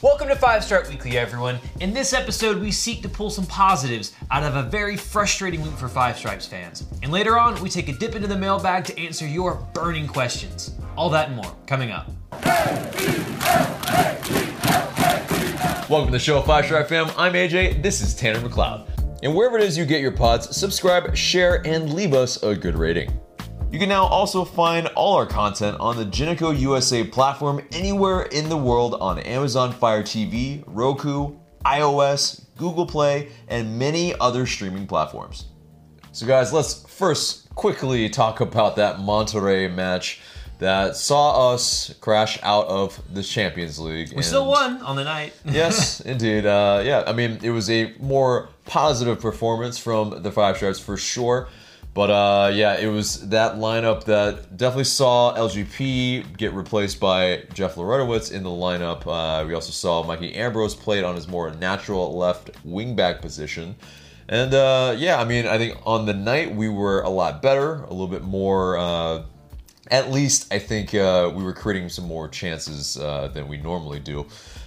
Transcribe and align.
Welcome 0.00 0.28
to 0.28 0.36
Five 0.36 0.62
Star 0.62 0.84
Weekly, 0.88 1.18
everyone. 1.18 1.58
In 1.80 1.92
this 1.92 2.12
episode, 2.12 2.60
we 2.60 2.70
seek 2.70 3.02
to 3.02 3.08
pull 3.08 3.30
some 3.30 3.46
positives 3.46 4.12
out 4.30 4.44
of 4.44 4.54
a 4.54 4.62
very 4.62 4.96
frustrating 4.96 5.60
week 5.60 5.72
for 5.72 5.88
Five 5.88 6.16
Stripes 6.16 6.46
fans. 6.46 6.86
And 7.02 7.10
later 7.10 7.36
on, 7.36 7.60
we 7.60 7.68
take 7.68 7.88
a 7.88 7.92
dip 7.92 8.14
into 8.14 8.28
the 8.28 8.38
mailbag 8.38 8.84
to 8.84 8.96
answer 8.96 9.26
your 9.26 9.56
burning 9.74 10.06
questions. 10.06 10.70
All 10.96 11.10
that 11.10 11.26
and 11.26 11.34
more 11.34 11.52
coming 11.66 11.90
up. 11.90 12.06
Welcome 15.90 16.06
to 16.06 16.12
the 16.12 16.20
show, 16.20 16.42
Five 16.42 16.66
Star 16.66 16.84
fam. 16.84 17.10
I'm 17.16 17.32
AJ. 17.32 17.82
This 17.82 18.00
is 18.00 18.14
Tanner 18.14 18.38
McLeod. 18.38 18.88
And 19.24 19.34
wherever 19.34 19.58
it 19.58 19.64
is 19.64 19.76
you 19.76 19.84
get 19.84 20.00
your 20.00 20.12
pods, 20.12 20.56
subscribe, 20.56 21.16
share, 21.16 21.66
and 21.66 21.92
leave 21.92 22.14
us 22.14 22.40
a 22.44 22.54
good 22.54 22.76
rating. 22.76 23.18
You 23.70 23.78
can 23.78 23.90
now 23.90 24.04
also 24.06 24.46
find 24.46 24.86
all 24.96 25.16
our 25.16 25.26
content 25.26 25.78
on 25.78 25.98
the 25.98 26.06
Jinico 26.06 26.58
USA 26.58 27.04
platform 27.04 27.60
anywhere 27.70 28.22
in 28.22 28.48
the 28.48 28.56
world 28.56 28.94
on 28.94 29.18
Amazon 29.18 29.74
Fire 29.74 30.02
TV, 30.02 30.64
Roku, 30.66 31.36
iOS, 31.66 32.46
Google 32.56 32.86
Play, 32.86 33.28
and 33.46 33.78
many 33.78 34.18
other 34.20 34.46
streaming 34.46 34.86
platforms. 34.86 35.48
So, 36.12 36.26
guys, 36.26 36.50
let's 36.50 36.82
first 36.88 37.54
quickly 37.56 38.08
talk 38.08 38.40
about 38.40 38.76
that 38.76 38.96
Monterrey 38.96 39.72
match 39.72 40.22
that 40.60 40.96
saw 40.96 41.52
us 41.52 41.94
crash 42.00 42.38
out 42.42 42.66
of 42.68 42.98
the 43.12 43.22
Champions 43.22 43.78
League. 43.78 44.14
We 44.16 44.22
still 44.22 44.46
won 44.46 44.80
on 44.80 44.96
the 44.96 45.04
night. 45.04 45.34
yes, 45.44 46.00
indeed. 46.00 46.46
Uh, 46.46 46.82
yeah, 46.84 47.04
I 47.06 47.12
mean, 47.12 47.38
it 47.42 47.50
was 47.50 47.68
a 47.68 47.92
more 48.00 48.48
positive 48.64 49.20
performance 49.20 49.78
from 49.78 50.22
the 50.22 50.32
Five 50.32 50.56
Stripes 50.56 50.80
for 50.80 50.96
sure. 50.96 51.48
But 51.98 52.10
uh, 52.10 52.52
yeah, 52.54 52.78
it 52.78 52.86
was 52.86 53.28
that 53.30 53.56
lineup 53.56 54.04
that 54.04 54.56
definitely 54.56 54.84
saw 54.84 55.34
LGP 55.34 56.36
get 56.36 56.52
replaced 56.52 57.00
by 57.00 57.42
Jeff 57.54 57.74
Larentowicz 57.74 58.30
in 58.30 58.44
the 58.44 58.50
lineup. 58.50 59.04
Uh, 59.04 59.44
we 59.44 59.52
also 59.52 59.72
saw 59.72 60.04
Mikey 60.04 60.32
Ambrose 60.36 60.76
played 60.76 61.02
on 61.02 61.16
his 61.16 61.26
more 61.26 61.50
natural 61.54 62.16
left 62.16 62.52
wingback 62.64 63.20
position. 63.20 63.74
And 64.28 64.54
uh, 64.54 64.94
yeah, 64.96 65.20
I 65.20 65.24
mean, 65.24 65.48
I 65.48 65.58
think 65.58 65.76
on 65.84 66.06
the 66.06 66.14
night 66.14 66.54
we 66.54 66.68
were 66.68 67.00
a 67.00 67.08
lot 67.08 67.42
better, 67.42 67.82
a 67.82 67.90
little 67.90 68.06
bit 68.06 68.22
more. 68.22 68.78
Uh, 68.78 69.24
at 69.90 70.12
least 70.12 70.54
I 70.54 70.60
think 70.60 70.94
uh, 70.94 71.32
we 71.34 71.42
were 71.42 71.52
creating 71.52 71.88
some 71.88 72.04
more 72.04 72.28
chances 72.28 72.96
uh, 72.96 73.26
than 73.26 73.48
we 73.48 73.56
normally 73.56 73.98
do 73.98 74.24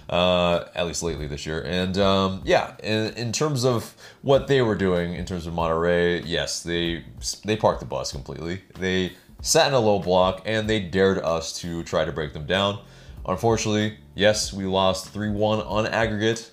uh, 0.08 0.64
at 0.74 0.86
least 0.86 1.02
lately 1.02 1.26
this 1.26 1.46
year. 1.46 1.62
And 1.62 1.96
um, 1.98 2.42
yeah, 2.44 2.74
in, 2.82 3.14
in, 3.14 3.32
terms 3.32 3.64
of 3.64 3.94
what 4.22 4.46
they 4.46 4.62
were 4.62 4.74
doing 4.74 5.14
in 5.14 5.24
terms 5.24 5.46
of 5.46 5.54
Monterrey, 5.54 6.22
yes, 6.24 6.62
they 6.62 7.04
they 7.44 7.56
parked 7.56 7.80
the 7.80 7.86
bus 7.86 8.12
completely. 8.12 8.62
They 8.78 9.12
sat 9.40 9.68
in 9.68 9.74
a 9.74 9.80
low 9.80 9.98
block 9.98 10.42
and 10.44 10.68
they 10.68 10.80
dared 10.80 11.18
us 11.18 11.58
to 11.60 11.82
try 11.84 12.04
to 12.04 12.12
break 12.12 12.32
them 12.32 12.46
down. 12.46 12.80
Unfortunately, 13.26 13.98
yes, 14.14 14.52
we 14.52 14.64
lost 14.64 15.08
three 15.08 15.30
one 15.30 15.60
on 15.60 15.86
aggregate 15.86 16.50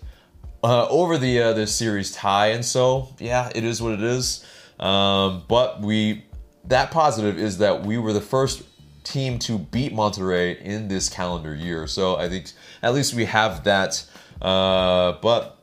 uh, 0.64 0.88
over 0.88 1.18
the 1.18 1.42
uh, 1.42 1.54
the 1.54 1.66
series 1.68 2.12
tie, 2.12 2.48
and 2.48 2.64
so 2.64 3.14
yeah, 3.20 3.52
it 3.56 3.64
is 3.64 3.82
what 3.82 3.94
it 3.94 4.04
is. 4.04 4.46
Um, 4.80 5.44
but 5.48 5.82
we 5.82 6.26
that 6.66 6.92
positive 6.92 7.38
is 7.38 7.58
that 7.58 7.86
we 7.86 7.98
were 7.98 8.14
the 8.14 8.22
first 8.22 8.64
team 9.04 9.40
to 9.40 9.58
beat 9.58 9.94
Monterrey 9.94 10.60
in 10.62 10.88
this 10.88 11.10
calendar 11.10 11.54
year. 11.56 11.88
So 11.88 12.18
I 12.18 12.30
think 12.30 12.52
at 12.82 12.94
least 12.94 13.14
we 13.14 13.26
have 13.26 13.64
that. 13.64 14.06
Uh, 14.42 15.14
but 15.22 15.58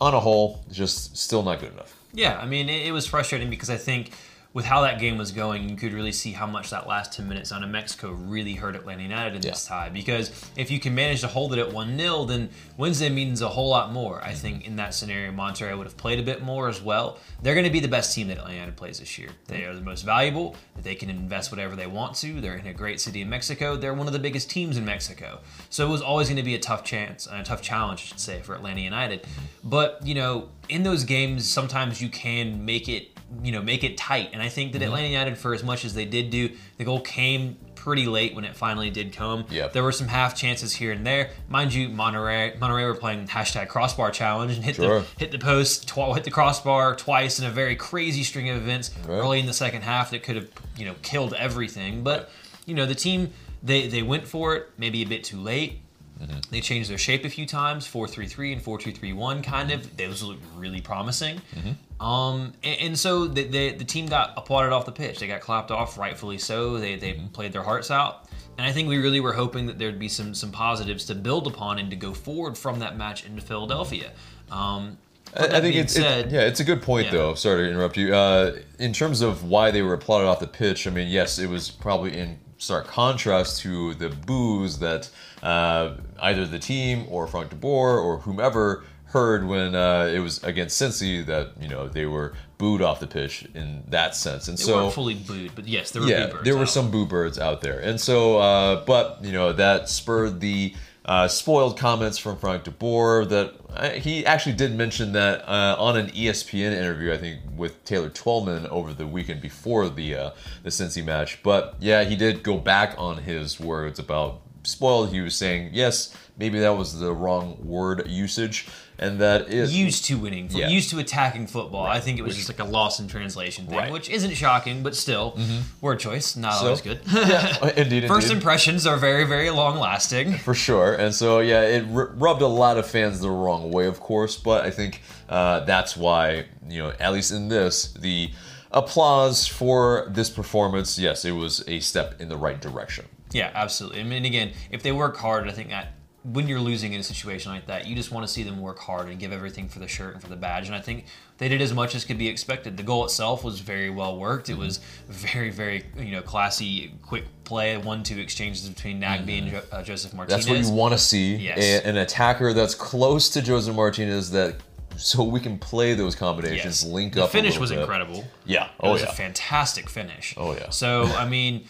on 0.00 0.14
a 0.14 0.20
whole, 0.20 0.64
just 0.70 1.16
still 1.16 1.42
not 1.42 1.60
good 1.60 1.72
enough. 1.72 1.98
Yeah, 2.12 2.38
I 2.38 2.46
mean, 2.46 2.68
it, 2.68 2.86
it 2.86 2.92
was 2.92 3.06
frustrating 3.06 3.50
because 3.50 3.70
I 3.70 3.76
think 3.76 4.12
with 4.54 4.64
how 4.64 4.82
that 4.82 5.00
game 5.00 5.18
was 5.18 5.32
going, 5.32 5.68
you 5.68 5.74
could 5.74 5.92
really 5.92 6.12
see 6.12 6.30
how 6.30 6.46
much 6.46 6.70
that 6.70 6.86
last 6.86 7.12
10 7.12 7.28
minutes 7.28 7.50
on 7.50 7.64
a 7.64 7.66
Mexico 7.66 8.12
really 8.12 8.54
hurt 8.54 8.76
Atlanta 8.76 9.02
United 9.02 9.34
in 9.34 9.42
yeah. 9.42 9.50
this 9.50 9.66
tie. 9.66 9.88
Because 9.88 10.30
if 10.56 10.70
you 10.70 10.78
can 10.78 10.94
manage 10.94 11.22
to 11.22 11.26
hold 11.26 11.52
it 11.52 11.58
at 11.58 11.72
1 11.72 11.98
0, 11.98 12.24
then 12.24 12.48
Wednesday 12.76 13.08
means 13.08 13.42
a 13.42 13.48
whole 13.48 13.68
lot 13.68 13.92
more. 13.92 14.22
I 14.22 14.32
think 14.32 14.64
in 14.64 14.76
that 14.76 14.94
scenario, 14.94 15.32
Monterrey 15.32 15.76
would 15.76 15.88
have 15.88 15.96
played 15.96 16.20
a 16.20 16.22
bit 16.22 16.42
more 16.42 16.68
as 16.68 16.80
well. 16.80 17.18
They're 17.42 17.54
going 17.54 17.66
to 17.66 17.72
be 17.72 17.80
the 17.80 17.88
best 17.88 18.14
team 18.14 18.28
that 18.28 18.38
Atlanta 18.38 18.54
United 18.54 18.76
plays 18.76 19.00
this 19.00 19.18
year. 19.18 19.30
They 19.48 19.64
are 19.64 19.74
the 19.74 19.80
most 19.80 20.02
valuable. 20.02 20.54
They 20.80 20.94
can 20.94 21.10
invest 21.10 21.50
whatever 21.50 21.74
they 21.74 21.88
want 21.88 22.14
to. 22.16 22.40
They're 22.40 22.56
in 22.56 22.68
a 22.68 22.72
great 22.72 23.00
city 23.00 23.22
in 23.22 23.28
Mexico. 23.28 23.74
They're 23.74 23.92
one 23.92 24.06
of 24.06 24.12
the 24.12 24.20
biggest 24.20 24.50
teams 24.50 24.76
in 24.76 24.84
Mexico. 24.84 25.40
So 25.68 25.84
it 25.84 25.90
was 25.90 26.00
always 26.00 26.28
going 26.28 26.36
to 26.36 26.44
be 26.44 26.54
a 26.54 26.60
tough 26.60 26.84
chance, 26.84 27.26
a 27.28 27.42
tough 27.42 27.60
challenge, 27.60 28.02
I 28.02 28.04
should 28.04 28.20
say, 28.20 28.40
for 28.40 28.54
Atlanta 28.54 28.82
United. 28.82 29.26
But, 29.64 30.00
you 30.04 30.14
know, 30.14 30.50
in 30.68 30.84
those 30.84 31.02
games, 31.02 31.48
sometimes 31.48 32.00
you 32.00 32.08
can 32.08 32.64
make 32.64 32.88
it 32.88 33.13
you 33.42 33.52
know 33.52 33.62
make 33.62 33.84
it 33.84 33.96
tight. 33.96 34.30
And 34.32 34.42
I 34.42 34.48
think 34.48 34.72
that 34.72 34.78
mm-hmm. 34.78 34.88
Atlanta 34.88 35.08
United, 35.08 35.38
for 35.38 35.54
as 35.54 35.62
much 35.62 35.84
as 35.84 35.94
they 35.94 36.04
did 36.04 36.30
do, 36.30 36.50
the 36.78 36.84
goal 36.84 37.00
came 37.00 37.56
pretty 37.84 38.06
late 38.06 38.34
when 38.34 38.46
it 38.46 38.56
finally 38.56 38.88
did 38.88 39.12
come. 39.12 39.44
Yep. 39.50 39.74
There 39.74 39.82
were 39.82 39.92
some 39.92 40.08
half 40.08 40.34
chances 40.34 40.74
here 40.74 40.90
and 40.90 41.06
there. 41.06 41.30
Mind 41.50 41.74
you, 41.74 41.90
Monterrey 41.90 42.58
Monterrey 42.58 42.86
were 42.86 42.94
playing 42.94 43.28
hashtag 43.28 43.68
crossbar 43.68 44.10
challenge 44.10 44.54
and 44.54 44.64
hit 44.64 44.76
sure. 44.76 45.00
the 45.00 45.06
hit 45.18 45.32
the 45.32 45.38
post, 45.38 45.86
tw- 45.86 46.14
hit 46.14 46.24
the 46.24 46.30
crossbar 46.30 46.96
twice 46.96 47.38
in 47.38 47.44
a 47.44 47.50
very 47.50 47.76
crazy 47.76 48.22
string 48.22 48.48
of 48.48 48.56
events 48.56 48.90
right. 49.06 49.10
early 49.10 49.38
in 49.38 49.46
the 49.46 49.52
second 49.52 49.82
half 49.82 50.10
that 50.12 50.22
could 50.22 50.36
have 50.36 50.48
you 50.78 50.86
know 50.86 50.94
killed 51.02 51.34
everything. 51.34 52.02
But 52.02 52.30
you 52.64 52.74
know 52.74 52.86
the 52.86 52.94
team 52.94 53.32
they 53.62 53.86
they 53.88 54.02
went 54.02 54.26
for 54.26 54.56
it 54.56 54.70
maybe 54.78 55.02
a 55.02 55.06
bit 55.06 55.22
too 55.22 55.40
late. 55.40 55.80
Mm-hmm. 56.20 56.38
They 56.50 56.60
changed 56.60 56.90
their 56.90 56.98
shape 56.98 57.24
a 57.24 57.28
few 57.28 57.46
times, 57.46 57.86
four 57.86 58.06
three 58.06 58.26
three 58.26 58.52
and 58.52 58.62
four 58.62 58.78
two 58.78 58.92
three 58.92 59.12
one, 59.12 59.42
kind 59.42 59.70
of. 59.70 59.96
Those 59.96 60.22
look 60.22 60.38
really 60.56 60.80
promising. 60.80 61.40
Mm-hmm. 61.54 62.04
Um, 62.04 62.52
and, 62.62 62.80
and, 62.80 62.98
so 62.98 63.26
the, 63.26 63.44
the, 63.44 63.72
the 63.72 63.84
team 63.84 64.06
got 64.06 64.34
applauded 64.36 64.72
off 64.72 64.84
the 64.84 64.92
pitch. 64.92 65.18
They 65.18 65.26
got 65.26 65.40
clapped 65.40 65.70
off, 65.70 65.98
rightfully 65.98 66.38
so. 66.38 66.78
They 66.78 66.96
they 66.96 67.14
mm-hmm. 67.14 67.28
played 67.28 67.52
their 67.52 67.62
hearts 67.62 67.90
out, 67.90 68.28
and 68.56 68.66
I 68.66 68.72
think 68.72 68.88
we 68.88 68.98
really 68.98 69.20
were 69.20 69.32
hoping 69.32 69.66
that 69.66 69.78
there'd 69.78 69.98
be 69.98 70.08
some 70.08 70.34
some 70.34 70.52
positives 70.52 71.04
to 71.06 71.14
build 71.14 71.46
upon 71.46 71.78
and 71.78 71.90
to 71.90 71.96
go 71.96 72.14
forward 72.14 72.56
from 72.56 72.78
that 72.78 72.96
match 72.96 73.26
into 73.26 73.42
Philadelphia. 73.42 74.12
Um, 74.50 74.98
I 75.36 75.60
think 75.60 75.74
it's 75.74 75.94
said, 75.94 76.26
it, 76.26 76.32
yeah, 76.32 76.42
it's 76.42 76.60
a 76.60 76.64
good 76.64 76.82
point 76.82 77.06
yeah. 77.06 77.12
though. 77.12 77.34
Sorry 77.34 77.64
to 77.64 77.70
interrupt 77.70 77.96
you. 77.96 78.14
Uh, 78.14 78.56
in 78.78 78.92
terms 78.92 79.20
of 79.20 79.44
why 79.44 79.70
they 79.70 79.82
were 79.82 79.94
applauded 79.94 80.26
off 80.26 80.40
the 80.40 80.46
pitch, 80.46 80.86
I 80.86 80.90
mean, 80.90 81.08
yes, 81.08 81.38
it 81.38 81.48
was 81.48 81.70
probably 81.70 82.16
in 82.16 82.38
stark 82.58 82.86
contrast 82.86 83.60
to 83.60 83.94
the 83.94 84.08
boos 84.08 84.78
that 84.78 85.10
uh, 85.42 85.94
either 86.20 86.46
the 86.46 86.58
team 86.58 87.06
or 87.08 87.26
Frank 87.26 87.50
de 87.50 87.56
Boer 87.56 87.98
or 87.98 88.18
whomever 88.18 88.84
heard 89.06 89.46
when 89.46 89.76
uh, 89.76 90.10
it 90.12 90.18
was 90.18 90.42
against 90.42 90.80
Cincy 90.80 91.24
that 91.26 91.52
you 91.60 91.68
know 91.68 91.88
they 91.88 92.04
were 92.04 92.34
booed 92.58 92.82
off 92.82 92.98
the 92.98 93.06
pitch 93.06 93.46
in 93.54 93.84
that 93.88 94.16
sense, 94.16 94.48
and 94.48 94.58
they 94.58 94.62
so 94.62 94.82
weren't 94.82 94.94
fully 94.94 95.14
booed, 95.14 95.52
but 95.54 95.68
yes, 95.68 95.92
there 95.92 96.02
were 96.02 96.08
yeah, 96.08 96.32
there 96.42 96.54
out. 96.54 96.58
were 96.58 96.66
some 96.66 96.90
boo 96.90 97.06
birds 97.06 97.38
out 97.38 97.60
there, 97.60 97.78
and 97.78 98.00
so 98.00 98.38
uh, 98.38 98.84
but 98.84 99.18
you 99.22 99.32
know 99.32 99.52
that 99.52 99.88
spurred 99.88 100.40
the 100.40 100.74
uh, 101.04 101.28
spoiled 101.28 101.78
comments 101.78 102.16
from 102.16 102.36
Frank 102.38 102.64
de 102.64 102.70
Boer 102.70 103.24
that 103.26 103.54
uh, 103.70 103.90
he 103.90 104.24
actually 104.24 104.54
did 104.54 104.74
mention 104.74 105.12
that 105.12 105.46
uh, 105.46 105.76
on 105.78 105.96
an 105.96 106.08
ESPN 106.08 106.72
interview, 106.72 107.12
I 107.12 107.18
think 107.18 107.40
with 107.56 107.84
Taylor 107.84 108.08
Twellman 108.08 108.66
over 108.68 108.94
the 108.94 109.06
weekend 109.06 109.42
before 109.42 109.88
the 109.88 110.14
uh, 110.14 110.30
the 110.62 110.70
Cincy 110.70 111.04
match. 111.04 111.42
But 111.42 111.76
yeah, 111.80 112.04
he 112.04 112.16
did 112.16 112.42
go 112.42 112.56
back 112.56 112.94
on 112.96 113.18
his 113.18 113.60
words 113.60 113.98
about 113.98 114.40
spoiled. 114.64 115.12
He 115.12 115.20
was 115.20 115.34
saying 115.36 115.70
yes, 115.72 116.14
maybe 116.36 116.58
that 116.60 116.76
was 116.76 116.98
the 116.98 117.12
wrong 117.12 117.56
word 117.64 118.08
usage 118.08 118.66
and 118.98 119.20
that 119.20 119.48
is 119.48 119.76
used 119.76 120.04
to 120.06 120.16
winning, 120.16 120.48
yeah. 120.50 120.68
used 120.68 120.90
to 120.90 120.98
attacking 120.98 121.46
football. 121.46 121.84
Right. 121.84 121.96
I 121.96 122.00
think 122.00 122.18
it 122.18 122.22
was 122.22 122.30
which, 122.30 122.46
just 122.46 122.48
like 122.48 122.66
a 122.66 122.70
loss 122.70 123.00
in 123.00 123.08
translation 123.08 123.66
thing, 123.66 123.76
right. 123.76 123.92
which 123.92 124.08
isn't 124.08 124.34
shocking, 124.34 124.82
but 124.82 124.94
still, 124.94 125.32
mm-hmm. 125.32 125.62
word 125.80 125.98
choice 125.98 126.36
not 126.36 126.54
so, 126.54 126.66
always 126.66 126.80
good. 126.80 127.00
yeah, 127.12 127.70
indeed. 127.76 128.06
First 128.06 128.26
indeed. 128.26 128.36
impressions 128.36 128.86
are 128.86 128.96
very, 128.96 129.24
very 129.24 129.50
long 129.50 129.78
lasting 129.78 130.34
for 130.34 130.54
sure, 130.54 130.94
and 130.94 131.14
so 131.14 131.40
yeah, 131.40 131.62
it 131.62 131.84
r- 131.92 132.12
rubbed 132.14 132.42
a 132.42 132.46
lot 132.46 132.78
of 132.78 132.86
fans 132.86 133.20
the 133.20 133.30
wrong 133.30 133.70
way, 133.72 133.86
of 133.86 134.00
course. 134.00 134.36
But 134.36 134.64
I 134.64 134.70
think 134.70 135.02
uh, 135.28 135.60
that's 135.60 135.96
why 135.96 136.46
you 136.68 136.82
know, 136.82 136.92
at 137.00 137.12
least 137.12 137.32
in 137.32 137.48
this, 137.48 137.92
the 137.94 138.30
applause 138.70 139.46
for 139.46 140.06
this 140.08 140.30
performance, 140.30 140.98
yes, 140.98 141.24
it 141.24 141.32
was 141.32 141.66
a 141.68 141.80
step 141.80 142.20
in 142.20 142.28
the 142.28 142.36
right 142.36 142.60
direction. 142.60 143.06
Yeah, 143.34 143.50
absolutely. 143.54 144.00
I 144.00 144.04
mean, 144.04 144.24
again, 144.24 144.52
if 144.70 144.82
they 144.82 144.92
work 144.92 145.16
hard, 145.16 145.48
I 145.48 145.52
think 145.52 145.70
that 145.70 145.94
when 146.24 146.48
you're 146.48 146.60
losing 146.60 146.94
in 146.94 147.00
a 147.00 147.02
situation 147.02 147.52
like 147.52 147.66
that, 147.66 147.86
you 147.86 147.94
just 147.94 148.10
want 148.10 148.26
to 148.26 148.32
see 148.32 148.42
them 148.42 148.60
work 148.60 148.78
hard 148.78 149.08
and 149.08 149.18
give 149.18 149.30
everything 149.30 149.68
for 149.68 149.78
the 149.78 149.86
shirt 149.86 150.14
and 150.14 150.22
for 150.22 150.28
the 150.30 150.36
badge. 150.36 150.66
And 150.66 150.74
I 150.74 150.80
think 150.80 151.04
they 151.36 151.48
did 151.48 151.60
as 151.60 151.74
much 151.74 151.94
as 151.94 152.04
could 152.04 152.16
be 152.16 152.28
expected. 152.28 152.78
The 152.78 152.82
goal 152.82 153.04
itself 153.04 153.44
was 153.44 153.60
very 153.60 153.90
well 153.90 154.18
worked. 154.18 154.48
It 154.48 154.56
was 154.56 154.80
very, 155.08 155.50
very 155.50 155.84
you 155.98 156.12
know 156.12 156.22
classy, 156.22 156.94
quick 157.02 157.24
play, 157.44 157.76
one-two 157.76 158.18
exchanges 158.18 158.66
between 158.66 159.00
Nagbe 159.02 159.26
mm-hmm. 159.26 159.56
and 159.56 159.64
uh, 159.70 159.82
Josef 159.82 160.14
Martinez. 160.14 160.46
That's 160.46 160.48
what 160.48 160.66
you 160.66 160.72
want 160.72 160.92
to 160.92 160.98
see. 160.98 161.36
Yes. 161.36 161.58
A, 161.58 161.86
an 161.86 161.98
attacker 161.98 162.54
that's 162.54 162.74
close 162.74 163.28
to 163.30 163.42
Josef 163.42 163.74
Martinez 163.74 164.30
that 164.30 164.56
so 164.96 165.24
we 165.24 165.40
can 165.40 165.58
play 165.58 165.94
those 165.94 166.14
combinations, 166.14 166.84
yes. 166.84 166.92
link 166.92 167.14
the 167.14 167.24
up. 167.24 167.32
The 167.32 167.38
finish 167.38 167.58
was 167.58 167.70
bit. 167.70 167.80
incredible. 167.80 168.24
Yeah, 168.46 168.70
oh 168.80 168.90
it 168.90 168.92
was 168.92 169.02
yeah. 169.02 169.08
a 169.08 169.12
fantastic 169.12 169.90
finish. 169.90 170.34
Oh 170.38 170.54
yeah. 170.54 170.70
So 170.70 171.04
I 171.04 171.28
mean, 171.28 171.66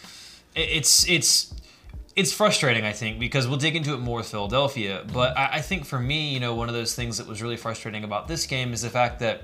it's 0.55 1.09
it's 1.09 1.53
it's 2.15 2.31
frustrating, 2.31 2.85
I 2.85 2.93
think, 2.93 3.19
because 3.19 3.47
we'll 3.47 3.57
dig 3.57 3.75
into 3.75 3.93
it 3.93 3.97
more 3.97 4.17
with 4.17 4.29
Philadelphia. 4.29 5.05
But 5.11 5.37
I, 5.37 5.55
I, 5.55 5.61
think 5.61 5.85
for 5.85 5.99
me, 5.99 6.33
you 6.33 6.39
know, 6.39 6.55
one 6.55 6.69
of 6.69 6.75
those 6.75 6.95
things 6.95 7.17
that 7.17 7.27
was 7.27 7.41
really 7.41 7.57
frustrating 7.57 8.03
about 8.03 8.27
this 8.27 8.45
game 8.45 8.71
is 8.71 8.81
the 8.83 8.89
fact 8.89 9.19
that, 9.19 9.43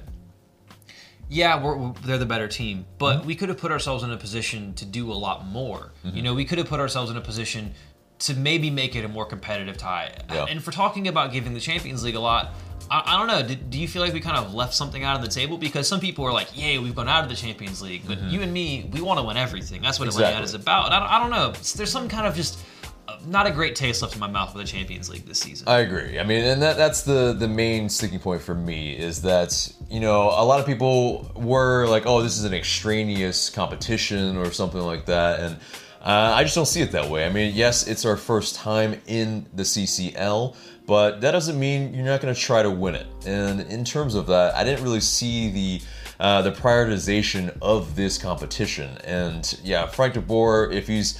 yeah, 1.30 1.62
we're, 1.62 1.92
they're 2.06 2.18
the 2.18 2.26
better 2.26 2.48
team, 2.48 2.86
but 2.98 3.18
mm-hmm. 3.18 3.28
we 3.28 3.36
could 3.36 3.50
have 3.50 3.58
put 3.58 3.72
ourselves 3.72 4.04
in 4.04 4.12
a 4.12 4.18
position 4.18 4.74
to 4.76 4.86
do 4.86 5.12
a 5.12 5.14
lot 5.14 5.46
more. 5.46 5.92
Mm-hmm. 6.06 6.16
You 6.16 6.22
know, 6.24 6.34
we 6.34 6.46
could 6.46 6.60
have 6.60 6.68
put 6.68 6.80
ourselves 6.80 7.12
in 7.12 7.18
a 7.18 7.22
position 7.22 7.74
to 8.20 8.36
maybe 8.36 8.70
make 8.70 8.96
it 8.96 9.04
a 9.04 9.08
more 9.08 9.26
competitive 9.26 9.78
tie. 9.78 10.16
Yeah. 10.32 10.46
And 10.48 10.64
for 10.64 10.72
talking 10.72 11.08
about 11.08 11.34
giving 11.34 11.54
the 11.54 11.60
Champions 11.60 12.04
League 12.04 12.16
a 12.16 12.20
lot, 12.20 12.54
I, 12.92 13.16
I 13.16 13.18
don't 13.18 13.28
know. 13.28 13.48
Do, 13.48 13.56
do 13.56 13.80
you 13.80 13.88
feel 13.88 14.02
like 14.02 14.14
we 14.14 14.20
kind 14.20 14.38
of 14.38 14.54
left 14.54 14.74
something 14.74 15.04
out 15.04 15.16
on 15.16 15.22
the 15.22 15.30
table? 15.30 15.58
Because 15.58 15.88
some 15.88 16.00
people 16.00 16.26
are 16.26 16.34
like, 16.34 16.56
"Yay, 16.56 16.78
we've 16.78 16.96
gone 16.96 17.08
out 17.08 17.24
of 17.24 17.30
the 17.30 17.36
Champions 17.36 17.82
League," 17.82 18.04
but 18.08 18.22
you 18.24 18.42
and 18.42 18.54
me, 18.54 18.90
we 18.92 19.02
want 19.02 19.20
to 19.20 19.24
win 19.26 19.38
everything. 19.38 19.82
That's 19.82 19.98
what 20.00 20.10
Mm-hmm. 20.10 20.20
Exactly. 20.20 20.26
Atlanta 20.34 20.44
is 20.46 20.54
about. 20.54 20.86
And 20.88 20.94
I, 20.96 21.00
don't- 21.00 21.10
I 21.10 21.20
don't 21.20 21.30
know. 21.32 21.52
There's 21.76 21.92
some 21.92 22.10
kind 22.10 22.28
of 22.28 22.36
just 22.36 22.60
uh, 23.08 23.18
not 23.26 23.48
a 23.48 23.52
great 23.52 23.76
taste 23.76 24.02
left 24.02 24.14
in 24.14 24.20
my 24.20 24.28
mouth 24.28 24.52
for 24.52 24.58
the 24.58 24.64
Champions 24.66 25.10
League 25.10 25.26
this 25.26 25.40
season. 25.40 25.68
I 25.68 25.80
agree. 25.80 26.20
I 26.20 26.24
mean, 26.24 26.44
and 26.44 26.62
that 26.62 26.76
that's 26.78 27.04
the 27.04 27.34
the 27.34 27.48
main 27.48 27.88
sticking 27.90 28.20
point 28.20 28.42
for 28.42 28.54
me 28.56 28.92
is 28.98 29.22
that 29.22 29.72
you 29.90 30.00
know 30.02 30.24
a 30.28 30.44
lot 30.44 30.60
of 30.60 30.66
people 30.66 31.32
were 31.36 31.88
like, 31.88 32.04
oh, 32.06 32.22
this 32.22 32.38
is 32.38 32.44
an 32.44 32.54
extraneous 32.54 33.50
competition 33.50 34.36
or 34.38 34.52
something 34.52 34.82
like 34.82 35.06
that, 35.06 35.40
and 35.40 35.56
uh, 36.04 36.34
I 36.36 36.44
just 36.44 36.56
don't 36.56 36.66
see 36.68 36.82
it 36.82 36.92
that 36.92 37.10
way. 37.10 37.26
I 37.26 37.30
mean, 37.30 37.54
yes, 37.56 37.88
it's 37.88 38.06
our 38.06 38.18
first 38.18 38.56
time 38.56 39.00
in 39.08 39.48
the 39.54 39.64
CCL, 39.64 40.56
but 40.92 41.22
that 41.22 41.32
doesn't 41.32 41.58
mean 41.58 41.94
you're 41.94 42.04
not 42.04 42.20
going 42.20 42.36
to 42.36 42.38
try 42.38 42.62
to 42.62 42.70
win 42.70 42.96
it. 42.96 43.08
And 43.26 43.62
in 43.62 43.86
terms 43.86 44.14
of 44.14 44.28
that, 44.28 44.54
I 44.56 44.66
didn't 44.66 44.84
really 44.84 45.00
see 45.00 45.50
the 45.50 45.82
uh, 46.20 46.42
the 46.42 46.52
prioritization 46.52 47.58
of 47.62 47.96
this 47.96 48.18
competition. 48.18 48.98
And 49.06 49.58
yeah, 49.64 49.86
Frank 49.86 50.16
de 50.16 50.20
Boer, 50.20 50.70
if 50.70 50.88
he's 50.88 51.18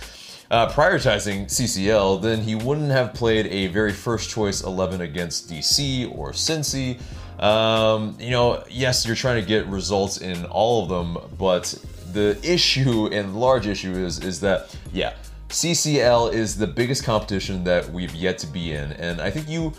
uh, 0.52 0.68
prioritizing 0.68 1.46
CCL, 1.46 2.22
then 2.22 2.42
he 2.42 2.54
wouldn't 2.54 2.92
have 2.92 3.14
played 3.14 3.48
a 3.48 3.68
very 3.68 3.94
first 3.94 4.30
choice 4.30 4.62
11 4.62 5.00
against 5.00 5.50
DC 5.50 6.18
or 6.18 6.34
Cincy. 6.34 7.00
Um, 7.42 8.18
you 8.20 8.32
know, 8.32 8.66
yes, 8.70 9.06
you're 9.06 9.16
trying 9.16 9.42
to 9.42 9.48
get 9.48 9.68
results 9.68 10.18
in 10.18 10.44
all 10.48 10.84
of 10.84 10.90
them, 10.90 11.18
but 11.38 11.74
the 12.12 12.38
issue 12.44 13.08
and 13.14 13.38
large 13.38 13.68
issue 13.68 13.94
is 13.94 14.20
is 14.20 14.42
that 14.42 14.76
yeah, 14.92 15.14
CCL 15.52 16.34
is 16.34 16.58
the 16.58 16.68
biggest 16.68 17.04
competition 17.04 17.64
that 17.66 17.90
we've 17.92 18.16
yet 18.16 18.38
to 18.40 18.48
be 18.48 18.72
in, 18.72 18.94
and 18.94 19.22
I 19.22 19.30
think 19.30 19.50
you 19.50 19.74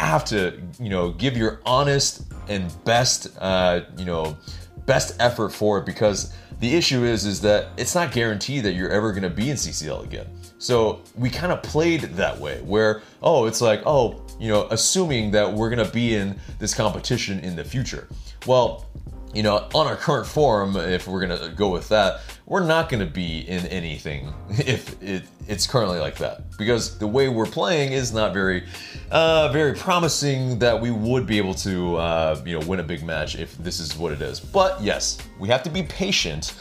have 0.00 0.24
to 0.24 0.60
you 0.80 0.90
know 0.90 1.12
give 1.12 1.36
your 1.36 1.60
honest 1.64 2.24
and 2.48 2.72
best 2.84 3.28
uh, 3.40 3.82
you 3.96 4.04
know 4.04 4.36
best 4.84 5.16
effort 5.20 5.50
for 5.50 5.78
it 5.78 5.86
because 5.86 6.34
the 6.58 6.74
issue 6.74 7.04
is 7.04 7.24
is 7.24 7.40
that 7.40 7.68
it's 7.76 7.94
not 7.94 8.10
guaranteed 8.10 8.64
that 8.64 8.72
you're 8.72 8.90
ever 8.90 9.12
going 9.12 9.22
to 9.22 9.30
be 9.30 9.50
in 9.50 9.56
CCL 9.56 10.04
again. 10.04 10.26
So 10.58 11.02
we 11.16 11.30
kind 11.30 11.52
of 11.52 11.62
played 11.62 12.02
that 12.02 12.38
way 12.38 12.60
where 12.62 13.02
oh 13.22 13.46
it's 13.46 13.60
like 13.60 13.82
oh 13.86 14.24
you 14.40 14.48
know 14.48 14.66
assuming 14.70 15.30
that 15.32 15.52
we're 15.52 15.70
going 15.70 15.86
to 15.86 15.92
be 15.92 16.16
in 16.16 16.36
this 16.58 16.74
competition 16.74 17.38
in 17.40 17.54
the 17.54 17.64
future. 17.64 18.08
Well, 18.46 18.86
you 19.34 19.42
know, 19.42 19.68
on 19.74 19.86
our 19.86 19.96
current 19.96 20.26
form, 20.26 20.76
if 20.76 21.08
we're 21.08 21.20
gonna 21.20 21.48
go 21.50 21.70
with 21.70 21.88
that, 21.88 22.20
we're 22.46 22.64
not 22.64 22.88
gonna 22.88 23.06
be 23.06 23.40
in 23.40 23.66
anything 23.66 24.32
if 24.50 25.02
it, 25.02 25.22
it's 25.48 25.66
currently 25.66 25.98
like 25.98 26.18
that 26.18 26.56
because 26.58 26.98
the 26.98 27.06
way 27.06 27.28
we're 27.28 27.46
playing 27.46 27.92
is 27.92 28.12
not 28.12 28.32
very, 28.32 28.64
uh, 29.10 29.48
very 29.52 29.74
promising 29.74 30.58
that 30.58 30.80
we 30.80 30.90
would 30.90 31.26
be 31.26 31.38
able 31.38 31.54
to, 31.54 31.96
uh, 31.96 32.40
you 32.44 32.58
know, 32.58 32.66
win 32.66 32.80
a 32.80 32.82
big 32.82 33.02
match 33.02 33.36
if 33.36 33.56
this 33.58 33.80
is 33.80 33.96
what 33.96 34.12
it 34.12 34.20
is. 34.20 34.38
But 34.38 34.82
yes, 34.82 35.18
we 35.38 35.48
have 35.48 35.62
to 35.62 35.70
be 35.70 35.82
patient. 35.82 36.54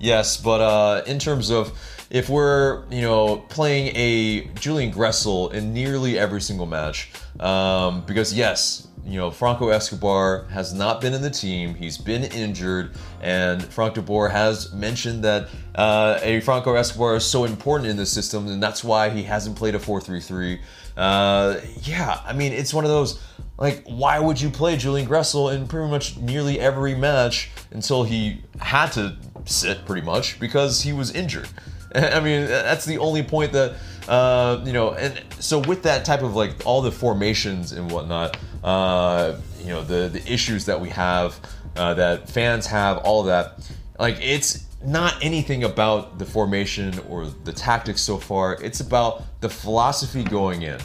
Yes, 0.00 0.36
but 0.36 0.60
uh, 0.60 1.02
in 1.06 1.18
terms 1.18 1.50
of 1.50 1.72
if 2.10 2.28
we're 2.28 2.84
you 2.90 3.00
know 3.00 3.38
playing 3.48 3.94
a 3.96 4.46
Julian 4.54 4.92
Gressel 4.92 5.52
in 5.52 5.72
nearly 5.72 6.18
every 6.18 6.40
single 6.40 6.66
match, 6.66 7.10
um, 7.40 8.04
because 8.06 8.32
yes, 8.32 8.88
you 9.06 9.18
know, 9.18 9.30
Franco 9.30 9.68
Escobar 9.68 10.44
has 10.50 10.72
not 10.72 11.00
been 11.00 11.12
in 11.12 11.20
the 11.20 11.30
team. 11.30 11.74
He's 11.74 11.98
been 11.98 12.24
injured, 12.24 12.92
and 13.20 13.62
Frank 13.62 13.94
de 13.94 14.02
Boer 14.02 14.28
has 14.28 14.72
mentioned 14.72 15.24
that 15.24 15.48
uh, 15.74 16.18
a 16.22 16.40
Franco 16.40 16.74
Escobar 16.74 17.16
is 17.16 17.24
so 17.24 17.44
important 17.44 17.90
in 17.90 17.96
the 17.96 18.06
system, 18.06 18.46
and 18.46 18.62
that's 18.62 18.82
why 18.82 19.10
he 19.10 19.22
hasn't 19.22 19.56
played 19.56 19.74
a 19.74 19.78
4 19.78 20.00
3 20.00 20.20
3. 20.20 20.60
Uh, 20.96 21.60
yeah, 21.82 22.20
I 22.24 22.32
mean, 22.32 22.52
it's 22.52 22.72
one 22.72 22.84
of 22.84 22.90
those, 22.90 23.20
like, 23.58 23.84
why 23.86 24.18
would 24.18 24.40
you 24.40 24.48
play 24.48 24.76
Julian 24.76 25.06
Gressel 25.06 25.54
in 25.54 25.68
pretty 25.68 25.90
much 25.90 26.16
nearly 26.16 26.58
every 26.58 26.94
match 26.94 27.50
until 27.72 28.04
he 28.04 28.40
had 28.60 28.92
to 28.92 29.16
sit, 29.44 29.84
pretty 29.84 30.02
much, 30.02 30.40
because 30.40 30.82
he 30.82 30.92
was 30.94 31.10
injured? 31.10 31.48
I 31.94 32.20
mean, 32.20 32.46
that's 32.46 32.84
the 32.84 32.98
only 32.98 33.22
point 33.22 33.52
that 33.52 33.74
uh, 34.08 34.62
you 34.64 34.72
know. 34.72 34.92
And 34.92 35.20
so 35.40 35.58
with 35.60 35.82
that 35.82 36.04
type 36.04 36.22
of 36.22 36.34
like 36.34 36.66
all 36.66 36.82
the 36.82 36.92
formations 36.92 37.72
and 37.72 37.90
whatnot, 37.90 38.36
uh, 38.62 39.36
you 39.60 39.68
know, 39.68 39.82
the 39.82 40.08
the 40.08 40.32
issues 40.32 40.64
that 40.66 40.80
we 40.80 40.88
have, 40.90 41.38
uh, 41.76 41.94
that 41.94 42.28
fans 42.28 42.66
have, 42.66 42.98
all 42.98 43.24
that, 43.24 43.68
like 43.98 44.18
it's 44.20 44.66
not 44.84 45.14
anything 45.22 45.64
about 45.64 46.18
the 46.18 46.26
formation 46.26 46.98
or 47.08 47.26
the 47.26 47.52
tactics 47.52 48.02
so 48.02 48.18
far. 48.18 48.62
It's 48.62 48.80
about 48.80 49.22
the 49.40 49.48
philosophy 49.48 50.22
going 50.22 50.62
in. 50.62 50.78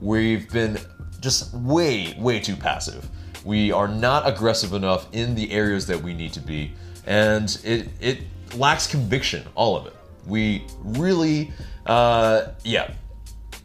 We've 0.00 0.50
been 0.50 0.78
just 1.20 1.54
way, 1.54 2.14
way 2.18 2.40
too 2.40 2.56
passive. 2.56 3.08
We 3.44 3.72
are 3.72 3.88
not 3.88 4.26
aggressive 4.26 4.72
enough 4.72 5.06
in 5.12 5.34
the 5.34 5.50
areas 5.52 5.86
that 5.88 6.00
we 6.00 6.14
need 6.14 6.32
to 6.34 6.40
be, 6.40 6.72
and 7.06 7.58
it 7.64 7.88
it 8.00 8.18
lacks 8.56 8.86
conviction. 8.86 9.44
All 9.54 9.76
of 9.76 9.86
it 9.86 9.96
we 10.26 10.64
really 10.82 11.52
uh 11.86 12.52
yeah 12.64 12.92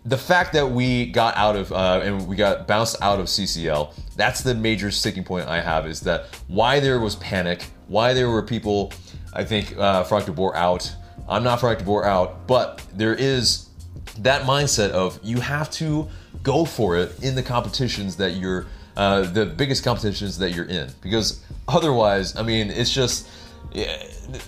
the 0.07 0.17
fact 0.17 0.53
that 0.53 0.71
we 0.71 1.07
got 1.07 1.35
out 1.35 1.57
of 1.57 1.71
uh, 1.73 1.99
and 2.01 2.27
we 2.27 2.37
got 2.37 2.65
bounced 2.65 2.95
out 3.01 3.19
of 3.19 3.25
CCL, 3.25 3.93
that's 4.15 4.41
the 4.41 4.55
major 4.55 4.89
sticking 4.89 5.25
point 5.25 5.49
I 5.49 5.59
have 5.59 5.85
is 5.85 5.99
that 6.01 6.27
why 6.47 6.79
there 6.79 7.01
was 7.01 7.17
panic, 7.17 7.65
why 7.87 8.13
there 8.13 8.29
were 8.29 8.41
people, 8.41 8.93
I 9.33 9.43
think 9.43 9.77
uh, 9.77 10.05
Frank 10.05 10.25
de 10.25 10.31
Boer 10.31 10.55
out. 10.55 10.95
I'm 11.27 11.43
not 11.43 11.59
Frank 11.59 11.79
de 11.79 11.85
Boer 11.85 12.05
out, 12.05 12.47
but 12.47 12.81
there 12.93 13.13
is 13.13 13.67
that 14.19 14.43
mindset 14.43 14.91
of 14.91 15.19
you 15.23 15.41
have 15.41 15.69
to 15.71 16.07
go 16.41 16.63
for 16.63 16.95
it 16.95 17.21
in 17.21 17.35
the 17.35 17.43
competitions 17.43 18.15
that 18.15 18.37
you're, 18.37 18.65
uh, 18.95 19.23
the 19.23 19.45
biggest 19.45 19.83
competitions 19.83 20.37
that 20.37 20.51
you're 20.51 20.65
in, 20.65 20.89
because 21.01 21.43
otherwise, 21.67 22.35
I 22.37 22.43
mean, 22.43 22.69
it's 22.71 22.93
just. 22.93 23.27
Yeah, 23.73 23.97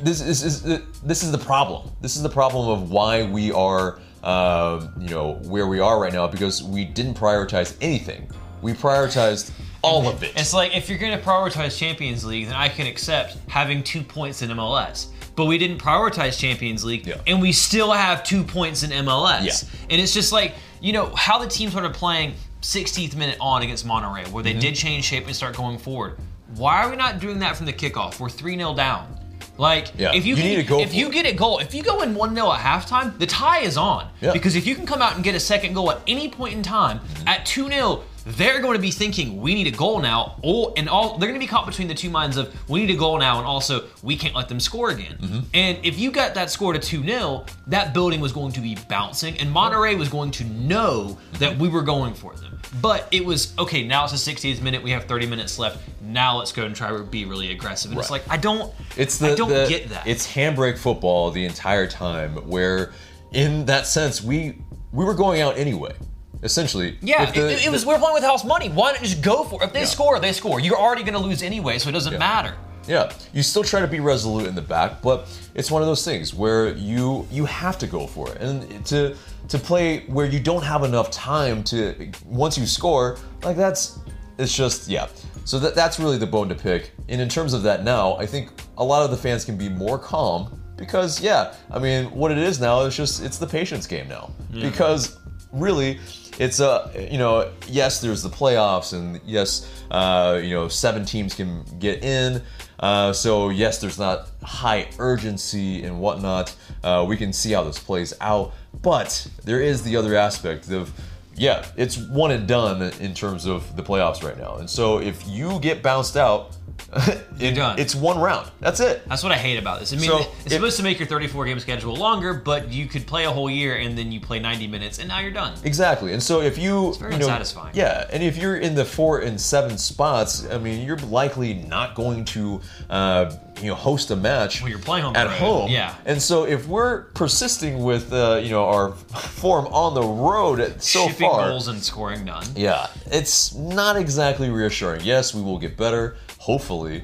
this 0.02 0.22
is, 0.22 0.44
is 0.44 0.64
this 1.02 1.24
is 1.24 1.32
the 1.32 1.38
problem. 1.38 1.90
This 2.02 2.16
is 2.16 2.24
the 2.24 2.30
problem 2.30 2.70
of 2.70 2.90
why 2.92 3.24
we 3.24 3.52
are, 3.52 4.00
uh, 4.24 4.88
you 5.00 5.10
know, 5.10 5.34
where 5.44 5.68
we 5.68 5.80
are 5.80 6.00
right 6.00 6.14
now 6.14 6.28
because 6.28 6.64
we 6.64 6.86
didn't 6.86 7.16
prioritize 7.16 7.76
anything. 7.82 8.30
We 8.62 8.74
prioritized 8.74 9.52
all 9.82 10.08
of 10.08 10.22
it. 10.24 10.34
It's 10.36 10.54
like 10.54 10.76
if 10.76 10.90
you're 10.90 10.98
going 11.00 11.18
to 11.18 11.24
prioritize 11.24 11.78
Champions 11.78 12.26
League, 12.26 12.48
then 12.48 12.56
I 12.56 12.68
can 12.70 12.88
accept 12.88 13.38
having 13.48 13.84
two 13.84 14.02
points 14.04 14.42
in 14.42 14.50
MLS. 14.50 15.08
But 15.36 15.46
we 15.46 15.58
didn't 15.58 15.78
prioritize 15.78 16.38
Champions 16.38 16.84
League, 16.84 17.06
Yeah. 17.08 17.22
and 17.26 17.42
we 17.42 17.54
still 17.54 17.92
have 17.94 18.24
two 18.26 18.44
points 18.44 18.84
in 18.84 18.90
MLS. 18.92 19.44
Yeah. 19.64 19.70
And 19.90 20.02
it's 20.02 20.14
just 20.14 20.32
like 20.34 20.56
you 20.82 20.92
know 20.94 21.14
how 21.16 21.38
the 21.40 21.48
team 21.48 21.70
started 21.70 21.94
playing 21.94 22.34
16th 22.62 23.16
minute 23.16 23.38
on 23.40 23.62
against 23.62 23.86
Monterrey, 23.88 24.28
where 24.30 24.44
Mm-hmm. 24.44 24.44
they 24.44 24.54
did 24.54 24.76
change 24.76 25.06
shape 25.06 25.28
and 25.28 25.36
start 25.36 25.56
going 25.56 25.78
forward. 25.78 26.18
Why 26.56 26.84
are 26.84 26.90
we 26.90 26.96
not 26.96 27.20
doing 27.20 27.40
that 27.40 27.56
from 27.58 27.66
the 27.66 27.74
kickoff? 27.74 28.20
We're 28.20 28.30
three 28.30 28.56
0 28.58 28.74
down. 28.76 29.16
Like 29.58 29.92
Yeah. 29.98 30.14
if 30.14 30.26
you, 30.26 30.36
You 30.36 30.42
can- 30.42 30.46
need 30.52 30.56
to 30.58 30.64
go 30.64 30.80
if 30.80 30.94
you 30.94 31.08
it. 31.08 31.14
get 31.14 31.26
a 31.26 31.34
goal, 31.34 31.60
if 31.60 31.74
you 31.74 31.84
go 31.84 32.02
in 32.02 32.16
one 32.16 32.34
0 32.34 32.52
at 32.54 32.60
halftime, 32.62 33.18
the 33.20 33.26
tie 33.28 33.60
is 33.60 33.78
on. 33.78 34.08
Yeah. 34.22 34.32
Because 34.32 34.56
if 34.56 34.66
you 34.66 34.74
can 34.76 34.86
come 34.86 35.02
out 35.02 35.16
and 35.16 35.24
get 35.24 35.36
a 35.36 35.40
second 35.40 35.74
goal 35.74 35.92
at 35.92 36.00
any 36.08 36.30
point 36.30 36.54
in 36.54 36.64
time 36.64 37.02
at 37.28 37.46
2 37.46 37.68
0, 37.70 38.04
they're 38.26 38.62
going 38.62 38.76
to 38.76 38.82
be 38.82 38.92
thinking 38.92 39.42
we 39.42 39.54
need 39.54 39.68
a 39.68 39.76
goal 39.76 40.00
now. 40.00 40.40
Oh, 40.44 40.74
and 40.76 40.90
all 40.90 41.18
they're 41.18 41.30
going 41.30 41.40
to 41.40 41.46
be 41.46 41.50
caught 41.50 41.66
between 41.66 41.88
the 41.88 41.94
two 41.94 42.10
minds 42.10 42.38
of 42.38 42.54
we 42.70 42.82
need 42.82 42.94
a 42.94 42.98
goal 42.98 43.18
now, 43.18 43.38
and 43.38 43.46
also 43.46 43.88
we 44.04 44.18
can't 44.18 44.36
let 44.36 44.50
them 44.50 44.60
score 44.60 44.90
again. 44.90 45.18
Mm-hmm. 45.20 45.40
And 45.54 45.80
if 45.84 45.98
you 46.00 46.12
got 46.12 46.36
that 46.36 46.50
score 46.50 46.74
to 46.74 46.80
2 46.80 47.04
0, 47.04 47.46
that 47.68 47.94
building 47.94 48.20
was 48.20 48.32
going 48.32 48.52
to 48.54 48.62
be 48.62 48.78
bouncing, 48.88 49.38
and 49.40 49.54
Monterrey 49.54 49.98
was 49.98 50.10
going 50.10 50.32
to 50.32 50.44
know 50.46 51.18
mm-hmm. 51.18 51.38
that 51.38 51.58
we 51.58 51.70
were 51.70 51.82
going 51.82 52.14
for 52.14 52.36
them. 52.36 52.60
But 52.82 53.08
it 53.12 53.26
was 53.26 53.58
okay. 53.58 53.86
Now 53.86 54.06
it's 54.06 54.26
the 54.26 54.32
60th 54.32 54.62
minute. 54.62 54.84
We 54.84 54.92
have 54.92 55.06
30 55.06 55.26
minutes 55.26 55.58
left. 55.58 55.80
Now 56.02 56.38
let's 56.38 56.52
go 56.52 56.66
and 56.66 56.76
try 56.76 56.90
to 56.90 57.04
be 57.04 57.26
really 57.26 57.52
aggressive. 57.52 57.92
And 57.92 58.00
it's 58.00 58.12
like 58.12 58.24
I 58.30 58.38
don't. 58.38 58.74
It's 58.96 59.18
the, 59.18 59.32
I 59.32 59.36
don't 59.36 59.50
the- 59.50 59.66
get 59.68 59.90
that. 59.90 60.06
It's 60.06 60.32
handbrake 60.32 60.78
football 60.78 61.32
the 61.32 61.46
entire 61.46 61.88
time, 61.88 62.36
where 62.48 62.94
in 63.32 63.66
that 63.66 63.88
sense 63.88 64.22
we 64.22 64.62
we 64.92 65.06
were 65.06 65.14
going 65.14 65.42
out 65.42 65.58
anyway. 65.58 65.94
Essentially, 66.42 66.98
Yeah, 67.02 67.30
the- 67.32 67.52
it, 67.52 67.66
it 67.66 67.72
was 67.72 67.86
we're 67.86 67.98
playing 67.98 68.14
with 68.14 68.24
house 68.24 68.46
money. 68.46 68.70
Why 68.70 68.94
not 68.94 69.02
just 69.02 69.22
go 69.22 69.44
for 69.44 69.62
it? 69.62 69.68
If 69.68 69.74
they 69.74 69.82
Yeah. 69.82 69.86
score, 69.86 70.20
they 70.20 70.32
score. 70.32 70.60
You're 70.60 70.80
already 70.80 71.04
going 71.04 71.16
to 71.16 71.20
lose 71.20 71.44
anyway, 71.44 71.80
so 71.80 71.90
it 71.90 71.94
doesn't 71.94 72.18
matter. 72.18 72.56
Yeah, 72.88 73.12
you 73.34 73.44
still 73.44 73.64
try 73.64 73.82
to 73.82 73.88
be 73.88 74.00
resolute 74.00 74.48
in 74.48 74.56
the 74.56 74.64
back, 74.64 75.02
but 75.02 75.28
it's 75.54 75.70
one 75.70 75.82
of 75.84 75.88
those 75.88 76.04
things 76.04 76.34
where 76.34 76.70
you 76.70 77.28
you 77.30 77.46
have 77.46 77.78
to 77.80 77.88
go 77.88 78.08
for 78.08 78.32
it, 78.32 78.42
and 78.42 78.86
to 78.88 79.16
to 79.50 79.60
play 79.60 80.06
where 80.08 80.26
you 80.26 80.40
don't 80.40 80.64
have 80.64 80.84
enough 80.84 81.12
time 81.12 81.64
to 81.66 82.10
once 82.26 82.58
you 82.58 82.66
score, 82.66 83.18
like 83.44 83.58
that's 83.58 84.00
it's 84.40 84.56
just 84.56 84.88
yeah. 84.88 85.08
So 85.46 85.60
that 85.60 85.76
that's 85.76 86.00
really 86.00 86.18
the 86.18 86.26
bone 86.26 86.50
to 86.50 86.56
pick. 86.56 86.92
And 87.10 87.22
in 87.22 87.30
terms 87.30 87.54
of 87.54 87.62
that 87.64 87.84
now, 87.84 88.16
I 88.18 88.26
think 88.26 88.50
a 88.78 88.84
lot 88.84 89.04
of 89.04 89.12
the 89.12 89.18
fans 89.18 89.46
can 89.46 89.58
be 89.58 89.70
more 89.70 90.00
calm 90.00 90.60
because 90.78 91.22
yeah, 91.22 91.54
I 91.70 91.78
mean 91.78 92.06
what 92.06 92.32
it 92.32 92.38
is 92.38 92.60
now 92.60 92.82
is 92.82 92.96
just 92.96 93.24
it's 93.24 93.38
the 93.38 93.48
patience 93.48 93.86
game 93.86 94.08
now 94.08 94.32
mm-hmm. 94.52 94.62
because 94.62 95.20
really 95.52 96.00
it's 96.40 96.60
a 96.60 97.08
you 97.12 97.18
know 97.18 97.52
yes 97.68 98.02
there's 98.02 98.24
the 98.24 98.30
playoffs 98.30 98.94
and 98.94 99.22
yes 99.26 99.84
uh, 99.92 100.40
you 100.42 100.54
know 100.56 100.68
seven 100.68 101.06
teams 101.06 101.36
can 101.36 101.64
get 101.78 102.04
in 102.04 102.42
uh, 102.80 103.14
so 103.14 103.50
yes 103.50 103.80
there's 103.80 104.00
not 104.00 104.30
high 104.42 104.88
urgency 104.98 105.84
and 105.84 106.00
whatnot 106.00 106.56
uh, 106.84 107.06
we 107.08 107.18
can 107.18 107.32
see 107.34 107.52
how 107.52 107.64
this 107.64 107.78
plays 107.78 108.14
out 108.22 108.54
But 108.82 109.28
there 109.44 109.62
is 109.62 109.84
the 109.84 109.96
other 109.96 110.16
aspect 110.16 110.70
of, 110.72 110.92
yeah, 111.36 111.66
it's 111.76 111.98
one 111.98 112.32
and 112.32 112.48
done 112.48 112.82
in 113.00 113.14
terms 113.14 113.46
of 113.46 113.76
the 113.76 113.84
playoffs 113.84 114.24
right 114.24 114.38
now. 114.38 114.56
And 114.56 114.70
so 114.70 115.00
if 115.00 115.28
you 115.28 115.60
get 115.60 115.82
bounced 115.82 116.18
out, 116.18 116.56
it, 117.40 117.54
done. 117.56 117.80
it's 117.80 117.96
one 117.96 118.20
round. 118.20 118.50
That's 118.60 118.80
it. 118.80 119.08
That's 119.08 119.24
what 119.24 119.32
I 119.32 119.38
hate 119.38 119.58
about 119.58 119.80
this. 119.80 119.94
I 119.94 119.98
mean, 119.98 120.10
So, 120.10 120.20
it's 120.46 120.54
supposed 120.54 120.78
to 120.78 120.84
make 120.84 121.00
your 121.00 121.08
34 121.08 121.46
game 121.46 121.60
schedule 121.60 121.96
longer, 121.96 122.34
but 122.34 122.72
you 122.72 122.86
could 122.88 123.06
play 123.08 123.26
a 123.26 123.32
whole 123.32 123.50
year 123.50 123.76
and 123.78 123.98
then 123.98 124.12
you 124.12 124.20
play 124.20 124.40
90 124.40 124.68
minutes 124.68 125.00
and 125.00 125.08
now 125.08 125.20
you're 125.20 125.32
done. 125.32 125.54
Exactly. 125.64 126.14
And 126.14 126.22
so 126.22 126.42
if 126.42 126.58
you, 126.58 126.94
very 126.96 127.14
you 127.14 127.20
know, 127.20 127.26
unsatisfying. 127.26 127.76
Yeah, 127.76 128.08
and 128.12 128.24
if 128.24 128.38
you're 128.38 128.58
in 128.58 128.76
the 128.76 128.86
four 128.86 129.20
and 129.20 129.40
seven 129.40 129.78
spots, 129.78 130.48
I 130.50 130.58
mean, 130.58 130.86
you're 130.86 130.98
likely 130.98 131.54
not 131.54 131.96
going 131.96 132.26
to, 132.26 132.62
uh, 132.90 133.32
you 133.62 133.68
know, 133.68 133.76
host 133.76 134.10
a 134.12 134.16
match. 134.16 134.62
Well, 134.62 134.70
you're 134.70 134.80
playing 134.80 135.12
the 135.14 135.20
at 135.20 135.28
road, 135.28 135.38
home. 135.38 135.72
yeah. 135.72 135.96
And 136.06 136.22
so 136.22 136.46
if 136.46 136.68
we're 136.68 137.04
persisting 137.14 137.84
with, 137.84 138.12
uh, 138.14 138.40
you 138.42 138.52
know, 138.52 138.66
our 138.66 138.92
form 138.94 139.68
on 139.68 139.94
the 139.94 140.02
road 140.04 140.82
so 140.82 141.08
Shipping 141.08 141.30
far, 141.30 141.50
goals 141.50 141.68
and 141.68 141.84
scoring 141.84 142.24
none. 142.26 142.46
yeah, 142.56 142.88
it's 143.08 143.54
not 143.56 143.98
exactly 143.98 144.50
reassuring. 144.50 145.02
Yes, 145.04 145.34
we 145.36 145.42
will 145.42 145.60
get 145.60 145.76
better, 145.76 146.16
hopefully, 146.40 147.04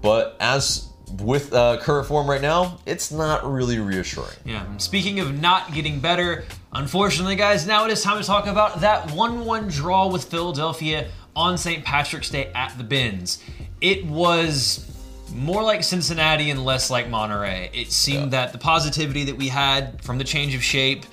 but 0.00 0.36
as 0.40 0.88
with 1.22 1.52
uh, 1.52 1.78
current 1.80 2.06
form 2.08 2.28
right 2.28 2.40
now, 2.42 2.78
it's 2.86 3.12
not 3.12 3.48
really 3.50 3.78
reassuring. 3.78 4.34
Yeah. 4.44 4.64
Speaking 4.78 5.20
of 5.20 5.40
not 5.40 5.72
getting 5.72 6.00
better, 6.00 6.44
unfortunately, 6.72 7.36
guys, 7.36 7.64
now 7.66 7.84
it 7.84 7.92
is 7.92 8.02
time 8.02 8.20
to 8.20 8.26
talk 8.26 8.46
about 8.46 8.80
that 8.80 9.12
1 9.12 9.44
1 9.44 9.68
draw 9.68 10.08
with 10.08 10.24
Philadelphia 10.24 11.08
on 11.36 11.56
St. 11.58 11.84
Patrick's 11.84 12.30
Day 12.30 12.50
at 12.54 12.76
the 12.78 12.82
Benz. 12.84 13.42
It 13.80 14.04
was 14.06 14.90
more 15.34 15.62
like 15.62 15.84
Cincinnati 15.84 16.50
and 16.50 16.64
less 16.64 16.90
like 16.90 17.06
Monterrey. 17.08 17.68
It 17.72 17.92
seemed 17.92 18.32
Yeah. 18.32 18.40
that 18.44 18.52
the 18.52 18.58
positivity 18.58 19.24
that 19.24 19.36
we 19.36 19.48
had 19.48 20.02
from 20.02 20.18
the 20.18 20.24
change 20.24 20.54
of 20.54 20.62
shape 20.64 21.04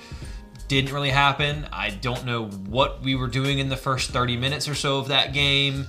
didn't 0.66 0.92
really 0.92 1.10
happen. 1.10 1.68
I 1.72 1.90
don't 1.90 2.24
know 2.24 2.46
what 2.46 3.02
we 3.02 3.14
were 3.16 3.26
doing 3.28 3.58
in 3.58 3.68
the 3.68 3.76
first 3.76 4.10
30 4.10 4.36
minutes 4.38 4.66
or 4.68 4.74
so 4.74 4.98
of 4.98 5.08
that 5.08 5.32
game. 5.34 5.86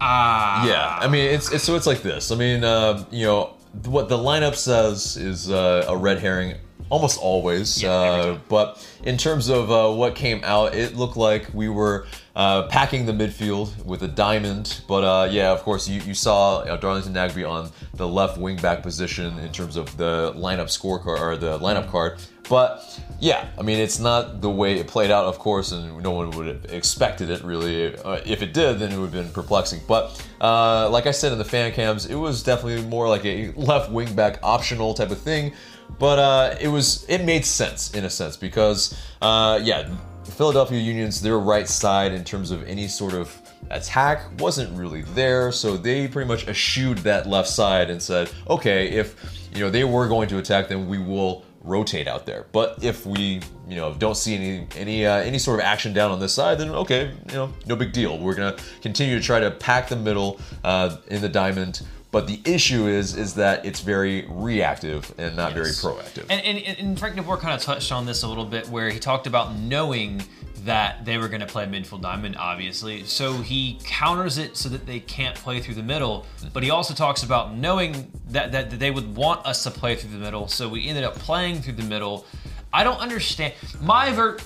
Ah. 0.00 0.66
Yeah, 0.66 0.98
I 1.00 1.08
mean, 1.08 1.26
it's, 1.26 1.52
it's 1.52 1.64
so 1.64 1.76
it's 1.76 1.86
like 1.86 2.02
this. 2.02 2.30
I 2.30 2.36
mean, 2.36 2.64
um, 2.64 3.06
you 3.10 3.24
know, 3.26 3.54
what 3.86 4.08
the 4.08 4.16
lineup 4.16 4.54
says 4.54 5.16
is 5.16 5.50
uh, 5.50 5.86
a 5.88 5.96
red 5.96 6.18
herring 6.18 6.54
almost 6.90 7.20
always. 7.20 7.82
Yeah, 7.82 7.90
uh, 7.90 8.38
but 8.48 8.86
in 9.04 9.16
terms 9.16 9.48
of 9.48 9.70
uh, 9.70 9.90
what 9.92 10.14
came 10.14 10.40
out, 10.44 10.74
it 10.74 10.96
looked 10.96 11.16
like 11.16 11.48
we 11.52 11.68
were 11.68 12.06
uh, 12.34 12.68
packing 12.68 13.06
the 13.06 13.12
midfield 13.12 13.84
with 13.84 14.02
a 14.02 14.08
diamond. 14.08 14.80
But 14.86 15.04
uh, 15.04 15.28
yeah, 15.30 15.52
of 15.52 15.62
course, 15.62 15.88
you, 15.88 16.00
you 16.02 16.14
saw 16.14 16.58
uh, 16.58 16.76
Darlington 16.76 17.14
Nagbe 17.14 17.48
on 17.48 17.70
the 17.94 18.06
left 18.06 18.38
wing 18.38 18.56
back 18.56 18.82
position 18.82 19.38
in 19.38 19.52
terms 19.52 19.76
of 19.76 19.96
the 19.96 20.32
lineup 20.36 20.66
scorecard 20.66 21.20
or 21.20 21.36
the 21.36 21.58
lineup 21.58 21.90
card. 21.90 22.18
But 22.48 22.98
yeah, 23.20 23.46
I 23.58 23.62
mean, 23.62 23.78
it's 23.78 23.98
not 23.98 24.40
the 24.40 24.48
way 24.48 24.78
it 24.78 24.86
played 24.86 25.10
out, 25.10 25.26
of 25.26 25.38
course, 25.38 25.72
and 25.72 26.02
no 26.02 26.12
one 26.12 26.30
would 26.30 26.46
have 26.46 26.64
expected 26.72 27.28
it 27.28 27.42
really. 27.44 27.94
Uh, 27.94 28.20
if 28.24 28.40
it 28.40 28.54
did, 28.54 28.78
then 28.78 28.90
it 28.90 28.96
would 28.96 29.12
have 29.12 29.24
been 29.24 29.32
perplexing. 29.32 29.80
But 29.86 30.24
uh, 30.40 30.88
like 30.88 31.06
I 31.06 31.10
said 31.10 31.32
in 31.32 31.38
the 31.38 31.44
fan 31.44 31.72
cams, 31.72 32.06
it 32.06 32.14
was 32.14 32.42
definitely 32.42 32.82
more 32.88 33.08
like 33.08 33.24
a 33.26 33.52
left 33.52 33.90
wing 33.90 34.14
back 34.14 34.38
optional 34.42 34.94
type 34.94 35.10
of 35.10 35.20
thing. 35.20 35.52
But 35.98 36.18
uh, 36.18 36.56
it 36.60 36.68
was 36.68 37.04
it 37.08 37.24
made 37.24 37.44
sense 37.44 37.92
in 37.94 38.04
a 38.04 38.10
sense 38.10 38.36
because 38.36 38.96
uh, 39.20 39.58
yeah, 39.62 39.88
Philadelphia 40.24 40.78
Union's 40.78 41.20
their 41.20 41.38
right 41.38 41.68
side 41.68 42.12
in 42.12 42.24
terms 42.24 42.50
of 42.50 42.62
any 42.64 42.88
sort 42.88 43.14
of 43.14 43.34
attack 43.70 44.40
wasn't 44.40 44.76
really 44.76 45.02
there, 45.02 45.52
so 45.52 45.76
they 45.76 46.08
pretty 46.08 46.28
much 46.28 46.46
eschewed 46.46 46.98
that 46.98 47.26
left 47.26 47.48
side 47.48 47.90
and 47.90 48.02
said, 48.02 48.30
okay, 48.48 48.88
if 48.88 49.16
you 49.52 49.60
know 49.60 49.70
they 49.70 49.84
were 49.84 50.08
going 50.08 50.28
to 50.28 50.38
attack, 50.38 50.68
then 50.68 50.88
we 50.88 50.98
will 50.98 51.44
rotate 51.62 52.06
out 52.06 52.26
there. 52.26 52.46
But 52.52 52.82
if 52.82 53.04
we, 53.04 53.40
you 53.68 53.76
know, 53.76 53.94
don't 53.94 54.16
see 54.16 54.34
any 54.34 54.66
any 54.76 55.06
uh, 55.06 55.16
any 55.16 55.38
sort 55.38 55.60
of 55.60 55.66
action 55.66 55.92
down 55.92 56.10
on 56.10 56.20
this 56.20 56.32
side, 56.32 56.58
then 56.58 56.70
okay, 56.70 57.12
you 57.28 57.34
know, 57.34 57.52
no 57.66 57.76
big 57.76 57.92
deal. 57.92 58.18
We're 58.18 58.34
gonna 58.34 58.56
continue 58.80 59.18
to 59.18 59.24
try 59.24 59.40
to 59.40 59.50
pack 59.50 59.88
the 59.88 59.96
middle 59.96 60.40
uh, 60.64 60.96
in 61.08 61.20
the 61.20 61.28
diamond. 61.28 61.82
But 62.18 62.26
the 62.26 62.40
issue 62.44 62.88
is 62.88 63.14
is 63.14 63.34
that 63.34 63.64
it's 63.64 63.78
very 63.78 64.26
reactive 64.28 65.14
and 65.18 65.36
not 65.36 65.52
very 65.52 65.70
proactive. 65.70 66.26
And, 66.28 66.44
and, 66.44 66.78
and 66.80 66.98
Frank 66.98 67.14
de 67.14 67.22
Boer 67.22 67.36
kind 67.36 67.54
of 67.54 67.62
touched 67.62 67.92
on 67.92 68.06
this 68.06 68.24
a 68.24 68.28
little 68.28 68.44
bit, 68.44 68.68
where 68.68 68.90
he 68.90 68.98
talked 68.98 69.28
about 69.28 69.54
knowing 69.54 70.24
that 70.64 71.04
they 71.04 71.16
were 71.16 71.28
going 71.28 71.42
to 71.42 71.46
play 71.46 71.64
midfield 71.66 72.02
diamond, 72.02 72.34
obviously. 72.36 73.04
So 73.04 73.34
he 73.34 73.78
counters 73.84 74.36
it 74.36 74.56
so 74.56 74.68
that 74.68 74.84
they 74.84 74.98
can't 74.98 75.36
play 75.36 75.60
through 75.60 75.76
the 75.76 75.82
middle. 75.84 76.26
But 76.52 76.64
he 76.64 76.70
also 76.70 76.92
talks 76.92 77.22
about 77.22 77.54
knowing 77.54 78.10
that, 78.30 78.50
that, 78.50 78.70
that 78.70 78.80
they 78.80 78.90
would 78.90 79.14
want 79.14 79.46
us 79.46 79.62
to 79.62 79.70
play 79.70 79.94
through 79.94 80.10
the 80.10 80.18
middle. 80.18 80.48
So 80.48 80.68
we 80.68 80.88
ended 80.88 81.04
up 81.04 81.14
playing 81.14 81.62
through 81.62 81.74
the 81.74 81.84
middle. 81.84 82.26
I 82.72 82.82
don't 82.82 82.98
understand. 82.98 83.54
My 83.80 84.10
ver- 84.10 84.38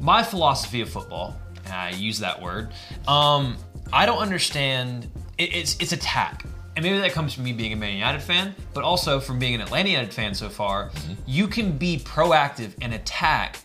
my 0.00 0.24
philosophy 0.24 0.80
of 0.80 0.88
football, 0.88 1.36
and 1.64 1.72
I 1.72 1.90
use 1.90 2.18
that 2.18 2.42
word, 2.42 2.72
um, 3.06 3.56
I 3.92 4.04
don't 4.04 4.18
understand. 4.18 5.08
It, 5.38 5.54
it's 5.54 5.76
it's 5.78 5.92
attack. 5.92 6.44
And 6.76 6.84
maybe 6.84 6.98
that 6.98 7.12
comes 7.12 7.32
from 7.32 7.44
me 7.44 7.52
being 7.52 7.72
a 7.72 7.76
Man 7.76 7.92
United 7.92 8.20
fan, 8.20 8.54
but 8.72 8.82
also 8.82 9.20
from 9.20 9.38
being 9.38 9.54
an 9.54 9.60
Atlanta 9.60 9.90
United 9.90 10.12
fan 10.12 10.34
so 10.34 10.48
far. 10.48 10.90
Mm-hmm. 10.90 11.12
You 11.26 11.46
can 11.46 11.78
be 11.78 11.98
proactive 11.98 12.72
and 12.82 12.94
attack 12.94 13.58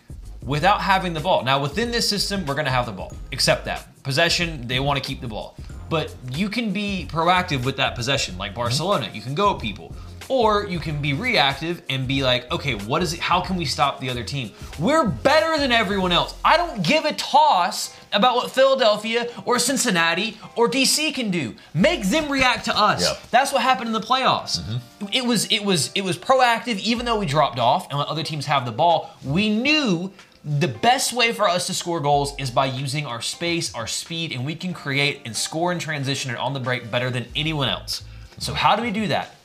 without 0.44 0.82
having 0.82 1.14
the 1.14 1.20
ball. 1.20 1.44
Now, 1.44 1.62
within 1.62 1.92
this 1.92 2.08
system, 2.08 2.46
we're 2.46 2.54
going 2.54 2.66
to 2.66 2.72
have 2.72 2.86
the 2.86 2.92
ball. 2.92 3.12
Accept 3.32 3.66
that. 3.66 3.88
Possession, 4.04 4.68
they 4.68 4.80
want 4.80 5.02
to 5.02 5.08
keep 5.08 5.22
the 5.22 5.28
ball. 5.28 5.58
But 5.90 6.16
you 6.34 6.50
can 6.50 6.72
be 6.72 7.08
proactive 7.10 7.66
with 7.66 7.78
that 7.78 7.96
possession, 7.96 8.38
like 8.38 8.52
mm-hmm. 8.52 8.62
Barcelona. 8.62 9.10
You 9.12 9.22
can 9.22 9.34
go 9.34 9.56
at 9.56 9.62
people. 9.62 9.96
Or 10.30 10.66
you 10.66 10.80
can 10.80 11.02
be 11.02 11.14
reactive 11.14 11.82
and 11.90 12.08
be 12.08 12.24
like, 12.24 12.52
okay, 12.52 12.76
what 12.76 13.02
is 13.02 13.14
it? 13.14 13.20
How 13.20 13.42
can 13.42 13.56
we 13.56 13.66
stop 13.66 14.00
the 14.00 14.10
other 14.10 14.24
team? 14.24 14.52
We're 14.78 15.08
better 15.08 15.58
than 15.60 15.72
everyone 15.72 16.12
else. 16.12 16.36
I 16.46 16.56
don't 16.56 16.84
give 16.84 17.06
a 17.06 17.14
toss 17.14 17.96
about 18.14 18.36
what 18.36 18.52
Philadelphia 18.52 19.28
or 19.46 19.60
Cincinnati 19.60 20.38
or 20.56 20.70
DC 20.70 21.14
can 21.14 21.32
do. 21.32 21.56
Make 21.74 22.04
them 22.04 22.32
react 22.32 22.66
to 22.66 22.78
us. 22.78 23.02
Yep. 23.02 23.30
That's 23.32 23.52
what 23.52 23.62
happened 23.62 23.88
in 23.88 23.94
the 23.94 24.00
playoffs. 24.00 24.60
Mm-hmm. 24.60 25.08
It 25.12 25.26
was 25.26 25.46
it 25.52 25.64
was 25.64 25.92
it 25.96 26.04
was 26.04 26.18
proactive, 26.18 26.78
even 26.80 27.06
though 27.06 27.20
we 27.20 27.26
dropped 27.26 27.60
off 27.60 27.90
and 27.90 27.98
let 27.98 28.08
other 28.08 28.24
teams 28.24 28.46
have 28.46 28.66
the 28.66 28.72
ball. 28.72 29.12
We 29.24 29.50
knew 29.50 30.14
the 30.46 30.68
best 30.68 31.12
way 31.12 31.34
for 31.34 31.50
us 31.50 31.68
to 31.68 31.74
score 31.74 32.00
goals 32.00 32.34
is 32.38 32.50
by 32.50 32.66
using 32.66 33.06
our 33.06 33.22
space, 33.22 33.74
our 33.76 33.88
speed, 33.88 34.32
and 34.32 34.46
we 34.46 34.56
can 34.56 34.74
create 34.74 35.22
and 35.26 35.36
score 35.36 35.72
in 35.72 35.80
transition 35.80 36.32
and 36.32 36.40
on 36.40 36.54
the 36.54 36.60
break 36.60 36.90
better 36.90 37.10
than 37.10 37.26
anyone 37.36 37.68
else. 37.68 38.04
So 38.38 38.54
how 38.54 38.76
do 38.76 38.82
we 38.82 38.92
do 38.92 39.08
that? 39.08 39.36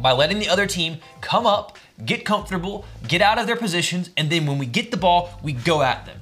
By 0.00 0.12
letting 0.12 0.38
the 0.38 0.48
other 0.48 0.66
team 0.66 0.98
come 1.20 1.46
up, 1.46 1.78
get 2.04 2.24
comfortable, 2.24 2.84
get 3.06 3.22
out 3.22 3.38
of 3.38 3.46
their 3.46 3.56
positions, 3.56 4.10
and 4.16 4.30
then 4.30 4.46
when 4.46 4.58
we 4.58 4.66
get 4.66 4.90
the 4.90 4.96
ball, 4.96 5.38
we 5.42 5.52
go 5.52 5.82
at 5.82 6.06
them. 6.06 6.20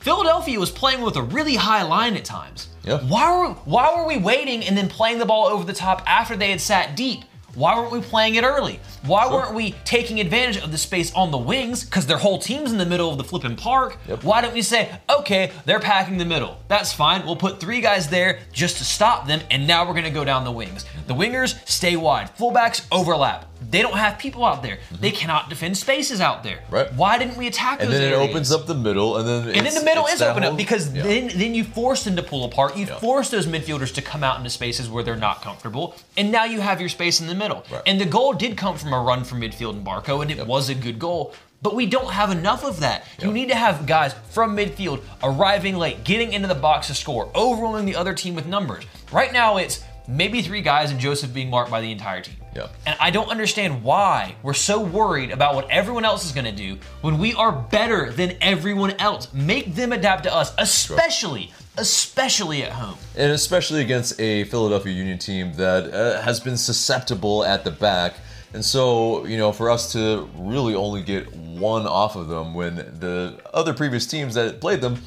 Philadelphia 0.00 0.60
was 0.60 0.70
playing 0.70 1.00
with 1.00 1.16
a 1.16 1.22
really 1.22 1.54
high 1.54 1.82
line 1.82 2.14
at 2.16 2.24
times. 2.24 2.68
Yeah. 2.82 2.98
Why 3.00 3.36
were 3.36 3.54
why 3.64 3.94
were 3.96 4.06
we 4.06 4.18
waiting 4.18 4.62
and 4.64 4.76
then 4.76 4.88
playing 4.88 5.18
the 5.18 5.24
ball 5.24 5.46
over 5.46 5.64
the 5.64 5.72
top 5.72 6.02
after 6.06 6.36
they 6.36 6.50
had 6.50 6.60
sat 6.60 6.94
deep? 6.94 7.24
Why 7.54 7.78
weren't 7.78 7.92
we 7.92 8.00
playing 8.00 8.34
it 8.34 8.44
early? 8.44 8.80
Why 9.06 9.30
weren't 9.30 9.54
we 9.54 9.72
taking 9.84 10.18
advantage 10.20 10.56
of 10.62 10.72
the 10.72 10.78
space 10.78 11.12
on 11.14 11.30
the 11.30 11.38
wings? 11.38 11.84
Because 11.84 12.06
their 12.06 12.16
whole 12.16 12.38
team's 12.38 12.72
in 12.72 12.78
the 12.78 12.86
middle 12.86 13.10
of 13.10 13.18
the 13.18 13.24
flipping 13.24 13.54
park. 13.56 13.98
Yep. 14.08 14.24
Why 14.24 14.40
don't 14.40 14.54
we 14.54 14.62
say, 14.62 14.90
okay, 15.10 15.52
they're 15.66 15.80
packing 15.80 16.16
the 16.16 16.24
middle. 16.24 16.58
That's 16.68 16.92
fine. 16.92 17.24
We'll 17.26 17.36
put 17.36 17.60
three 17.60 17.80
guys 17.82 18.08
there 18.08 18.38
just 18.52 18.78
to 18.78 18.84
stop 18.84 19.26
them, 19.26 19.40
and 19.50 19.66
now 19.66 19.86
we're 19.86 19.94
gonna 19.94 20.10
go 20.10 20.24
down 20.24 20.44
the 20.44 20.52
wings. 20.52 20.86
The 21.06 21.14
wingers 21.14 21.56
stay 21.68 21.96
wide. 21.96 22.34
Fullbacks 22.36 22.86
overlap. 22.90 23.50
They 23.70 23.80
don't 23.80 23.96
have 23.96 24.18
people 24.18 24.44
out 24.44 24.62
there. 24.62 24.78
They 25.00 25.10
cannot 25.10 25.48
defend 25.48 25.76
spaces 25.78 26.20
out 26.20 26.42
there. 26.42 26.56
Mm-hmm. 26.58 26.74
Right. 26.74 26.92
Why 26.94 27.18
didn't 27.18 27.36
we 27.38 27.46
attack 27.46 27.80
and 27.80 27.88
those 27.90 27.98
And 27.98 28.12
then 28.12 28.20
it 28.20 28.28
opens 28.28 28.52
up 28.52 28.66
the 28.66 28.74
middle, 28.74 29.16
and 29.16 29.26
then 29.26 29.54
And 29.56 29.66
then 29.66 29.74
the 29.74 29.82
middle 29.82 30.06
is 30.06 30.20
open 30.20 30.42
whole- 30.42 30.52
up 30.52 30.58
because 30.58 30.92
yeah. 30.92 31.02
then 31.02 31.30
then 31.34 31.54
you 31.54 31.64
force 31.64 32.04
them 32.04 32.16
to 32.16 32.22
pull 32.22 32.44
apart. 32.44 32.76
You 32.76 32.86
Yeah. 32.86 32.98
force 32.98 33.30
those 33.30 33.46
midfielders 33.46 33.92
to 33.94 34.02
come 34.02 34.22
out 34.22 34.36
into 34.38 34.50
spaces 34.50 34.88
where 34.88 35.02
they're 35.02 35.16
not 35.16 35.40
comfortable, 35.42 35.94
and 36.16 36.30
now 36.30 36.44
you 36.44 36.60
have 36.60 36.78
your 36.80 36.88
space 36.90 37.20
in 37.20 37.26
the 37.26 37.34
middle. 37.34 37.64
Right. 37.70 37.82
And 37.86 38.00
the 38.00 38.04
goal 38.04 38.32
did 38.34 38.56
come 38.58 38.76
from 38.76 38.92
a 38.98 39.02
run 39.02 39.24
from 39.24 39.40
midfield 39.40 39.74
and 39.74 39.86
Barco, 39.86 40.22
and 40.22 40.30
it 40.30 40.46
was 40.46 40.68
a 40.68 40.74
good 40.74 40.98
goal. 40.98 41.34
But 41.62 41.74
we 41.74 41.86
don't 41.86 42.12
have 42.12 42.30
enough 42.30 42.62
of 42.62 42.80
that. 42.80 43.06
You 43.22 43.32
need 43.32 43.48
to 43.48 43.54
have 43.54 43.86
guys 43.86 44.14
from 44.30 44.54
midfield 44.54 45.02
arriving 45.22 45.76
late, 45.76 46.04
getting 46.04 46.34
into 46.34 46.46
the 46.46 46.54
box 46.54 46.88
to 46.88 46.94
score, 46.94 47.30
overwhelming 47.34 47.86
the 47.86 47.96
other 47.96 48.12
team 48.12 48.34
with 48.34 48.44
numbers. 48.46 48.84
Right 49.10 49.32
now, 49.32 49.56
it's 49.56 49.82
maybe 50.06 50.42
three 50.42 50.60
guys 50.60 50.90
and 50.90 51.00
Josef 51.00 51.32
being 51.32 51.48
marked 51.48 51.70
by 51.70 51.80
the 51.80 51.90
entire 51.90 52.20
team. 52.20 52.34
Yep. 52.54 52.74
And 52.84 52.96
I 53.00 53.10
don't 53.10 53.30
understand 53.30 53.82
why 53.82 54.36
we're 54.42 54.52
so 54.52 54.78
worried 54.80 55.30
about 55.30 55.54
what 55.54 55.68
everyone 55.70 56.04
else 56.04 56.26
is 56.26 56.32
going 56.32 56.44
to 56.44 56.52
do 56.52 56.78
when 57.00 57.18
we 57.18 57.32
are 57.32 57.50
better 57.50 58.12
than 58.12 58.36
everyone 58.42 58.92
else. 59.00 59.32
Make 59.32 59.74
them 59.74 59.92
adapt 59.92 60.24
to 60.24 60.34
us, 60.34 60.52
especially, 60.58 61.50
especially 61.78 62.62
at 62.62 62.72
home. 62.72 62.98
and 63.16 63.32
especially 63.32 63.80
against 63.80 64.20
a 64.20 64.44
Philadelphia 64.44 64.92
Union 64.92 65.18
team 65.18 65.54
that 65.54 65.92
uh, 65.92 66.20
has 66.20 66.40
been 66.40 66.58
susceptible 66.58 67.42
at 67.42 67.64
the 67.64 67.70
back. 67.70 68.16
And 68.54 68.64
so, 68.64 69.26
you 69.26 69.36
know, 69.36 69.50
for 69.50 69.68
us 69.68 69.92
to 69.92 70.28
really 70.36 70.76
only 70.76 71.02
get 71.02 71.30
one 71.34 71.86
off 71.88 72.14
of 72.14 72.28
them 72.28 72.54
when 72.54 72.76
the 72.76 73.40
other 73.52 73.74
previous 73.74 74.06
teams 74.06 74.34
that 74.34 74.60
played 74.60 74.80
them 74.80 75.02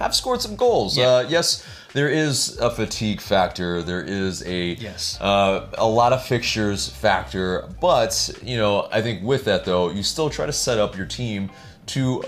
have 0.00 0.12
scored 0.14 0.40
some 0.42 0.56
goals. 0.56 0.98
Yeah. 0.98 1.06
Uh, 1.06 1.26
yes, 1.28 1.64
there 1.92 2.08
is 2.08 2.58
a 2.58 2.68
fatigue 2.68 3.20
factor. 3.20 3.80
There 3.82 4.02
is 4.02 4.42
a 4.44 4.74
Yes. 4.74 5.18
uh, 5.20 5.66
a 5.78 5.86
lot 5.86 6.12
of 6.12 6.24
fixtures 6.24 6.88
factor. 6.88 7.68
But 7.80 8.30
you 8.42 8.56
know, 8.56 8.88
I 8.90 9.02
think 9.02 9.22
with 9.22 9.44
that 9.44 9.64
though, 9.64 9.90
you 9.90 10.02
still 10.02 10.28
try 10.28 10.46
to 10.46 10.52
set 10.52 10.78
up 10.78 10.96
your 10.96 11.06
team 11.06 11.50
to, 11.86 12.24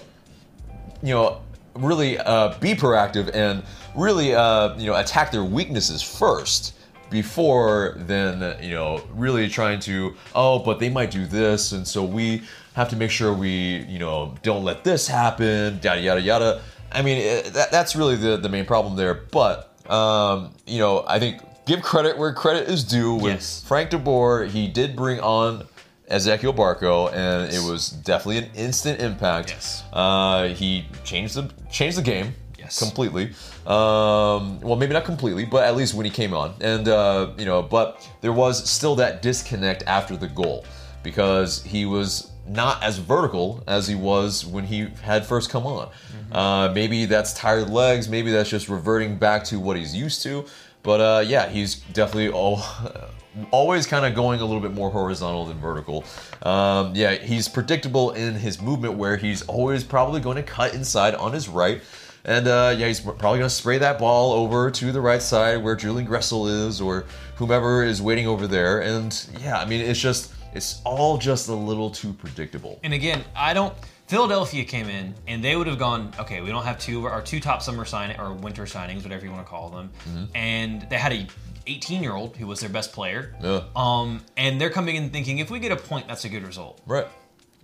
you 1.03 1.15
know, 1.15 1.41
really 1.75 2.19
uh, 2.19 2.57
be 2.61 2.75
proactive 2.75 3.35
and 3.35 3.65
really, 3.97 4.35
uh, 4.35 4.77
you 4.79 4.87
know, 4.87 4.95
attack 4.95 5.33
their 5.33 5.45
weaknesses 5.45 6.03
first 6.03 6.75
before 7.13 7.95
then, 7.99 8.57
you 8.63 8.71
know, 8.75 9.05
really 9.15 9.49
trying 9.49 9.79
to, 9.81 10.15
oh, 10.35 10.59
but 10.59 10.81
they 10.81 10.89
might 10.89 11.11
do 11.13 11.27
this, 11.27 11.73
and 11.73 11.87
so 11.87 12.03
we 12.03 12.43
have 12.75 12.89
to 12.89 12.97
make 12.97 13.11
sure 13.11 13.33
we, 13.33 13.85
you 13.87 13.99
know, 13.99 14.35
don't 14.43 14.65
let 14.65 14.83
this 14.83 15.07
happen, 15.07 15.79
yada, 15.83 16.01
yada, 16.01 16.21
yada. 16.21 16.63
I 16.91 17.03
mean, 17.03 17.19
it, 17.19 17.53
that, 17.53 17.71
that's 17.71 17.95
really 17.95 18.17
the, 18.17 18.37
the 18.39 18.49
main 18.49 18.65
problem 18.65 18.97
there. 18.97 19.15
But, 19.15 19.73
um, 19.91 20.55
you 20.67 20.79
know, 20.79 21.05
I 21.07 21.19
think 21.19 21.41
give 21.67 21.83
credit 21.83 22.19
where 22.19 22.33
credit 22.33 22.69
is 22.69 22.83
due. 22.83 23.15
With 23.15 23.35
Yes. 23.35 23.63
Frank 23.67 23.91
de 23.91 23.99
Boer, 23.99 24.45
he 24.45 24.69
did 24.69 24.97
bring 24.97 25.21
on 25.21 25.67
Ezequiel 26.11 26.55
Barco, 26.55 27.13
and 27.13 27.53
it 27.53 27.63
was 27.71 27.89
definitely 27.89 28.39
an 28.39 28.51
instant 28.55 29.01
impact. 29.01 29.51
Yes. 29.51 29.83
Uh, 29.93 30.49
he 30.49 30.87
changed 31.05 31.35
the 31.35 31.51
changed 31.71 31.97
the 31.97 32.03
game. 32.03 32.35
Yes. 32.63 32.79
Completely. 32.79 33.31
Um, 33.67 34.61
well, 34.61 34.77
maybe 34.77 34.93
not 34.93 35.05
completely, 35.05 35.45
but 35.45 35.65
at 35.65 35.75
least 35.75 35.95
when 35.95 36.05
he 36.05 36.11
came 36.11 36.33
on, 36.33 36.55
and 36.61 36.87
uh, 36.87 37.33
you 37.37 37.45
know, 37.45 37.61
but 37.61 38.09
there 38.21 38.33
was 38.33 38.71
still 38.71 38.95
that 38.97 39.21
disconnect 39.21 39.83
after 39.87 40.17
the 40.17 40.29
goal 40.29 40.65
because 41.03 41.63
he 41.65 41.85
was 41.87 42.31
not 42.47 42.83
as 42.83 42.99
vertical 42.99 43.63
as 43.67 43.87
he 43.87 43.95
was 43.95 44.47
when 44.47 44.65
he 44.65 44.87
had 45.03 45.27
first 45.27 45.51
come 45.51 45.67
on. 45.67 45.91
Uh, 46.31 46.73
maybe 46.75 47.05
that's 47.05 47.33
tired 47.35 47.69
legs. 47.69 48.09
Maybe 48.09 48.31
that's 48.31 48.49
just 48.49 48.69
reverting 48.69 49.17
back 49.17 49.45
to 49.45 49.61
what 49.61 49.77
he's 49.77 49.95
used 49.95 50.23
to. 50.23 50.45
But 50.83 51.01
uh, 51.01 51.25
yeah, 51.27 51.49
he's 51.49 51.77
definitely 51.77 52.31
all, 52.31 52.63
always 53.51 53.87
kind 53.87 54.05
of 54.05 54.15
going 54.15 54.41
a 54.41 54.45
little 54.45 54.61
bit 54.61 54.73
more 54.73 54.91
horizontal 54.91 55.45
than 55.45 55.59
vertical. 55.59 56.05
Um, 56.43 56.95
yeah, 56.95 57.15
he's 57.15 57.49
predictable 57.49 58.13
in 58.13 58.35
his 58.35 58.61
movement 58.61 58.95
where 58.95 59.17
he's 59.17 59.43
always 59.43 59.85
probably 59.85 60.21
going 60.21 60.37
to 60.37 60.43
cut 60.43 60.75
inside 60.75 61.15
on 61.15 61.33
his 61.33 61.49
right. 61.49 61.81
And 62.25 62.47
uh, 62.47 62.75
yeah, 62.77 62.87
he's 62.87 63.01
probably 63.01 63.21
going 63.39 63.43
to 63.43 63.51
spray 63.51 63.79
that 63.79 63.99
ball 63.99 64.33
over 64.33 64.71
to 64.71 64.93
the 64.93 65.01
right 65.01 65.21
side 65.23 65.63
where 65.63 65.75
Julian 65.75 66.09
Gressel 66.09 66.49
is 66.69 66.81
or 66.81 67.05
whomever 67.37 67.83
is 67.83 68.01
waiting 68.01 68.27
over 68.27 68.47
there. 68.47 68.81
And 68.83 69.27
yeah, 69.41 69.59
I 69.59 69.65
mean, 69.65 69.81
it's 69.81 69.99
just, 70.01 70.33
it's 70.55 70.81
all 70.85 71.19
just 71.19 71.49
a 71.49 71.55
little 71.55 71.91
too 71.91 72.13
predictable. 72.13 72.79
And 72.85 72.93
again, 72.95 73.25
I 73.35 73.55
don't. 73.55 73.75
Philadelphia 74.07 74.65
came 74.65 74.89
in 74.89 75.15
and 75.27 75.43
they 75.43 75.57
would 75.57 75.67
have 75.67 75.79
gone, 75.79 76.13
okay, 76.19 76.43
we 76.43 76.51
don't 76.51 76.65
have 76.65 76.79
two 76.79 77.07
our 77.07 77.23
two 77.23 77.41
top 77.41 77.63
summer 77.63 77.85
sign 77.87 78.15
or 78.21 78.35
winter 78.35 78.65
signings, 78.65 79.03
whatever 79.03 79.25
you 79.25 79.33
want 79.33 79.45
to 79.45 79.49
call 79.51 79.71
them, 79.71 79.91
Mm-hmm. 80.07 80.25
and 80.37 80.83
they 80.91 80.99
had 80.99 81.13
a 81.13 81.27
18 81.67 82.03
year 82.03 82.13
old 82.13 82.37
who 82.37 82.47
was 82.47 82.61
their 82.61 82.69
best 82.69 82.93
player. 82.93 83.35
Yeah. 83.43 83.63
Um, 83.75 84.21
and 84.37 84.61
they're 84.61 84.69
coming 84.71 84.97
in 84.97 85.11
thinking 85.11 85.39
if 85.39 85.51
we 85.51 85.61
get 85.61 85.73
a 85.73 85.77
point, 85.77 86.09
that's 86.09 86.25
a 86.25 86.29
good 86.29 86.45
result. 86.47 86.81
Right. 86.87 87.07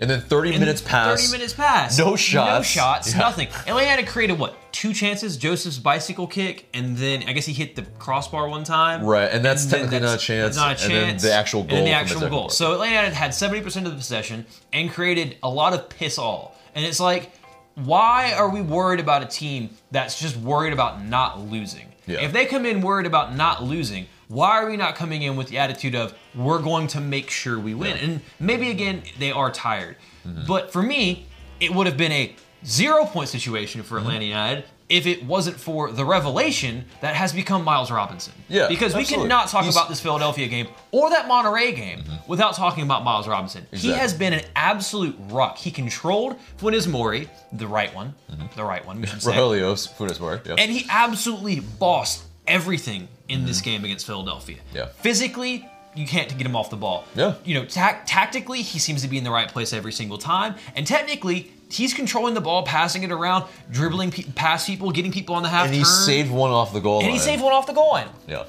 And 0.00 0.08
then 0.08 0.20
30 0.20 0.50
And 0.50 0.60
minutes 0.60 0.80
pass. 0.80 1.20
30 1.22 1.32
minutes 1.38 1.52
pass. 1.54 1.98
No 1.98 2.14
shots. 2.14 2.58
No 2.58 2.62
shots. 2.62 3.12
Yeah. 3.12 3.18
Nothing. 3.18 3.48
Atlanta 3.66 4.02
had 4.02 4.06
created 4.06 4.38
what? 4.38 4.54
Two 4.70 4.92
chances. 4.92 5.36
Josef's 5.36 5.78
bicycle 5.78 6.28
kick, 6.28 6.68
and 6.72 6.96
then 6.96 7.24
I 7.26 7.32
guess 7.32 7.46
he 7.46 7.52
hit 7.52 7.74
the 7.74 7.82
crossbar 7.98 8.48
one 8.48 8.62
time. 8.62 9.04
Right, 9.04 9.28
and 9.28 9.44
that's 9.44 9.64
then 9.64 9.80
technically 9.80 10.06
not 10.06 10.14
a 10.14 10.18
chance, 10.18 10.54
That's 10.54 10.56
not 10.56 10.80
a 10.80 10.84
and 10.84 10.94
then 10.94 11.08
chance. 11.10 11.22
the 11.22 11.32
actual 11.32 11.64
goal. 11.64 11.78
And 11.78 11.78
then 11.78 11.84
the 11.86 11.90
actual 11.98 12.28
goal. 12.28 12.48
So 12.48 12.74
Atlanta 12.74 13.12
had 13.12 13.32
70% 13.32 13.64
of 13.86 13.90
the 13.90 13.96
possession 13.96 14.46
and 14.72 14.88
created 14.90 15.36
a 15.42 15.48
lot 15.50 15.72
of 15.72 15.88
piss 15.88 16.16
all. 16.16 16.54
And 16.76 16.84
it's 16.84 17.00
like, 17.00 17.32
why 17.74 18.32
are 18.34 18.48
we 18.50 18.60
worried 18.62 19.00
about 19.00 19.22
a 19.22 19.26
team 19.26 19.70
that's 19.90 20.20
just 20.20 20.36
worried 20.36 20.72
about 20.72 21.04
not 21.04 21.40
losing? 21.40 21.88
Yeah. 22.06 22.20
If 22.20 22.32
they 22.32 22.46
come 22.46 22.64
in 22.66 22.80
worried 22.82 23.06
about 23.06 23.34
not 23.34 23.64
losing, 23.64 24.06
why 24.28 24.50
are 24.62 24.68
we 24.68 24.76
not 24.76 24.94
coming 24.94 25.22
in 25.22 25.36
with 25.36 25.48
the 25.48 25.58
attitude 25.58 25.94
of 25.94 26.14
we're 26.34 26.60
going 26.62 26.86
to 26.88 27.00
make 27.00 27.30
sure 27.30 27.58
we 27.58 27.74
win? 27.74 27.96
Yeah. 27.96 28.04
And 28.04 28.20
maybe 28.38 28.70
again 28.70 29.02
they 29.18 29.32
are 29.32 29.50
tired, 29.50 29.96
Mm-hmm. 30.26 30.46
but 30.46 30.72
for 30.72 30.82
me, 30.82 31.26
it 31.60 31.72
would 31.72 31.86
have 31.86 31.96
been 31.96 32.12
a 32.12 32.34
zero 32.64 33.04
point 33.06 33.28
situation 33.28 33.80
Mm-hmm. 33.80 33.88
for 33.88 33.98
Atlanta 33.98 34.24
United 34.24 34.64
if 34.90 35.06
it 35.06 35.22
wasn't 35.24 35.54
for 35.60 35.92
the 35.92 36.04
revelation 36.04 36.84
that 37.02 37.14
has 37.14 37.32
become 37.34 37.62
Miles 37.62 37.90
Robinson. 37.90 38.32
Yeah, 38.48 38.68
because 38.68 38.94
we 38.94 39.00
absolutely. 39.00 39.28
cannot 39.28 39.48
talk 39.48 39.64
He's- 39.64 39.74
about 39.76 39.88
this 39.90 40.00
Philadelphia 40.00 40.48
game 40.48 40.66
or 40.92 41.10
that 41.10 41.26
Monterrey 41.28 41.76
game 41.76 42.04
without 42.26 42.54
talking 42.54 42.84
about 42.84 43.04
Miles 43.04 43.28
Robinson. 43.28 43.66
He 43.72 43.90
has 43.92 44.14
been 44.14 44.32
an 44.32 44.44
absolute 44.56 45.14
rock. 45.28 45.58
He 45.58 45.70
controlled 45.70 46.36
Funes 46.58 46.88
Mori, 46.88 47.28
the 47.52 47.66
right 47.66 47.94
one, 47.94 48.14
the 48.56 48.64
right 48.64 48.84
one, 48.86 49.00
we 49.02 49.06
should 49.06 49.22
say. 49.28 49.32
Rogelio's 49.32 49.86
Funes 49.86 50.18
Mori. 50.20 50.40
Yeah. 50.46 50.54
And 50.58 50.70
he 50.70 50.86
absolutely 50.88 51.60
bossed 51.60 52.24
everything 52.46 53.08
in 53.28 53.44
this 53.46 53.60
game 53.60 53.84
against 53.84 54.06
Philadelphia. 54.06 54.56
Mm-hmm. 54.56 54.76
Yeah. 54.76 54.86
Physically, 54.86 55.68
you 55.94 56.06
can't 56.06 56.28
get 56.36 56.46
him 56.46 56.54
off 56.56 56.70
the 56.70 56.76
ball. 56.76 57.04
Yeah. 57.14 57.34
You 57.44 57.54
know, 57.54 57.64
tac- 57.64 58.04
tactically, 58.06 58.62
he 58.62 58.78
seems 58.78 59.02
to 59.02 59.08
be 59.08 59.18
in 59.18 59.24
the 59.24 59.30
right 59.30 59.48
place 59.48 59.72
every 59.72 59.92
single 59.92 60.18
time. 60.18 60.54
And 60.76 60.86
technically, 60.86 61.50
he's 61.70 61.92
controlling 61.94 62.34
the 62.34 62.40
ball, 62.40 62.62
passing 62.62 63.02
it 63.02 63.10
around, 63.12 63.44
dribbling 63.70 64.10
pe- 64.10 64.22
past 64.34 64.66
people, 64.66 64.90
getting 64.92 65.12
people 65.12 65.34
on 65.34 65.42
the 65.42 65.48
half 65.48 65.66
and 65.66 65.74
he 65.74 65.80
turn. 65.80 65.86
saved 65.86 66.30
one 66.30 66.50
off 66.50 66.72
the 66.72 66.80
goal 66.80 66.98
and 66.98 67.06
line. 67.08 67.12
he 67.14 67.18
saved 67.18 67.42
one 67.42 67.52
off 67.52 67.66
the 67.66 67.72
goal 67.72 67.90
line. 67.90 68.08
Yeah. 68.26 68.44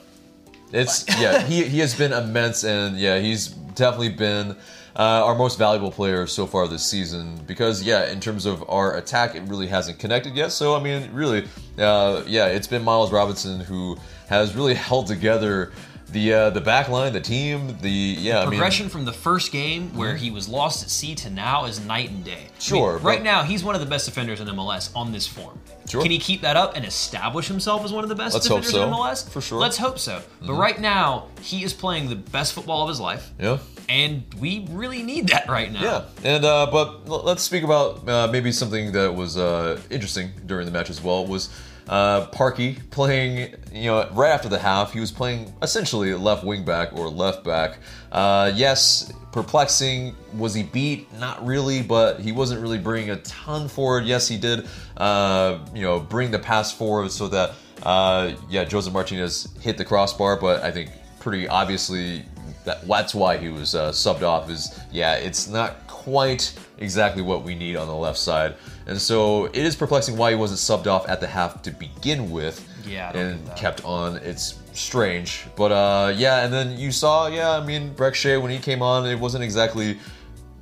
It's 0.71 1.05
yeah, 1.19 1.41
he, 1.41 1.63
he 1.63 1.79
has 1.79 1.95
been 1.95 2.13
immense 2.13 2.63
and 2.63 2.97
yeah, 2.97 3.17
he's 3.19 3.47
definitely 3.47 4.09
been 4.09 4.51
uh, 4.95 5.25
our 5.25 5.33
most 5.33 5.57
valuable 5.57 5.91
player 5.91 6.27
so 6.27 6.45
far 6.45 6.67
this 6.67 6.85
season 6.85 7.39
because 7.47 7.81
yeah, 7.81 8.11
in 8.11 8.19
terms 8.19 8.45
of 8.45 8.63
our 8.69 8.95
attack, 8.97 9.33
it 9.33 9.41
really 9.47 9.65
hasn't 9.65 9.97
connected 9.97 10.35
yet. 10.35 10.51
So 10.51 10.75
I 10.75 10.79
mean, 10.83 11.11
really, 11.11 11.47
uh, 11.79 12.21
yeah, 12.27 12.47
it's 12.47 12.67
been 12.67 12.83
Miles 12.83 13.11
Robinson 13.11 13.59
who 13.61 13.97
has 14.29 14.55
really 14.55 14.73
held 14.89 15.07
together 15.07 15.71
the 16.11 16.33
uh, 16.33 16.49
the 16.49 16.61
back 16.61 16.89
line, 16.89 17.13
the 17.13 17.21
team, 17.21 17.77
the 17.81 17.89
yeah, 17.89 18.39
I 18.39 18.41
mean, 18.41 18.49
Progression 18.51 18.89
from 18.89 19.05
the 19.05 19.13
first 19.13 19.51
game 19.51 19.95
where 19.95 20.15
he 20.15 20.31
was 20.31 20.49
lost 20.49 20.81
at 20.83 20.89
sea 20.89 21.13
to 21.15 21.29
now 21.29 21.65
is 21.65 21.79
night 21.85 22.09
and 22.09 22.23
day. 22.23 22.31
I 22.31 22.37
mean, 22.37 22.49
Sure, 22.57 22.97
right 22.97 23.21
now, 23.21 23.43
he's 23.43 23.63
one 23.63 23.75
of 23.75 23.81
the 23.81 23.87
best 23.87 24.05
defenders 24.05 24.39
in 24.41 24.47
MLS 24.47 24.89
on 24.95 25.11
this 25.11 25.27
form. 25.27 25.59
Sure. 25.87 26.01
Can 26.01 26.09
he 26.09 26.17
keep 26.17 26.41
that 26.41 26.55
up 26.55 26.75
and 26.75 26.83
establish 26.85 27.47
himself 27.47 27.83
as 27.83 27.91
one 27.91 28.03
of 28.03 28.09
the 28.09 28.15
best 28.15 28.33
Let's 28.33 28.47
hope 28.47 28.61
defenders 28.61 28.81
in 28.83 28.91
so, 28.91 28.97
MLS? 28.97 29.29
for 29.29 29.41
sure. 29.41 29.55
Mm-hmm. 29.57 29.61
Let's 29.61 29.77
hope 29.77 29.99
so. 29.99 30.21
But 30.41 30.53
right 30.53 30.79
now, 30.79 31.27
he 31.41 31.63
is 31.63 31.73
playing 31.73 32.09
the 32.09 32.15
best 32.15 32.53
football 32.53 32.83
of 32.83 32.89
his 32.89 32.99
life. 32.99 33.31
yeah. 33.39 33.59
And 33.87 34.23
we 34.39 34.67
really 34.69 35.01
need 35.01 35.29
that 35.29 35.49
right 35.49 35.71
now. 35.71 35.81
Yeah, 35.81 36.05
and 36.23 36.45
uh, 36.45 36.67
but 36.71 37.07
let's 37.09 37.41
speak 37.41 37.63
about 37.63 38.07
uh, 38.07 38.27
maybe 38.31 38.51
something 38.51 38.91
that 38.91 39.15
was 39.15 39.35
uh, 39.35 39.79
interesting 39.89 40.29
during 40.45 40.67
the 40.67 40.71
match 40.71 40.91
as 40.91 41.01
well 41.01 41.25
was 41.25 41.49
uh, 41.89 42.27
Parkey 42.27 42.77
playing. 42.91 43.55
You 43.73 43.85
know, 43.85 44.09
right 44.13 44.29
after 44.29 44.47
the 44.47 44.59
half, 44.59 44.93
he 44.93 44.99
was 44.99 45.11
playing 45.11 45.53
essentially 45.61 46.13
left 46.13 46.45
wing 46.45 46.63
back 46.63 46.93
or 46.93 47.09
left 47.09 47.43
back. 47.43 47.79
Uh, 48.11 48.51
yes, 48.55 49.11
perplexing. 49.31 50.15
Was 50.37 50.53
he 50.53 50.63
beat? 50.63 51.11
Not 51.19 51.45
really, 51.45 51.81
but 51.81 52.19
he 52.19 52.31
wasn't 52.31 52.61
really 52.61 52.77
bringing 52.77 53.09
a 53.09 53.17
ton 53.17 53.67
forward. 53.67 54.05
Yes, 54.05 54.27
he 54.27 54.37
did. 54.37 54.67
Uh, 54.95 55.59
you 55.73 55.81
know, 55.81 55.99
bring 55.99 56.31
the 56.31 56.39
pass 56.39 56.71
forward 56.71 57.11
so 57.11 57.27
that 57.27 57.51
uh, 57.83 58.33
yeah, 58.49 58.63
Josef 58.63 58.93
Martinez 58.93 59.49
hit 59.61 59.77
the 59.77 59.85
crossbar, 59.85 60.37
but 60.37 60.63
I 60.63 60.71
think 60.71 60.91
pretty 61.19 61.47
obviously 61.47 62.23
that, 62.65 62.87
that's 62.87 63.15
why 63.15 63.37
he 63.37 63.49
was 63.49 63.75
uh, 63.75 63.91
subbed 63.91 64.23
off. 64.23 64.49
Is 64.49 64.79
yeah, 64.91 65.15
it's 65.15 65.47
not 65.47 65.87
quite 65.87 66.57
exactly 66.77 67.21
what 67.21 67.43
we 67.43 67.55
need 67.55 67.75
on 67.75 67.87
the 67.87 67.95
left 67.95 68.17
side, 68.17 68.55
and 68.89 68.99
so 68.99 69.45
it 69.45 69.55
is 69.57 69.75
perplexing 69.75 70.17
why 70.17 70.31
he 70.31 70.35
wasn't 70.35 70.59
subbed 70.59 70.87
off 70.87 71.07
at 71.07 71.21
the 71.21 71.27
half 71.27 71.61
to 71.61 71.71
begin 71.71 72.31
with. 72.31 72.65
Yeah, 72.85 73.15
and 73.15 73.55
kept 73.55 73.85
on. 73.85 74.17
It's 74.17 74.55
strange, 74.73 75.45
but 75.55 75.71
uh, 75.71 76.11
yeah, 76.15 76.43
and 76.43 76.51
then 76.51 76.77
you 76.77 76.91
saw, 76.91 77.27
yeah, 77.27 77.51
I 77.51 77.63
mean, 77.63 77.93
Brek 77.93 78.15
Shea 78.15 78.37
when 78.37 78.51
he 78.51 78.57
came 78.57 78.81
on, 78.81 79.05
it 79.07 79.19
wasn't 79.19 79.43
exactly. 79.43 79.97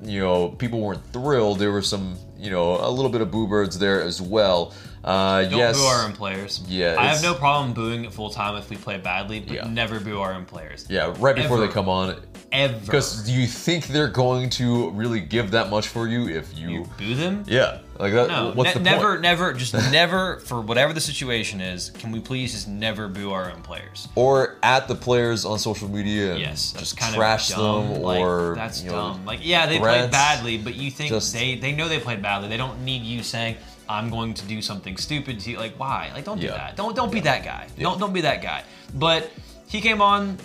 You 0.03 0.19
know, 0.19 0.49
people 0.49 0.79
weren't 0.79 1.03
thrilled. 1.11 1.57
There 1.57 1.71
were 1.71 1.81
some, 1.81 2.15
you 2.37 2.51
know, 2.51 2.77
a 2.85 2.91
little 2.91 3.09
bit 3.09 3.21
of 3.21 3.31
boo 3.31 3.47
birds 3.47 3.79
there 3.79 4.03
as 4.03 4.21
well. 4.21 4.73
Uh, 5.03 5.41
Don't 5.43 5.57
yes, 5.57 5.75
boo 5.79 5.85
our 5.85 6.05
own 6.05 6.13
players. 6.13 6.63
Yeah, 6.67 6.97
I 6.99 7.05
have 7.07 7.23
no 7.23 7.33
problem 7.33 7.73
booing 7.73 8.05
it 8.05 8.13
full 8.13 8.29
time 8.29 8.55
if 8.57 8.69
we 8.69 8.75
play 8.75 8.97
badly, 8.97 9.39
but 9.39 9.55
Yeah. 9.55 9.67
never 9.67 9.99
boo 9.99 10.19
our 10.19 10.33
own 10.33 10.45
players. 10.45 10.85
yeah, 10.89 11.13
right 11.17 11.35
before 11.35 11.57
Ever. 11.57 11.65
they 11.67 11.73
come 11.73 11.89
on, 11.89 12.15
Ever. 12.57 12.79
Because 12.79 13.23
do 13.23 13.31
you 13.31 13.45
think 13.47 13.87
they're 13.87 14.07
going 14.07 14.49
to 14.51 14.89
really 14.91 15.19
give 15.19 15.51
that 15.51 15.69
much 15.69 15.87
for 15.87 16.07
you 16.07 16.27
if 16.27 16.57
you? 16.57 16.69
you 16.69 16.85
boo 16.97 17.13
them? 17.15 17.43
yeah, 17.47 17.79
like 17.99 18.13
that. 18.13 18.27
No, 18.29 18.51
what's 18.55 18.69
ne- 18.69 18.73
the 18.73 18.79
never, 18.79 19.09
point? 19.11 19.21
never, 19.21 19.53
just 19.53 19.73
never, 19.91 20.39
for 20.39 20.61
whatever 20.61 20.91
the 20.93 20.99
situation 21.01 21.61
is, 21.61 21.91
can 21.91 22.11
we 22.11 22.19
please 22.19 22.51
just 22.53 22.67
never 22.67 23.07
boo 23.07 23.31
our 23.31 23.51
own 23.51 23.61
players? 23.61 24.07
Or 24.15 24.57
at 24.63 24.87
the 24.87 24.95
players 24.95 25.45
on 25.45 25.59
social 25.59 25.87
media 25.87 26.31
and 26.31 26.39
Yes, 26.41 26.71
just 26.73 26.97
kind 26.97 27.13
trash 27.15 27.51
of 27.51 27.57
dumb. 27.57 27.93
them, 27.93 28.01
like, 28.01 28.19
or 28.19 28.55
that's 28.55 28.81
you 28.83 28.89
know, 28.89 28.95
dumb. 29.13 29.25
Like, 29.25 29.39
yeah, 29.43 29.67
they 29.67 29.77
threats. 29.77 29.97
played 29.99 30.11
badly, 30.11 30.57
but 30.57 30.75
you 30.75 30.89
think 30.91 31.09
Just- 31.09 31.33
they 31.33 31.55
they 31.55 31.71
know 31.73 31.87
they 31.87 31.99
played 31.99 32.21
badly. 32.21 32.49
They 32.49 32.57
don't 32.57 32.83
need 32.83 33.03
you 33.03 33.21
saying 33.23 33.57
I'm 33.87 34.09
going 34.09 34.33
to 34.33 34.45
do 34.45 34.61
something 34.61 34.97
stupid 34.97 35.39
to 35.41 35.51
you. 35.51 35.57
Like, 35.57 35.75
why? 35.79 36.11
Like, 36.13 36.25
don't 36.25 36.39
do 36.39 36.47
Yeah. 36.47 36.57
that. 36.57 36.75
Don't 36.75 36.95
don't 36.95 37.11
be 37.11 37.19
that 37.21 37.43
guy. 37.45 37.67
Yeah. 37.77 37.83
Don't 37.83 37.99
don't 37.99 38.13
be 38.13 38.21
that 38.21 38.41
guy. 38.41 38.63
But 38.95 39.31
he 39.67 39.79
came 39.79 40.01
on, 40.01 40.37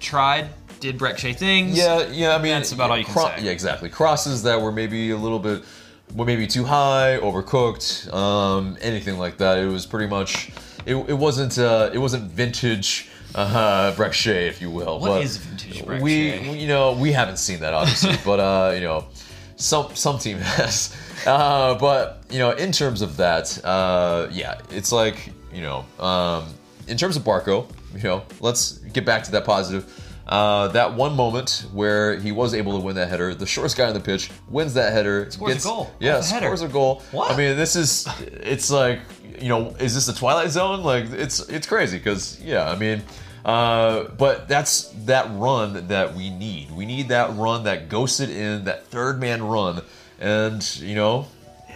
tried, 0.00 0.48
did 0.80 0.98
Brek 0.98 1.18
things. 1.36 1.76
Yeah, 1.76 2.06
yeah. 2.10 2.34
I 2.34 2.38
mean, 2.42 2.52
That's 2.52 2.72
about 2.72 2.86
yeah, 2.86 2.90
all 2.90 2.98
you 2.98 3.04
can 3.04 3.14
cro- 3.14 3.36
say. 3.36 3.42
Yeah, 3.44 3.52
exactly. 3.52 3.88
Crosses 3.88 4.42
that 4.44 4.60
were 4.60 4.72
maybe 4.72 5.10
a 5.10 5.16
little 5.16 5.38
bit, 5.38 5.62
were 6.14 6.24
maybe 6.24 6.46
too 6.46 6.64
high, 6.64 7.18
overcooked, 7.20 8.12
um, 8.12 8.76
anything 8.80 9.18
like 9.18 9.38
that. 9.38 9.58
It 9.58 9.66
was 9.66 9.86
pretty 9.86 10.06
much. 10.08 10.50
It, 10.86 10.94
it 10.94 11.14
wasn't. 11.14 11.58
Uh, 11.58 11.90
it 11.92 11.98
wasn't 11.98 12.30
vintage. 12.30 13.08
Uh, 13.34 13.92
Brek 13.94 14.26
if 14.48 14.60
you 14.62 14.70
will. 14.70 14.98
What 15.00 15.08
but 15.08 15.22
is 15.22 15.36
vintage 15.36 15.84
Brek 15.84 16.00
we, 16.00 16.38
we- 16.50 16.58
you 16.58 16.66
know, 16.66 16.92
we 16.94 17.12
haven't 17.12 17.36
seen 17.36 17.60
that 17.60 17.74
obviously, 17.74 18.16
but 18.24 18.40
uh, 18.40 18.72
you 18.74 18.80
know, 18.80 19.04
some 19.56 19.94
some 19.94 20.18
team 20.18 20.38
has. 20.38 20.96
Uh, 21.26 21.74
but 21.78 22.22
you 22.30 22.38
know, 22.38 22.52
in 22.52 22.72
terms 22.72 23.02
of 23.02 23.16
that, 23.18 23.62
uh, 23.64 24.28
yeah, 24.30 24.60
it's 24.70 24.92
like 24.92 25.30
you 25.52 25.60
know, 25.60 25.84
um, 25.98 26.46
in 26.86 26.96
terms 26.96 27.16
of 27.16 27.22
Barco, 27.22 27.70
you 27.94 28.02
know, 28.02 28.22
let's 28.40 28.78
get 28.78 29.04
back 29.04 29.24
to 29.24 29.32
that 29.32 29.44
positive. 29.44 29.92
Uh, 30.28 30.68
that 30.68 30.94
one 30.94 31.16
moment 31.16 31.64
where 31.72 32.18
he 32.18 32.32
was 32.32 32.52
able 32.52 32.78
to 32.78 32.84
win 32.84 32.96
that 32.96 33.08
header, 33.08 33.34
the 33.34 33.46
shortest 33.46 33.78
guy 33.78 33.88
on 33.88 33.94
the 33.94 34.00
pitch 34.00 34.30
wins 34.50 34.74
that 34.74 34.92
header, 34.92 35.30
scores 35.30 35.54
gets, 35.54 35.64
a 35.64 35.68
goal. 35.68 35.90
Yeah, 36.00 36.20
scores 36.20 36.60
a 36.60 36.68
goal. 36.68 37.02
What? 37.12 37.30
I 37.32 37.36
mean, 37.36 37.56
this 37.56 37.76
is 37.76 38.06
it's 38.20 38.70
like 38.70 39.00
you 39.40 39.48
know, 39.48 39.74
is 39.78 39.94
this 39.94 40.06
the 40.06 40.12
Twilight 40.12 40.50
Zone? 40.50 40.82
Like 40.82 41.10
it's 41.10 41.40
it's 41.48 41.66
crazy 41.66 41.98
because 41.98 42.40
yeah, 42.40 42.70
I 42.70 42.76
mean. 42.76 43.02
Uh, 43.44 44.08
but 44.18 44.46
that's 44.48 44.88
that 45.06 45.26
run 45.30 45.86
that 45.88 46.14
we 46.14 46.28
need. 46.28 46.70
We 46.70 46.84
need 46.84 47.08
that 47.08 47.34
run, 47.34 47.64
that 47.64 47.88
ghosted 47.88 48.28
in, 48.28 48.64
that 48.64 48.88
third 48.88 49.20
man 49.20 49.42
run, 49.42 49.80
and 50.20 50.76
you 50.80 50.94
know, 50.94 51.26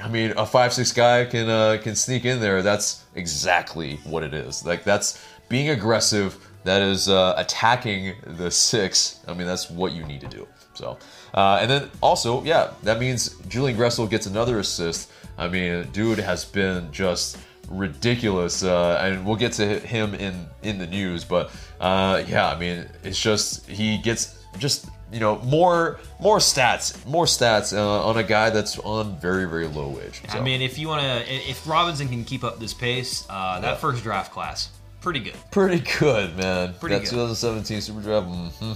I 0.02 0.08
mean, 0.08 0.34
a 0.36 0.44
five 0.44 0.74
six 0.74 0.92
guy 0.92 1.24
can 1.24 1.48
uh, 1.48 1.78
can 1.82 1.94
sneak 1.94 2.24
in 2.26 2.40
there. 2.40 2.62
That's 2.62 3.04
exactly 3.14 3.96
what 4.04 4.22
it 4.22 4.34
is. 4.34 4.66
Like 4.66 4.84
that's 4.84 5.24
being 5.48 5.70
aggressive. 5.70 6.36
That 6.64 6.83
is 6.83 7.09
uh, 7.09 7.35
attacking 7.37 8.14
the 8.25 8.51
six. 8.51 9.20
I 9.27 9.35
mean, 9.35 9.46
that's 9.46 9.70
what 9.70 9.92
you 9.92 10.05
need 10.05 10.20
to 10.20 10.29
do. 10.29 10.46
So, 10.75 10.98
uh, 11.35 11.59
and 11.61 11.70
then 11.70 11.90
also, 12.01 12.42
yeah, 12.44 12.72
that 12.85 12.98
means 12.98 13.37
Julian 13.48 13.77
Gressel 13.77 14.09
gets 14.09 14.27
another 14.27 14.59
assist. 14.59 15.11
I 15.37 15.48
mean, 15.48 15.88
dude 15.92 16.18
has 16.18 16.44
been 16.44 16.92
just 16.92 17.38
ridiculous, 17.68 18.62
uh, 18.62 19.01
and 19.03 19.25
we'll 19.27 19.37
get 19.37 19.53
to 19.55 19.81
him 19.81 20.14
in 20.14 20.46
in 20.62 20.79
the 20.79 20.87
news. 20.87 21.25
But 21.25 21.51
uh, 21.81 22.22
yeah, 22.27 22.48
I 22.48 22.59
mean, 22.59 22.87
it's 23.03 23.20
just 23.20 23.66
he 23.68 23.98
gets 23.98 24.38
just 24.59 24.87
you 25.12 25.20
know 25.20 25.38
more 25.40 25.98
more 26.20 26.38
stats, 26.38 27.05
more 27.07 27.25
stats 27.25 27.77
uh, 27.77 28.07
on 28.07 28.16
a 28.16 28.22
guy 28.22 28.51
that's 28.51 28.79
on 28.79 29.18
very 29.20 29.46
very 29.46 29.66
low 29.66 29.88
wage. 29.88 30.22
So. 30.29 30.38
I 30.38 30.40
mean, 30.40 30.62
if 30.62 30.79
you 30.79 30.88
want 30.88 31.03
to, 31.03 31.33
if 31.33 31.66
Robinson 31.66 32.09
can 32.09 32.25
keep 32.25 32.44
up 32.44 32.61
this 32.61 32.75
pace, 32.75 33.27
uh, 33.29 33.61
that 33.61 33.66
yeah. 33.66 33.75
first 33.77 34.03
draft 34.03 34.33
class. 34.33 34.70
Pretty 35.02 35.18
good. 35.18 35.34
Pretty 35.50 35.80
good, 35.98 36.36
man. 36.36 36.74
Pretty 36.74 36.94
that 36.94 37.02
good. 37.02 37.10
2017 37.10 37.80
Super 37.80 38.00
Draft. 38.00 38.28
Mm-hmm. 38.28 38.72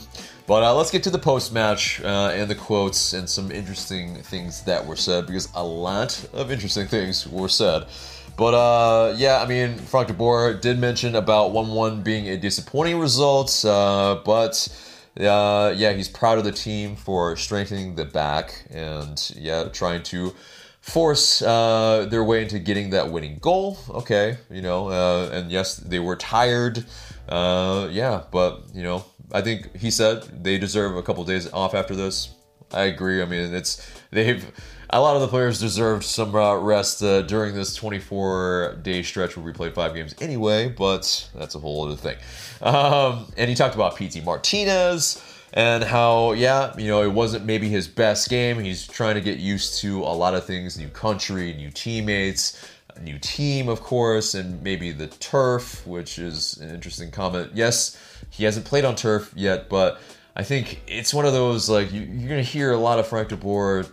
But 0.49 0.65
uh, 0.65 0.75
let's 0.75 0.91
get 0.91 1.05
to 1.05 1.11
the 1.11 1.19
post 1.19 1.53
match 1.53 2.01
uh, 2.03 2.33
and 2.35 2.51
the 2.51 2.57
quotes 2.57 3.13
and 3.13 3.31
some 3.31 3.53
interesting 3.53 4.17
things 4.17 4.63
that 4.63 4.85
were 4.85 4.97
said 4.97 5.27
because 5.27 5.49
a 5.55 5.65
lot 5.65 6.29
of 6.33 6.51
interesting 6.51 6.89
things 6.89 7.29
were 7.29 7.49
said. 7.49 7.87
But 8.37 8.55
uh, 8.55 9.15
yeah, 9.17 9.41
I 9.41 9.47
mean, 9.47 9.77
Frank 9.77 10.09
de 10.09 10.15
Boer 10.15 10.55
did 10.55 10.79
mention 10.81 11.15
about 11.15 11.53
1 11.53 11.69
1 11.69 12.03
being 12.03 12.29
a 12.29 12.37
disappointing 12.37 12.99
result, 12.99 13.65
uh, 13.65 14.21
but 14.25 14.69
uh, 15.19 15.73
yeah, 15.77 15.93
he's 15.93 16.09
proud 16.09 16.39
of 16.39 16.45
the 16.45 16.53
team 16.53 16.97
for 16.97 17.37
strengthening 17.37 17.95
the 17.95 18.05
back 18.05 18.67
and 18.71 19.33
yeah, 19.37 19.65
trying 19.65 20.03
to 20.05 20.35
force 20.87 21.43
uh, 21.43 22.07
their 22.09 22.23
way 22.23 22.43
into 22.43 22.59
getting 22.59 22.91
that 22.91 23.11
winning 23.11 23.39
goal. 23.39 23.77
Okay, 23.91 24.39
you 24.51 24.63
know, 24.63 24.89
uh, 24.89 25.31
and 25.33 25.51
yes, 25.51 25.77
they 25.77 25.99
were 25.99 26.17
tired. 26.17 26.85
Uh, 27.29 27.89
yeah, 27.91 28.23
but 28.31 28.63
you 28.73 28.83
know, 28.83 29.05
I 29.33 29.43
think 29.43 29.77
he 29.77 29.91
said 29.91 30.23
they 30.45 30.59
deserve 30.59 30.97
a 30.97 31.03
couple 31.03 31.23
of 31.23 31.29
days 31.29 31.53
off 31.53 31.75
after 31.75 31.95
this. 31.95 32.33
I 32.73 32.85
agree. 32.85 33.21
I 33.21 33.27
mean, 33.27 33.53
it's 33.55 33.85
they've 34.11 34.45
a 34.91 35.01
lot 35.01 35.17
of 35.17 35.23
the 35.23 35.29
players 35.29 35.59
deserved 35.59 36.05
some 36.05 36.35
uh, 36.35 36.55
rest 36.55 37.03
uh, 37.03 37.23
during 37.23 37.55
this 37.55 37.75
24 37.75 38.79
day 38.83 39.03
stretch 39.03 39.37
where 39.37 39.45
we 39.45 39.53
played 39.53 39.75
five 39.75 39.95
games 39.95 40.15
anyway, 40.21 40.69
but 40.69 41.29
that's 41.35 41.57
a 41.57 41.59
whole 41.59 41.87
other 41.87 41.97
thing. 41.97 42.17
Um, 42.63 43.33
and 43.37 43.49
he 43.51 43.57
talked 43.57 43.75
about 43.75 43.97
Pity 43.97 44.21
Martinez 44.21 45.21
and 45.53 45.85
how, 45.85 46.33
yeah, 46.33 46.77
you 46.77 46.89
know, 46.89 47.03
it 47.03 47.13
wasn't 47.13 47.45
maybe 47.45 47.69
his 47.69 47.89
best 47.89 48.29
game. 48.29 48.59
He's 48.59 48.87
trying 48.87 49.15
to 49.15 49.21
get 49.21 49.39
used 49.39 49.81
to 49.81 50.03
a 50.03 50.15
lot 50.15 50.35
of 50.35 50.45
things 50.45 50.79
new 50.79 50.89
country, 50.89 51.53
new 51.55 51.71
teammates, 51.71 52.69
a 52.95 53.01
new 53.01 53.19
team, 53.19 53.69
of 53.69 53.81
course, 53.81 54.35
and 54.35 54.63
maybe 54.63 54.93
the 54.93 55.07
turf, 55.07 55.87
which 55.87 56.19
is 56.19 56.59
an 56.59 56.71
interesting 56.71 57.11
comment. 57.11 57.53
Yes, 57.55 57.97
he 58.31 58.45
hasn't 58.45 58.67
played 58.67 58.85
on 58.85 58.97
turf 58.97 59.33
yet, 59.35 59.69
but. 59.69 60.01
I 60.39 60.43
think 60.43 60.83
it's 60.87 61.15
one 61.15 61.25
of 61.25 61.33
those 61.33 61.71
like 61.71 61.91
you, 61.93 62.03
are 62.03 62.29
gonna 62.29 62.43
hear 62.43 62.71
a 62.71 62.77
lot 62.77 62.99
of 62.99 63.07
Frank 63.07 63.31
de 63.31 63.37
Boer 63.39 63.87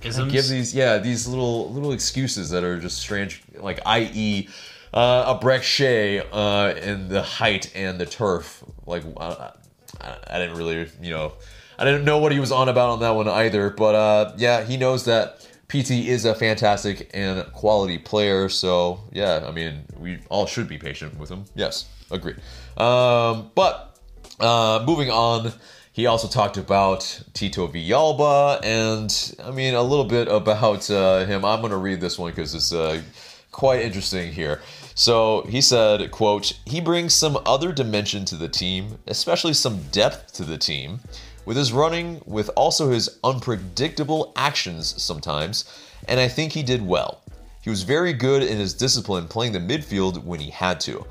give 0.00 0.46
these 0.48 0.74
yeah 0.74 0.98
these 0.98 1.26
little 1.26 1.72
little 1.72 1.92
excuses 1.92 2.50
that 2.50 2.62
are 2.62 2.78
just 2.78 2.98
strange 2.98 3.42
like 3.56 3.80
i.e 3.86 4.48
uh, 4.94 5.36
a 5.38 5.44
Brek 5.44 5.62
Shea 5.62 6.20
uh, 6.32 6.74
in 6.74 7.08
the 7.08 7.22
height 7.22 7.72
and 7.74 7.98
the 7.98 8.06
turf 8.06 8.64
like 8.86 9.02
I, 9.18 9.52
I, 10.00 10.38
didn't 10.38 10.56
really 10.56 10.88
you 11.00 11.10
know 11.10 11.32
I 11.78 11.84
didn't 11.84 12.04
know 12.04 12.18
what 12.18 12.32
he 12.32 12.40
was 12.40 12.52
on 12.52 12.68
about 12.68 12.90
on 12.90 13.00
that 13.00 13.10
one 13.10 13.28
either 13.28 13.70
but 13.70 13.94
uh, 13.94 14.32
yeah 14.36 14.64
he 14.64 14.76
knows 14.76 15.04
that 15.04 15.46
Pity 15.68 16.08
is 16.08 16.24
a 16.24 16.34
fantastic 16.34 17.10
and 17.12 17.44
quality 17.52 17.98
player 17.98 18.48
so 18.48 19.00
yeah 19.12 19.44
I 19.46 19.50
mean 19.50 19.84
we 19.98 20.18
all 20.28 20.46
should 20.46 20.68
be 20.68 20.78
patient 20.78 21.18
with 21.18 21.30
him 21.30 21.44
yes 21.54 21.86
agree 22.10 22.34
um, 22.76 23.50
but 23.54 23.98
uh, 24.40 24.84
moving 24.86 25.10
on 25.10 25.52
he 25.98 26.06
also 26.06 26.28
talked 26.28 26.56
about 26.56 27.24
Tito 27.34 27.66
Villalba 27.66 28.60
and, 28.62 29.34
I 29.44 29.50
mean, 29.50 29.74
a 29.74 29.82
little 29.82 30.04
bit 30.04 30.28
about 30.28 30.88
uh, 30.88 31.26
him. 31.26 31.44
I'm 31.44 31.58
going 31.58 31.72
to 31.72 31.76
read 31.76 32.00
this 32.00 32.16
one 32.16 32.30
because 32.30 32.54
it's 32.54 32.72
uh, 32.72 33.02
quite 33.50 33.80
interesting 33.80 34.32
here. 34.32 34.60
So 34.98 35.42
he 35.48 35.60
said, 35.60 36.10
quote, 36.10 36.58
he 36.66 36.80
brings 36.80 37.14
some 37.14 37.38
other 37.46 37.70
dimension 37.70 38.24
to 38.24 38.34
the 38.34 38.48
team, 38.48 38.98
especially 39.06 39.54
some 39.54 39.80
depth 39.92 40.32
to 40.32 40.44
the 40.44 40.58
team, 40.58 40.98
with 41.44 41.56
his 41.56 41.72
running, 41.72 42.20
with 42.26 42.50
also 42.56 42.90
his 42.90 43.20
unpredictable 43.22 44.32
actions 44.34 45.00
sometimes, 45.00 45.72
and 46.08 46.18
I 46.18 46.26
think 46.26 46.52
he 46.52 46.64
did 46.64 46.84
well. 46.84 47.20
He 47.62 47.70
was 47.70 47.84
very 47.84 48.12
good 48.12 48.42
in 48.42 48.58
his 48.58 48.74
discipline 48.74 49.28
playing 49.28 49.52
the 49.52 49.60
midfield 49.60 50.24
when 50.24 50.40
he 50.40 50.50
had 50.50 50.80
to. 50.80 51.06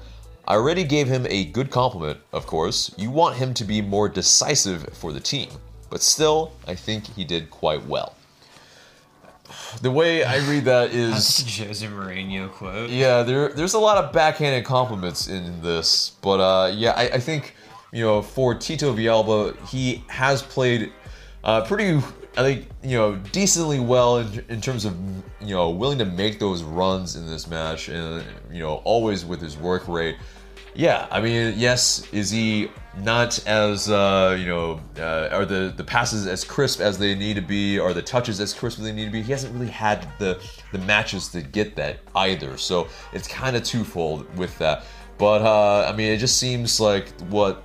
I 0.45 0.55
already 0.55 0.83
gave 0.83 1.07
him 1.07 1.25
a 1.29 1.45
good 1.45 1.71
compliment, 1.71 2.19
of 2.33 2.45
course. 2.45 2.93
You 2.97 3.09
want 3.09 3.37
him 3.37 3.53
to 3.53 3.63
be 3.63 3.81
more 3.81 4.09
decisive 4.09 4.83
for 4.97 5.13
the 5.13 5.21
team. 5.21 5.47
But 5.89 6.01
still, 6.01 6.51
I 6.67 6.75
think 6.75 7.07
he 7.07 7.23
did 7.23 7.49
quite 7.49 7.85
well. 7.85 8.16
The 9.81 9.91
way 9.91 10.23
I 10.23 10.37
read 10.49 10.65
that 10.65 10.91
is 10.93 11.11
That's 11.11 11.57
Jose 11.57 11.87
Mourinho 11.87 12.51
quote. 12.51 12.89
Yeah, 12.89 13.23
there, 13.23 13.49
there's 13.49 13.73
a 13.73 13.79
lot 13.79 14.03
of 14.03 14.11
backhanded 14.11 14.65
compliments 14.65 15.27
in 15.27 15.61
this, 15.61 16.11
but 16.21 16.39
uh, 16.39 16.71
yeah, 16.73 16.91
I, 16.91 17.03
I, 17.09 17.19
think 17.19 17.55
you 17.91 18.03
know 18.03 18.21
for 18.21 18.55
Tito 18.55 18.93
Villalba, 18.93 19.57
he 19.67 20.03
has 20.07 20.41
played 20.41 20.91
uh, 21.43 21.65
pretty, 21.65 21.97
I 22.37 22.43
think 22.43 22.67
you 22.83 22.97
know 22.97 23.15
decently 23.31 23.79
well 23.79 24.17
in, 24.17 24.45
in 24.49 24.61
terms 24.61 24.85
of 24.85 24.95
you 25.41 25.55
know 25.55 25.69
willing 25.69 25.97
to 25.99 26.05
make 26.05 26.39
those 26.39 26.63
runs 26.63 27.15
in 27.15 27.27
this 27.27 27.47
match, 27.47 27.89
and 27.89 28.23
you 28.51 28.59
know 28.59 28.75
always 28.83 29.25
with 29.25 29.41
his 29.41 29.57
work 29.57 29.87
rate. 29.87 30.17
Yeah, 30.75 31.07
I 31.09 31.21
mean, 31.21 31.55
yes, 31.57 32.07
is 32.13 32.29
he 32.29 32.69
not 33.03 33.45
as 33.47 33.89
uh, 33.89 34.35
you 34.39 34.45
know, 34.45 34.79
uh, 34.97 35.29
are 35.31 35.45
the 35.45 35.73
the 35.75 35.83
passes 35.83 36.27
as 36.27 36.43
crisp 36.43 36.79
as 36.79 36.97
they 36.97 37.15
need 37.15 37.35
to 37.35 37.41
be? 37.41 37.79
Are 37.79 37.93
the 37.93 38.01
touches 38.01 38.39
as 38.39 38.53
crisp 38.53 38.79
as 38.79 38.85
they 38.85 38.91
need 38.91 39.05
to 39.05 39.11
be? 39.11 39.21
He 39.21 39.31
hasn't 39.31 39.53
really 39.53 39.71
had 39.71 40.07
the 40.19 40.41
the 40.71 40.79
matches 40.79 41.27
to 41.29 41.41
get 41.41 41.75
that 41.75 41.99
either, 42.15 42.57
so 42.57 42.87
it's 43.13 43.27
kind 43.27 43.55
of 43.55 43.63
twofold 43.63 44.35
with 44.37 44.57
that. 44.59 44.83
But 45.17 45.41
uh, 45.41 45.89
I 45.91 45.95
mean, 45.95 46.11
it 46.11 46.17
just 46.17 46.37
seems 46.37 46.79
like 46.79 47.09
what 47.29 47.63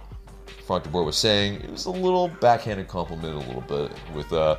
Frank 0.66 0.84
de 0.84 0.90
Boer 0.90 1.04
was 1.04 1.16
saying. 1.16 1.56
It 1.56 1.70
was 1.70 1.86
a 1.86 1.90
little 1.90 2.28
backhanded 2.28 2.88
compliment, 2.88 3.34
a 3.34 3.38
little 3.38 3.62
bit 3.62 3.92
with 4.14 4.32
uh, 4.32 4.56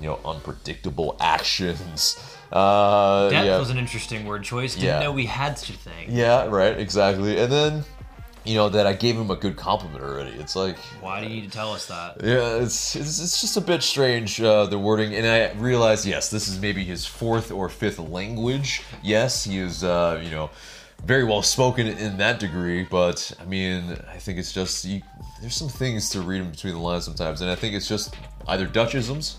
you 0.00 0.08
know, 0.08 0.20
unpredictable 0.24 1.16
actions. 1.20 2.18
Uh, 2.50 3.30
Depth 3.30 3.46
yeah. 3.46 3.58
was 3.58 3.70
an 3.70 3.78
interesting 3.78 4.26
word 4.26 4.42
choice. 4.42 4.74
Didn't 4.74 4.86
yeah. 4.86 5.00
know 5.00 5.12
we 5.12 5.26
had 5.26 5.58
such 5.58 5.70
a 5.70 5.78
thing. 5.78 6.10
Yeah, 6.10 6.46
right, 6.46 6.78
exactly. 6.78 7.38
And 7.38 7.50
then, 7.50 7.84
you 8.44 8.54
know, 8.54 8.68
that 8.68 8.86
I 8.86 8.92
gave 8.92 9.16
him 9.16 9.30
a 9.30 9.36
good 9.36 9.56
compliment 9.56 10.02
already. 10.02 10.32
It's 10.32 10.56
like, 10.56 10.76
why 11.00 11.20
do 11.20 11.28
you 11.28 11.40
need 11.40 11.50
to 11.50 11.56
tell 11.56 11.72
us 11.72 11.86
that? 11.86 12.22
Yeah, 12.22 12.56
it's 12.56 12.96
it's, 12.96 13.20
it's 13.20 13.40
just 13.40 13.56
a 13.56 13.60
bit 13.60 13.82
strange 13.82 14.40
uh, 14.40 14.66
the 14.66 14.78
wording, 14.78 15.14
and 15.14 15.26
I 15.26 15.52
realize 15.60 16.06
yes, 16.06 16.30
this 16.30 16.48
is 16.48 16.60
maybe 16.60 16.84
his 16.84 17.06
fourth 17.06 17.52
or 17.52 17.68
fifth 17.68 17.98
language. 17.98 18.82
Yes, 19.02 19.44
he 19.44 19.58
is, 19.58 19.84
uh, 19.84 20.20
you 20.22 20.30
know. 20.30 20.50
Very 21.04 21.24
well 21.24 21.42
spoken 21.42 21.88
in 21.88 22.18
that 22.18 22.38
degree, 22.38 22.84
but 22.84 23.32
I 23.40 23.44
mean, 23.44 23.98
I 24.08 24.18
think 24.18 24.38
it's 24.38 24.52
just 24.52 24.84
you, 24.84 25.02
there's 25.40 25.56
some 25.56 25.68
things 25.68 26.10
to 26.10 26.20
read 26.20 26.42
in 26.42 26.50
between 26.52 26.74
the 26.74 26.78
lines 26.78 27.04
sometimes, 27.04 27.40
and 27.40 27.50
I 27.50 27.56
think 27.56 27.74
it's 27.74 27.88
just 27.88 28.14
either 28.46 28.68
Dutchisms, 28.68 29.34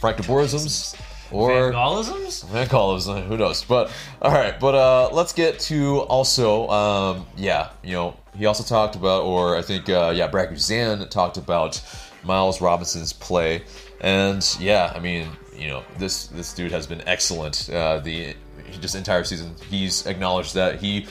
Boerisms, 0.00 0.98
or 1.30 1.72
Van 1.72 2.66
Gaalism, 2.66 3.26
who 3.26 3.36
knows? 3.36 3.64
But 3.64 3.90
all 4.22 4.32
right, 4.32 4.58
but 4.58 4.74
uh, 4.74 5.10
let's 5.12 5.32
get 5.32 5.58
to 5.60 6.00
also, 6.00 6.68
um, 6.68 7.26
yeah, 7.36 7.70
you 7.82 7.92
know, 7.92 8.16
he 8.36 8.46
also 8.46 8.62
talked 8.62 8.96
about, 8.96 9.24
or 9.24 9.56
I 9.56 9.62
think, 9.62 9.88
uh, 9.88 10.12
yeah, 10.14 10.26
Brad 10.28 10.50
Guzan 10.50 11.08
talked 11.10 11.36
about 11.36 11.80
Miles 12.24 12.60
Robinson's 12.60 13.12
play, 13.12 13.62
and 14.00 14.44
yeah, 14.60 14.92
I 14.94 14.98
mean, 15.00 15.28
you 15.56 15.68
know, 15.68 15.82
this 15.98 16.26
this 16.28 16.52
dude 16.52 16.72
has 16.72 16.86
been 16.86 17.02
excellent. 17.06 17.70
Uh, 17.70 17.98
the 18.00 18.34
just 18.80 18.94
entire 18.94 19.24
season, 19.24 19.54
he's 19.70 20.06
acknowledged 20.06 20.54
that 20.54 20.80
he 20.80 21.06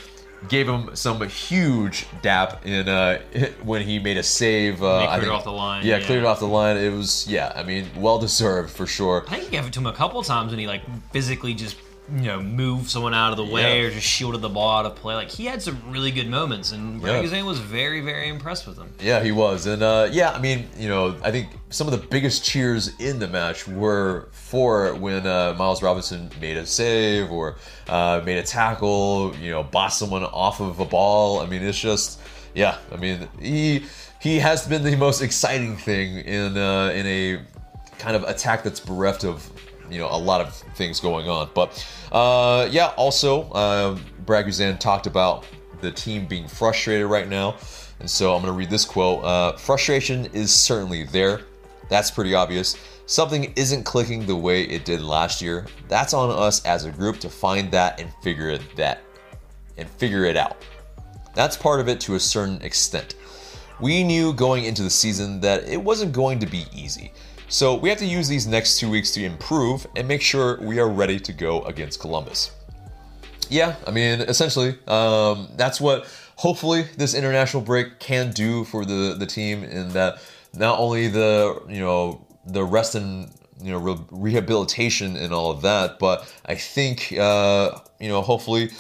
gave 0.49 0.67
him 0.67 0.95
some 0.95 1.19
huge 1.27 2.05
dap 2.21 2.65
in 2.65 2.87
uh, 2.87 3.17
when 3.63 3.81
he 3.81 3.97
made 3.97 4.17
a 4.17 4.23
save. 4.23 4.83
Uh, 4.83 4.99
He 4.99 5.05
I 5.05 5.07
cleared 5.07 5.21
think- 5.23 5.33
off 5.33 5.43
the 5.45 5.51
line, 5.51 5.85
Yeah, 5.85 5.97
yeah. 5.97 6.05
cleared 6.05 6.25
off 6.25 6.39
the 6.39 6.47
line. 6.47 6.77
It 6.77 6.91
was 6.93 7.25
yeah. 7.27 7.51
I 7.55 7.63
mean, 7.63 7.87
well 7.97 8.19
deserved 8.19 8.69
for 8.71 8.85
sure. 8.85 9.23
I 9.27 9.31
think 9.37 9.43
he 9.45 9.49
gave 9.51 9.65
it 9.65 9.73
to 9.73 9.79
him 9.79 9.87
a 9.87 9.93
couple 9.93 10.21
times 10.21 10.51
and 10.51 10.59
he 10.59 10.67
like 10.67 10.83
physically 11.11 11.53
just 11.55 11.77
you 12.13 12.21
know 12.25 12.39
move 12.41 12.89
someone 12.89 13.13
out 13.13 13.31
of 13.31 13.37
the 13.37 13.45
way 13.45 13.81
Yeah. 13.81 13.87
or 13.87 13.91
just 13.91 14.05
shielded 14.05 14.41
the 14.41 14.49
ball 14.49 14.77
out 14.79 14.85
of 14.85 14.95
play. 14.95 15.15
Like 15.15 15.29
he 15.31 15.45
had 15.45 15.61
some 15.61 15.81
really 15.89 16.11
good 16.11 16.27
moments, 16.29 16.71
and 16.71 17.01
Yeah. 17.01 17.19
Brad 17.19 17.25
Guzan 17.25 17.45
was 17.45 17.59
very 17.59 18.01
very 18.01 18.29
impressed 18.29 18.67
with 18.67 18.77
him. 18.77 18.93
Yeah, 19.01 19.23
he 19.23 19.31
was, 19.31 19.65
and 19.65 19.81
uh, 19.81 20.09
yeah, 20.11 20.31
I 20.31 20.39
mean, 20.39 20.67
you 20.77 20.87
know, 20.87 21.15
I 21.23 21.31
think 21.31 21.47
some 21.69 21.87
of 21.87 21.99
the 21.99 22.07
biggest 22.07 22.43
cheers 22.43 22.91
in 22.99 23.19
the 23.19 23.27
match 23.27 23.67
were 23.67 24.29
for 24.31 24.93
when 24.95 25.25
uh, 25.25 25.55
Miles 25.57 25.81
Robinson 25.81 26.29
made 26.39 26.57
a 26.57 26.65
save 26.65 27.31
or 27.31 27.55
uh, 27.89 28.21
made 28.25 28.37
a 28.37 28.43
tackle, 28.43 29.33
you 29.41 29.49
know, 29.51 29.63
bossed 29.63 29.97
someone 29.99 30.23
off 30.23 30.59
of 30.59 30.79
a 30.79 30.85
ball. 30.85 31.39
I 31.39 31.47
mean, 31.47 31.63
it's 31.63 31.79
just, 31.79 32.19
yeah, 32.53 32.77
I 32.91 32.97
mean, 32.97 33.27
he 33.39 33.83
he 34.21 34.39
has 34.39 34.67
been 34.67 34.83
the 34.83 34.95
most 34.95 35.21
exciting 35.21 35.75
thing 35.75 36.17
in 36.19 36.55
uh, 36.57 36.91
in 36.95 37.05
a 37.07 37.41
kind 37.97 38.15
of 38.15 38.23
attack 38.23 38.63
that's 38.63 38.79
bereft 38.79 39.23
of 39.23 39.49
you 39.89 39.99
know 39.99 40.07
a 40.09 40.17
lot 40.17 40.41
of 40.41 40.53
things 40.75 40.99
going 40.99 41.27
on. 41.27 41.49
But 41.53 41.85
uh, 42.11 42.67
yeah, 42.71 42.93
also 42.97 43.49
uh, 43.51 43.97
Brad 44.25 44.45
Guzan 44.45 44.79
talked 44.79 45.07
about 45.07 45.45
the 45.81 45.91
team 45.91 46.25
being 46.25 46.47
frustrated 46.47 47.07
right 47.07 47.27
now, 47.27 47.55
and 47.99 48.09
so 48.09 48.33
I'm 48.33 48.41
going 48.41 48.53
to 48.53 48.57
read 48.57 48.69
this 48.69 48.85
quote: 48.85 49.23
uh, 49.23 49.53
"Frustration 49.53 50.25
is 50.33 50.53
certainly 50.53 51.03
there. 51.03 51.41
That's 51.89 52.11
pretty 52.11 52.33
obvious. 52.33 52.77
Something 53.07 53.53
isn't 53.55 53.83
clicking 53.83 54.25
the 54.25 54.35
way 54.35 54.63
it 54.63 54.83
did 54.83 55.01
last 55.01 55.41
year. 55.41 55.67
That's 55.87 56.13
on 56.13 56.31
us 56.31 56.65
as 56.65 56.85
a 56.85 56.91
group 56.91 57.19
to 57.19 57.29
find 57.29 57.69
that 57.71 57.99
and 57.99 58.11
figure 58.23 58.57
that 58.75 59.01
and 59.77 59.87
figure 59.87 60.25
it 60.25 60.35
out. 60.35 60.57
That's 61.35 61.55
part 61.55 61.79
of 61.79 61.87
it 61.87 61.99
to 62.01 62.15
a 62.15 62.19
certain 62.19 62.61
extent. 62.61 63.15
We 63.79 64.03
knew 64.03 64.33
going 64.33 64.63
into 64.65 64.83
the 64.83 64.89
season 64.89 65.41
that 65.41 65.67
it 65.67 65.77
wasn't 65.77 66.13
going 66.13 66.39
to 66.39 66.45
be 66.47 66.65
easy. 66.73 67.11
So 67.47 67.75
we 67.75 67.89
have 67.89 67.99
to 67.99 68.05
use 68.05 68.27
these 68.27 68.47
next 68.47 68.79
two 68.79 68.89
weeks 68.89 69.11
to 69.11 69.23
improve 69.23 69.85
and 69.95 70.07
make 70.07 70.21
sure 70.21 70.59
we 70.61 70.79
are 70.79 70.89
ready 70.89 71.19
to 71.19 71.31
go 71.31 71.61
against 71.63 71.99
Columbus. 71.99 72.51
Yeah, 73.49 73.75
I 73.85 73.91
mean, 73.91 74.21
essentially, 74.21 74.75
um, 74.87 75.49
that's 75.55 75.79
what 75.79 76.07
hopefully 76.35 76.85
this 76.97 77.13
international 77.13 77.61
break 77.61 77.99
can 77.99 78.31
do 78.31 78.63
for 78.63 78.85
the 78.85 79.15
the 79.17 79.27
team. 79.27 79.63
In 79.63 79.89
that, 79.89 80.19
not 80.55 80.79
only 80.79 81.07
the 81.07 81.61
you 81.69 81.79
know 81.79 82.25
the 82.47 82.63
rest 82.63 82.95
and 82.95 83.31
you 83.61 83.71
know 83.71 83.77
re- 83.77 84.05
rehabilitation 84.09 85.15
and 85.15 85.31
all 85.31 85.51
of 85.51 85.61
that, 85.61 85.99
but 85.99 86.27
I 86.47 86.55
think 86.55 87.13
uh, 87.17 87.77
you 87.99 88.09
know 88.09 88.23
hopefully 88.23 88.71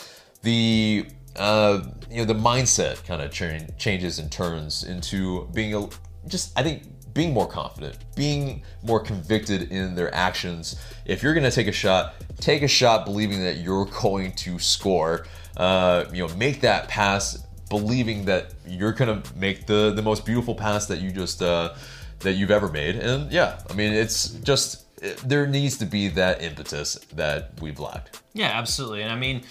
the 0.41 1.05
uh, 1.35 1.81
you 2.09 2.17
know 2.17 2.25
the 2.25 2.33
mindset 2.33 3.05
kind 3.05 3.21
of 3.21 3.31
cha- 3.31 3.67
changes 3.77 4.17
and 4.17 4.31
turns 4.31 4.83
into 4.83 5.47
being 5.53 5.75
a 5.75 5.87
just 6.27 6.57
I 6.57 6.63
think 6.63 6.83
being 7.15 7.33
more 7.33 7.47
confident, 7.47 7.97
being 8.15 8.61
more 8.83 8.99
convicted 8.99 9.71
in 9.71 9.95
their 9.95 10.13
actions. 10.13 10.75
If 11.05 11.23
you're 11.23 11.33
to 11.45 11.49
take 11.49 11.67
a 11.67 11.71
shot, 11.71 12.13
take 12.39 12.61
a 12.61 12.67
shot 12.67 13.05
believing 13.05 13.41
that 13.43 13.57
you're 13.57 13.85
going 13.85 14.33
to 14.33 14.59
score. 14.59 15.25
Uh, 15.57 16.05
you 16.13 16.27
know, 16.27 16.35
make 16.35 16.61
that 16.61 16.87
pass 16.89 17.41
believing 17.69 18.25
that 18.25 18.53
you're 18.67 18.93
to 19.23 19.35
make 19.35 19.65
the 19.65 19.91
the 19.95 20.01
most 20.01 20.25
beautiful 20.25 20.53
pass 20.53 20.85
that 20.87 20.99
you 20.99 21.09
just 21.11 21.41
uh, 21.41 21.73
that 22.19 22.33
you've 22.33 22.51
ever 22.51 22.67
made. 22.67 22.97
And 22.97 23.31
yeah, 23.31 23.59
I 23.69 23.73
mean, 23.73 23.93
it's 23.93 24.29
just 24.29 24.83
there 25.27 25.47
needs 25.47 25.77
to 25.77 25.85
be 25.85 26.09
that 26.09 26.43
impetus 26.43 26.95
that 27.13 27.51
we've 27.61 27.79
lacked. 27.79 28.21
Yeah, 28.33 28.47
absolutely. 28.47 29.01
And 29.03 29.11
I 29.11 29.15
mean, 29.15 29.43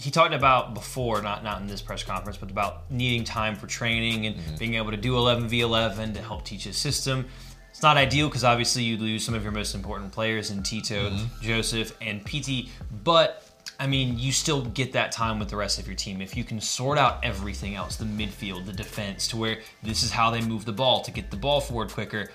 he 0.00 0.10
talked 0.10 0.32
about 0.34 0.74
before, 0.74 1.20
not 1.22 1.44
not 1.44 1.60
in 1.60 1.66
this 1.66 1.82
press 1.82 2.02
conference, 2.02 2.38
but 2.38 2.50
about 2.50 2.90
needing 2.90 3.24
time 3.24 3.54
for 3.56 3.66
training 3.66 4.26
and 4.26 4.36
Mm-hmm. 4.36 4.56
being 4.56 4.74
able 4.74 4.90
to 4.90 4.96
do 4.96 5.16
11 5.16 5.48
v 5.48 5.60
11 5.60 6.14
to 6.14 6.22
help 6.22 6.44
teach 6.44 6.64
his 6.64 6.76
system. 6.76 7.26
It's 7.70 7.82
not 7.82 7.96
ideal 7.96 8.28
because 8.28 8.44
obviously 8.44 8.82
you 8.82 8.96
lose 8.96 9.24
some 9.24 9.34
of 9.34 9.42
your 9.42 9.52
most 9.52 9.74
important 9.74 10.10
players 10.12 10.50
in 10.50 10.62
Tito, 10.62 11.10
Mm-hmm. 11.10 11.42
Josef, 11.42 11.96
and 12.00 12.24
Pity. 12.24 12.70
But 13.04 13.44
I 13.78 13.86
mean, 13.86 14.18
you 14.18 14.32
still 14.32 14.62
get 14.62 14.92
that 14.92 15.12
time 15.12 15.38
with 15.38 15.48
the 15.48 15.56
rest 15.56 15.78
of 15.78 15.86
your 15.86 15.96
team 15.96 16.20
if 16.20 16.36
you 16.36 16.44
can 16.44 16.60
sort 16.60 16.98
out 16.98 17.18
everything 17.22 17.74
else, 17.76 17.96
the 17.96 18.04
midfield, 18.04 18.66
the 18.66 18.72
defense, 18.72 19.28
to 19.28 19.36
where 19.36 19.58
this 19.82 20.02
is 20.02 20.10
how 20.10 20.30
they 20.30 20.40
move 20.42 20.64
the 20.64 20.72
ball 20.72 21.00
to 21.02 21.10
get 21.10 21.30
the 21.30 21.36
ball 21.36 21.60
forward 21.60 21.90
quicker. 21.90 22.30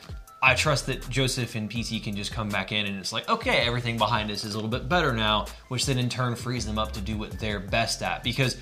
I 0.45 0.53
trust 0.53 0.85
that 0.85 1.09
Josef 1.09 1.55
and 1.55 1.69
Pity 1.69 1.99
can 1.99 2.15
just 2.15 2.31
come 2.31 2.49
back 2.49 2.71
in 2.71 2.85
and 2.85 2.97
it's 2.99 3.11
like, 3.11 3.27
okay, 3.27 3.65
everything 3.65 3.97
behind 3.97 4.29
us 4.29 4.43
is 4.43 4.53
a 4.53 4.57
little 4.57 4.69
bit 4.69 4.87
better 4.87 5.11
now, 5.11 5.47
which 5.69 5.85
then 5.87 5.97
in 5.97 6.07
turn 6.07 6.35
frees 6.35 6.65
them 6.65 6.77
up 6.77 6.91
to 6.93 7.01
do 7.01 7.17
what 7.17 7.31
they're 7.39 7.59
best 7.59 8.01
at. 8.03 8.23
Because 8.23 8.57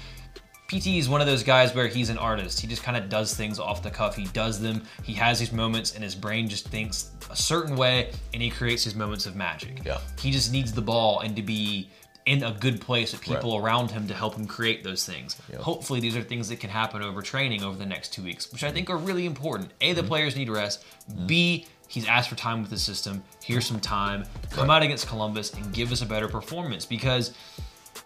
Pity 0.69 0.97
is 0.97 1.09
one 1.09 1.19
of 1.21 1.27
those 1.27 1.43
guys 1.43 1.75
where 1.75 1.87
he's 1.87 2.09
an 2.09 2.17
artist. 2.17 2.59
He 2.61 2.67
just 2.67 2.83
kind 2.83 2.95
of 2.97 3.09
does 3.09 3.35
things 3.35 3.59
off 3.59 3.83
the 3.83 3.91
cuff. 3.91 4.15
He 4.15 4.25
does 4.27 4.59
them. 4.61 4.81
He 5.03 5.13
has 5.13 5.37
these 5.39 5.51
moments, 5.51 5.93
and 5.93 6.03
his 6.03 6.15
brain 6.15 6.47
just 6.47 6.67
thinks 6.69 7.11
a 7.29 7.35
certain 7.35 7.75
way, 7.75 8.11
and 8.33 8.41
he 8.41 8.49
creates 8.49 8.83
his 8.83 8.95
moments 8.95 9.25
of 9.25 9.35
magic. 9.35 9.81
Yeah. 9.85 9.99
He 10.19 10.31
just 10.31 10.51
needs 10.51 10.71
the 10.71 10.81
ball 10.81 11.19
and 11.19 11.35
to 11.35 11.43
be 11.43 11.91
in 12.25 12.41
a 12.41 12.53
good 12.53 12.79
place 12.79 13.11
with 13.11 13.19
people 13.21 13.57
around 13.57 13.91
him 13.91 14.07
to 14.07 14.13
help 14.13 14.35
him 14.35 14.47
create 14.47 14.81
those 14.83 15.05
things. 15.05 15.35
Hopefully, 15.59 15.99
these 15.99 16.15
are 16.15 16.21
things 16.23 16.47
that 16.49 16.61
can 16.61 16.69
happen 16.69 17.01
over 17.03 17.21
training 17.21 17.61
over 17.63 17.77
the 17.77 17.85
next 17.85 18.13
two 18.13 18.23
weeks, 18.23 18.49
which 18.51 18.63
I 18.63 18.71
think 18.71 18.89
are 18.89 18.97
really 18.97 19.25
important. 19.25 19.71
A, 19.81 19.89
Mm-hmm. 19.89 19.97
the 20.01 20.03
players 20.07 20.35
need 20.35 20.49
rest. 20.49 20.85
B, 21.27 21.67
he's 21.93 22.07
asked 22.07 22.27
for 22.27 22.35
time 22.35 22.61
with 22.61 22.71
the 22.71 22.77
system. 22.77 23.23
Here's 23.43 23.67
some 23.67 23.79
time. 23.79 24.25
Come 24.49 24.71
out 24.71 24.81
against 24.81 25.07
Columbus 25.07 25.53
and 25.53 25.71
give 25.71 25.91
us 25.91 26.01
a 26.01 26.07
better 26.07 26.27
performance 26.27 26.87
because 26.87 27.33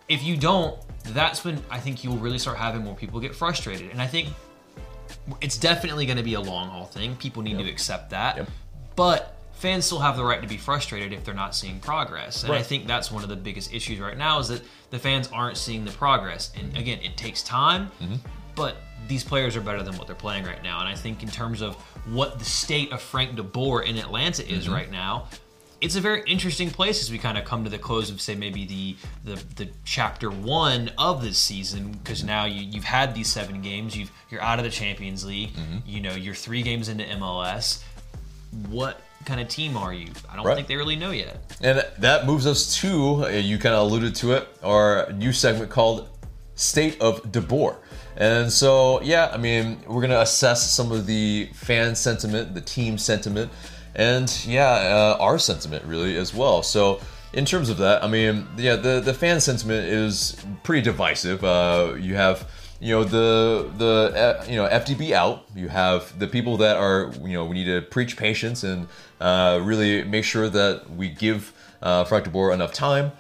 if 0.10 0.24
you 0.24 0.36
don't, 0.36 0.78
that's 1.06 1.46
when 1.46 1.62
I 1.70 1.80
think 1.80 2.04
you'll 2.04 2.18
really 2.18 2.38
start 2.38 2.58
having 2.58 2.84
more 2.84 2.96
people 2.96 3.22
get 3.22 3.34
frustrated. 3.34 3.92
And 3.92 4.02
I 4.02 4.08
think 4.08 4.28
it's 5.40 5.58
definitely 5.58 6.06
going 6.06 6.18
to 6.18 6.24
be 6.24 6.34
a 6.34 6.42
long 6.42 6.68
haul 6.68 6.86
thing. 6.86 7.16
People 7.16 7.44
need 7.44 7.58
to 7.60 7.70
accept 7.70 8.10
that. 8.10 8.36
Yep. 8.36 8.50
But 8.98 9.38
fans 9.54 9.86
still 9.86 10.00
have 10.00 10.18
the 10.18 10.24
right 10.24 10.42
to 10.42 10.48
be 10.50 10.58
frustrated 10.58 11.14
if 11.14 11.24
they're 11.24 11.34
not 11.34 11.56
seeing 11.56 11.80
progress. 11.80 12.44
And 12.44 12.52
I 12.52 12.62
think 12.62 12.88
that's 12.88 13.10
one 13.10 13.24
of 13.24 13.30
the 13.30 13.38
biggest 13.38 13.74
issues 13.74 14.00
right 14.00 14.18
now 14.18 14.40
is 14.40 14.50
that 14.50 14.64
the 14.90 15.00
fans 15.00 15.30
aren't 15.32 15.56
seeing 15.56 15.86
the 15.86 15.92
progress. 15.92 16.52
And 16.58 16.76
again, 16.76 17.00
it 17.02 17.16
takes 17.16 17.42
time, 17.42 17.90
mm-hmm. 18.02 18.16
But 18.58 18.76
these 19.08 19.24
players 19.24 19.56
are 19.56 19.62
better 19.62 19.84
than 19.84 19.96
what 19.98 20.08
they're 20.08 20.16
playing 20.18 20.44
right 20.44 20.62
now. 20.62 20.80
And 20.82 20.90
I 20.90 20.96
think 20.96 21.24
in 21.24 21.30
terms 21.30 21.62
of 21.62 21.76
what 22.12 22.40
the 22.40 22.46
state 22.46 22.92
of 22.92 23.02
Frank 23.02 23.36
de 23.38 23.44
Boer 23.44 23.84
in 23.84 23.96
Atlanta 23.98 24.46
is 24.46 24.68
right 24.68 24.92
now, 24.92 25.30
it's 25.80 25.96
a 25.96 26.02
very 26.02 26.24
interesting 26.26 26.72
place 26.72 27.02
as 27.04 27.12
we 27.12 27.20
kind 27.20 27.38
of 27.38 27.46
come 27.46 27.64
to 27.64 27.70
the 27.70 27.78
close 27.78 28.10
of 28.10 28.20
say 28.20 28.34
maybe 28.36 28.66
the 28.66 28.96
the, 29.36 29.44
the 29.58 29.70
chapter 29.86 30.32
one 30.32 30.90
of 30.98 31.22
this 31.22 31.38
season 31.38 31.92
because 31.92 32.24
now 32.24 32.46
you, 32.46 32.62
you've 32.64 32.84
had 32.84 33.14
these 33.14 33.28
seven 33.28 33.62
games 33.62 33.96
you've 33.96 34.12
you're 34.32 34.42
out 34.42 34.58
of 34.58 34.66
the 34.66 34.72
champions 34.72 35.24
league 35.24 35.52
you 35.86 36.02
know 36.02 36.14
you're 36.16 36.34
three 36.34 36.64
games 36.64 36.90
into 36.90 37.04
mls 37.04 37.84
what 38.70 39.02
kind 39.26 39.40
of 39.42 39.48
team 39.50 39.76
are 39.78 39.94
you? 39.94 40.08
I 40.32 40.36
don't 40.36 40.46
Right. 40.46 40.56
think 40.56 40.68
they 40.68 40.78
really 40.78 40.96
know 40.96 41.12
yet. 41.12 41.38
And 41.62 41.84
that 42.00 42.26
moves 42.26 42.48
us 42.48 42.76
to, 42.78 43.26
uh, 43.26 43.28
you 43.30 43.58
kind 43.58 43.76
of 43.76 43.82
alluded 43.82 44.16
to 44.16 44.32
it, 44.34 44.48
our 44.64 45.12
new 45.12 45.34
segment 45.34 45.70
called 45.70 46.08
State 46.58 47.00
of 47.00 47.24
DeBoer. 47.24 47.78
And 48.18 48.52
so, 48.52 49.02
yeah, 49.02 49.30
I 49.32 49.38
mean, 49.38 49.80
we're 49.88 50.02
going 50.02 50.10
to 50.10 50.22
assess 50.22 50.70
some 50.70 50.92
of 50.92 51.06
the 51.06 51.50
fan 51.54 51.96
sentiment, 51.96 52.54
the 52.54 52.62
team 52.62 52.98
sentiment, 52.98 53.52
and 53.96 54.46
yeah, 54.46 54.68
uh, 54.68 55.18
our 55.20 55.40
sentiment 55.40 55.86
really 55.86 56.18
as 56.18 56.34
well. 56.34 56.62
So, 56.64 57.00
in 57.34 57.46
terms 57.46 57.70
of 57.70 57.78
that, 57.78 58.04
I 58.04 58.08
mean, 58.08 58.48
yeah, 58.58 58.76
the, 58.76 59.00
the 59.00 59.14
fan 59.14 59.40
sentiment 59.40 59.88
is 59.88 60.44
pretty 60.64 60.82
divisive. 60.82 61.44
Uh, 61.44 61.96
you 62.00 62.16
have 62.16 62.50
you 62.80 62.94
know 62.94 63.04
the 63.04 63.72
the 63.78 64.14
uh, 64.16 64.46
you 64.48 64.56
know 64.56 64.68
FDB 64.68 65.12
out. 65.12 65.46
You 65.56 65.68
have 65.68 66.18
the 66.20 66.28
people 66.28 66.58
that 66.58 66.78
are 66.78 67.12
you 67.24 67.34
know 67.34 67.46
we 67.46 67.56
need 67.56 67.66
to 67.66 67.82
preach 67.82 68.18
patience 68.18 68.64
and 68.64 68.88
uh, 69.20 69.60
really 69.64 70.04
make 70.04 70.24
sure 70.24 70.50
that 70.50 70.90
we 70.92 71.10
give 71.10 71.54
uh, 71.82 72.04
Frank 72.04 72.26
de 72.26 72.30
Boer 72.30 72.54
enough 72.54 72.74
time. 72.74 73.12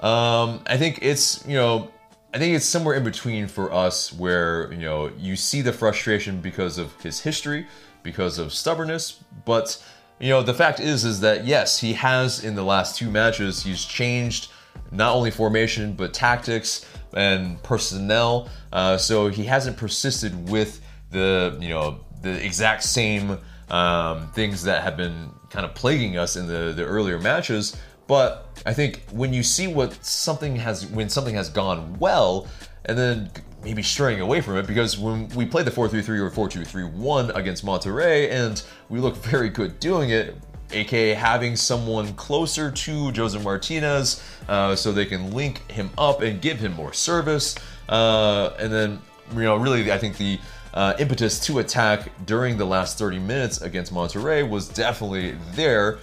Um, 0.00 0.60
I 0.66 0.76
think 0.76 0.98
it's 1.02 1.46
you 1.46 1.54
know 1.54 1.90
I 2.34 2.38
think 2.38 2.54
it's 2.54 2.66
somewhere 2.66 2.94
in 2.94 3.04
between 3.04 3.46
for 3.46 3.72
us 3.72 4.12
where 4.12 4.70
you 4.72 4.80
know 4.80 5.10
you 5.16 5.36
see 5.36 5.62
the 5.62 5.72
frustration 5.72 6.40
because 6.40 6.78
of 6.78 7.00
his 7.00 7.20
history, 7.20 7.66
because 8.02 8.38
of 8.38 8.52
stubbornness, 8.52 9.24
but 9.44 9.82
you 10.18 10.28
know 10.30 10.42
the 10.42 10.54
fact 10.54 10.80
is 10.80 11.04
is 11.04 11.20
that 11.20 11.46
yes 11.46 11.80
he 11.80 11.94
has 11.94 12.44
in 12.44 12.54
the 12.54 12.62
last 12.62 12.96
two 12.96 13.10
matches 13.10 13.62
he's 13.62 13.84
changed 13.84 14.48
not 14.90 15.14
only 15.14 15.30
formation 15.30 15.92
but 15.92 16.14
tactics 16.14 16.86
and 17.14 17.62
personnel. 17.62 18.48
Uh, 18.72 18.96
so 18.96 19.28
he 19.28 19.44
hasn't 19.44 19.76
persisted 19.76 20.48
with 20.48 20.80
the 21.10 21.56
you 21.60 21.68
know 21.68 22.00
the 22.22 22.44
exact 22.44 22.82
same 22.82 23.38
um, 23.70 24.30
things 24.32 24.62
that 24.64 24.82
have 24.82 24.96
been 24.96 25.30
kind 25.50 25.64
of 25.64 25.74
plaguing 25.74 26.16
us 26.18 26.36
in 26.36 26.46
the 26.46 26.72
the 26.74 26.84
earlier 26.84 27.18
matches. 27.18 27.76
But 28.06 28.48
I 28.64 28.72
think 28.72 29.02
when 29.12 29.32
you 29.32 29.42
see 29.42 29.66
what 29.66 30.04
something 30.04 30.56
has 30.56 30.86
when 30.86 31.08
something 31.08 31.34
has 31.34 31.48
gone 31.48 31.98
well, 31.98 32.46
and 32.84 32.96
then 32.96 33.30
maybe 33.64 33.82
straying 33.82 34.20
away 34.20 34.40
from 34.40 34.56
it, 34.56 34.66
because 34.66 34.96
when 34.96 35.28
we 35.30 35.44
played 35.44 35.66
the 35.66 35.72
4-3-3 35.72 36.20
or 36.20 36.48
4-2-3-1 36.48 37.34
against 37.34 37.66
Monterrey, 37.66 38.30
and 38.30 38.62
we 38.88 39.00
look 39.00 39.16
very 39.16 39.48
good 39.48 39.80
doing 39.80 40.10
it, 40.10 40.36
aka 40.72 41.14
having 41.14 41.56
someone 41.56 42.12
closer 42.14 42.70
to 42.70 43.10
Jose 43.12 43.38
Martinez 43.42 44.22
uh, 44.48 44.76
so 44.76 44.92
they 44.92 45.06
can 45.06 45.32
link 45.32 45.68
him 45.70 45.90
up 45.98 46.22
and 46.22 46.40
give 46.40 46.58
him 46.58 46.72
more 46.74 46.92
service. 46.92 47.56
Uh, 47.88 48.50
and 48.58 48.72
then, 48.72 49.00
you 49.34 49.42
know, 49.42 49.56
really, 49.56 49.90
I 49.90 49.98
think 49.98 50.16
the 50.16 50.38
uh, 50.74 50.94
impetus 50.98 51.40
to 51.46 51.58
attack 51.58 52.10
during 52.26 52.56
the 52.58 52.64
last 52.64 52.98
30 52.98 53.18
minutes 53.18 53.62
against 53.62 53.92
Monterrey 53.92 54.48
was 54.48 54.68
definitely 54.68 55.36
there. 55.54 55.98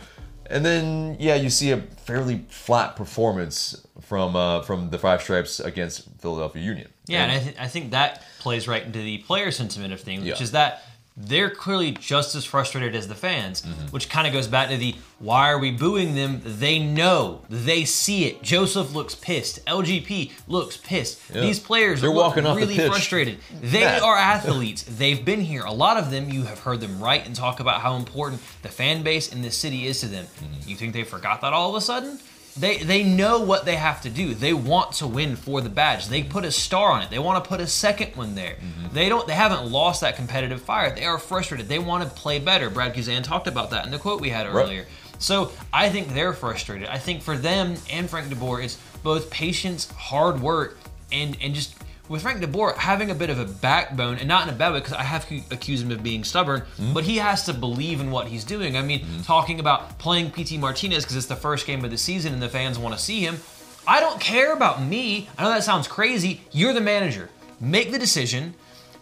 And 0.53 0.63
then, 0.63 1.17
yeah, 1.19 1.35
you 1.35 1.49
see 1.49 1.71
a 1.71 1.77
fairly 1.77 2.45
flat 2.49 2.95
performance 2.95 3.85
from 4.01 4.35
uh, 4.35 4.61
from 4.61 4.89
the 4.91 4.99
Five 4.99 5.21
Stripes 5.23 5.59
against 5.59 6.07
Philadelphia 6.19 6.61
Union. 6.61 6.89
Yeah, 7.07 7.23
and, 7.23 7.31
and 7.31 7.41
I, 7.41 7.43
th- 7.43 7.55
I 7.59 7.67
think 7.67 7.91
that 7.91 8.21
plays 8.39 8.67
right 8.67 8.83
into 8.83 8.99
the 8.99 9.17
player 9.19 9.51
sentiment 9.51 9.93
of 9.93 10.01
things, 10.01 10.23
Yeah. 10.23 10.33
which 10.33 10.41
is 10.41 10.51
that 10.51 10.83
they're 11.15 11.49
clearly 11.49 11.91
just 11.91 12.33
as 12.35 12.43
frustrated 12.43 12.95
as 12.95 13.07
the 13.07 13.15
fans, 13.15 13.61
Mm-hmm. 13.61 13.87
which 13.87 14.09
kind 14.09 14.25
of 14.25 14.33
goes 14.33 14.47
back 14.47 14.69
to 14.69 14.77
the 14.77 14.95
why 15.19 15.49
are 15.51 15.59
we 15.59 15.71
booing 15.71 16.15
them? 16.15 16.41
They 16.43 16.79
know, 16.79 17.41
they 17.49 17.85
see 17.85 18.25
it. 18.25 18.41
Josef 18.41 18.93
looks 18.93 19.15
pissed. 19.15 19.63
LGP 19.65 20.31
looks 20.47 20.75
pissed. 20.77 21.21
Yeah. 21.33 21.41
These 21.41 21.59
players 21.59 22.01
They're 22.01 22.11
walking 22.11 22.45
off 22.45 22.55
the 22.55 22.61
really 22.63 22.75
pitch 22.75 22.87
frustrated. 22.89 23.37
They 23.61 23.85
are 23.85 24.15
athletes. 24.35 24.83
They've 24.83 25.23
been 25.23 25.41
here. 25.41 25.63
A 25.63 25.71
lot 25.71 25.97
of 25.97 26.09
them, 26.11 26.29
you 26.29 26.43
have 26.43 26.59
heard 26.59 26.81
them 26.81 26.99
write 27.01 27.25
and 27.25 27.35
talk 27.35 27.59
about 27.59 27.81
how 27.81 27.95
important 27.95 28.41
the 28.63 28.69
fan 28.69 29.03
base 29.03 29.31
in 29.31 29.41
this 29.41 29.57
city 29.57 29.85
is 29.87 29.99
to 30.01 30.07
them. 30.07 30.25
Mm-hmm. 30.25 30.69
You 30.69 30.75
think 30.75 30.93
they 30.93 31.03
forgot 31.03 31.41
that 31.41 31.53
all 31.53 31.69
of 31.69 31.75
a 31.75 31.81
sudden? 31.81 32.19
They 32.55 32.77
they 32.77 33.03
know 33.03 33.41
what 33.41 33.65
they 33.65 33.75
have 33.75 34.01
to 34.01 34.09
do. 34.09 34.33
They 34.35 34.53
want 34.53 34.93
to 34.93 35.07
win 35.07 35.35
for 35.35 35.61
the 35.61 35.69
badge. 35.69 36.07
They 36.07 36.23
put 36.23 36.45
a 36.45 36.51
star 36.51 36.91
on 36.91 37.01
it. 37.01 37.09
They 37.09 37.19
want 37.19 37.43
to 37.43 37.47
put 37.47 37.59
a 37.59 37.67
second 37.67 38.15
one 38.15 38.35
there. 38.35 38.55
Mm-hmm. 38.55 38.93
They 38.93 39.09
don't. 39.09 39.25
They 39.27 39.33
haven't 39.33 39.71
lost 39.71 40.01
that 40.01 40.15
competitive 40.15 40.61
fire. 40.61 40.93
They 40.93 41.05
are 41.05 41.17
frustrated. 41.17 41.67
They 41.67 41.79
want 41.79 42.03
to 42.03 42.09
play 42.09 42.39
better. 42.39 42.69
Brad 42.69 42.93
Guzan 42.93 43.23
talked 43.23 43.47
about 43.47 43.71
that 43.71 43.85
in 43.85 43.91
the 43.91 43.97
quote 43.97 44.21
we 44.21 44.29
had 44.29 44.45
earlier. 44.45 44.85
So 45.17 45.51
I 45.71 45.89
think 45.89 46.13
they're 46.13 46.33
frustrated. 46.33 46.89
I 46.89 46.97
think 46.97 47.21
for 47.21 47.37
them 47.37 47.75
and 47.89 48.09
Frank 48.09 48.29
de 48.29 48.35
Boer, 48.35 48.61
it's 48.61 48.77
both 49.03 49.29
patience, 49.29 49.89
hard 49.91 50.41
work, 50.41 50.77
and 51.11 51.37
and 51.41 51.55
just 51.55 51.75
with 52.09 52.21
Frank 52.21 52.41
de 52.41 52.47
Boer 52.47 52.73
having 52.77 53.09
a 53.11 53.15
bit 53.15 53.29
of 53.29 53.39
a 53.39 53.45
backbone, 53.45 54.17
and 54.17 54.27
not 54.27 54.47
in 54.47 54.53
a 54.53 54.57
bad 54.57 54.73
way, 54.73 54.79
because 54.79 54.93
I 54.93 55.03
have 55.03 55.25
cu- 55.25 55.41
accused 55.51 55.85
him 55.85 55.91
of 55.91 56.03
being 56.03 56.23
stubborn, 56.23 56.61
Mm-hmm. 56.61 56.93
but 56.93 57.03
he 57.05 57.17
has 57.17 57.45
to 57.45 57.53
believe 57.53 57.99
in 58.01 58.11
what 58.11 58.27
he's 58.27 58.43
doing. 58.43 58.75
I 58.77 58.81
mean, 58.81 59.05
talking 59.23 59.59
about 59.59 59.97
playing 59.99 60.31
Pity 60.31 60.57
Martinez 60.57 61.03
because 61.03 61.15
it's 61.15 61.27
the 61.27 61.35
first 61.35 61.65
game 61.65 61.83
of 61.85 61.91
the 61.91 61.97
season 61.97 62.33
and 62.33 62.41
the 62.41 62.49
fans 62.49 62.77
want 62.77 62.95
to 62.95 63.01
see 63.01 63.21
him. 63.21 63.37
I 63.87 63.99
don't 63.99 64.19
care 64.19 64.53
about 64.53 64.81
me. 64.81 65.29
I 65.37 65.43
know 65.43 65.49
that 65.49 65.63
sounds 65.63 65.87
crazy. 65.87 66.41
You're 66.51 66.73
the 66.73 66.81
manager. 66.81 67.29
Make 67.59 67.91
the 67.91 67.99
decision. 67.99 68.53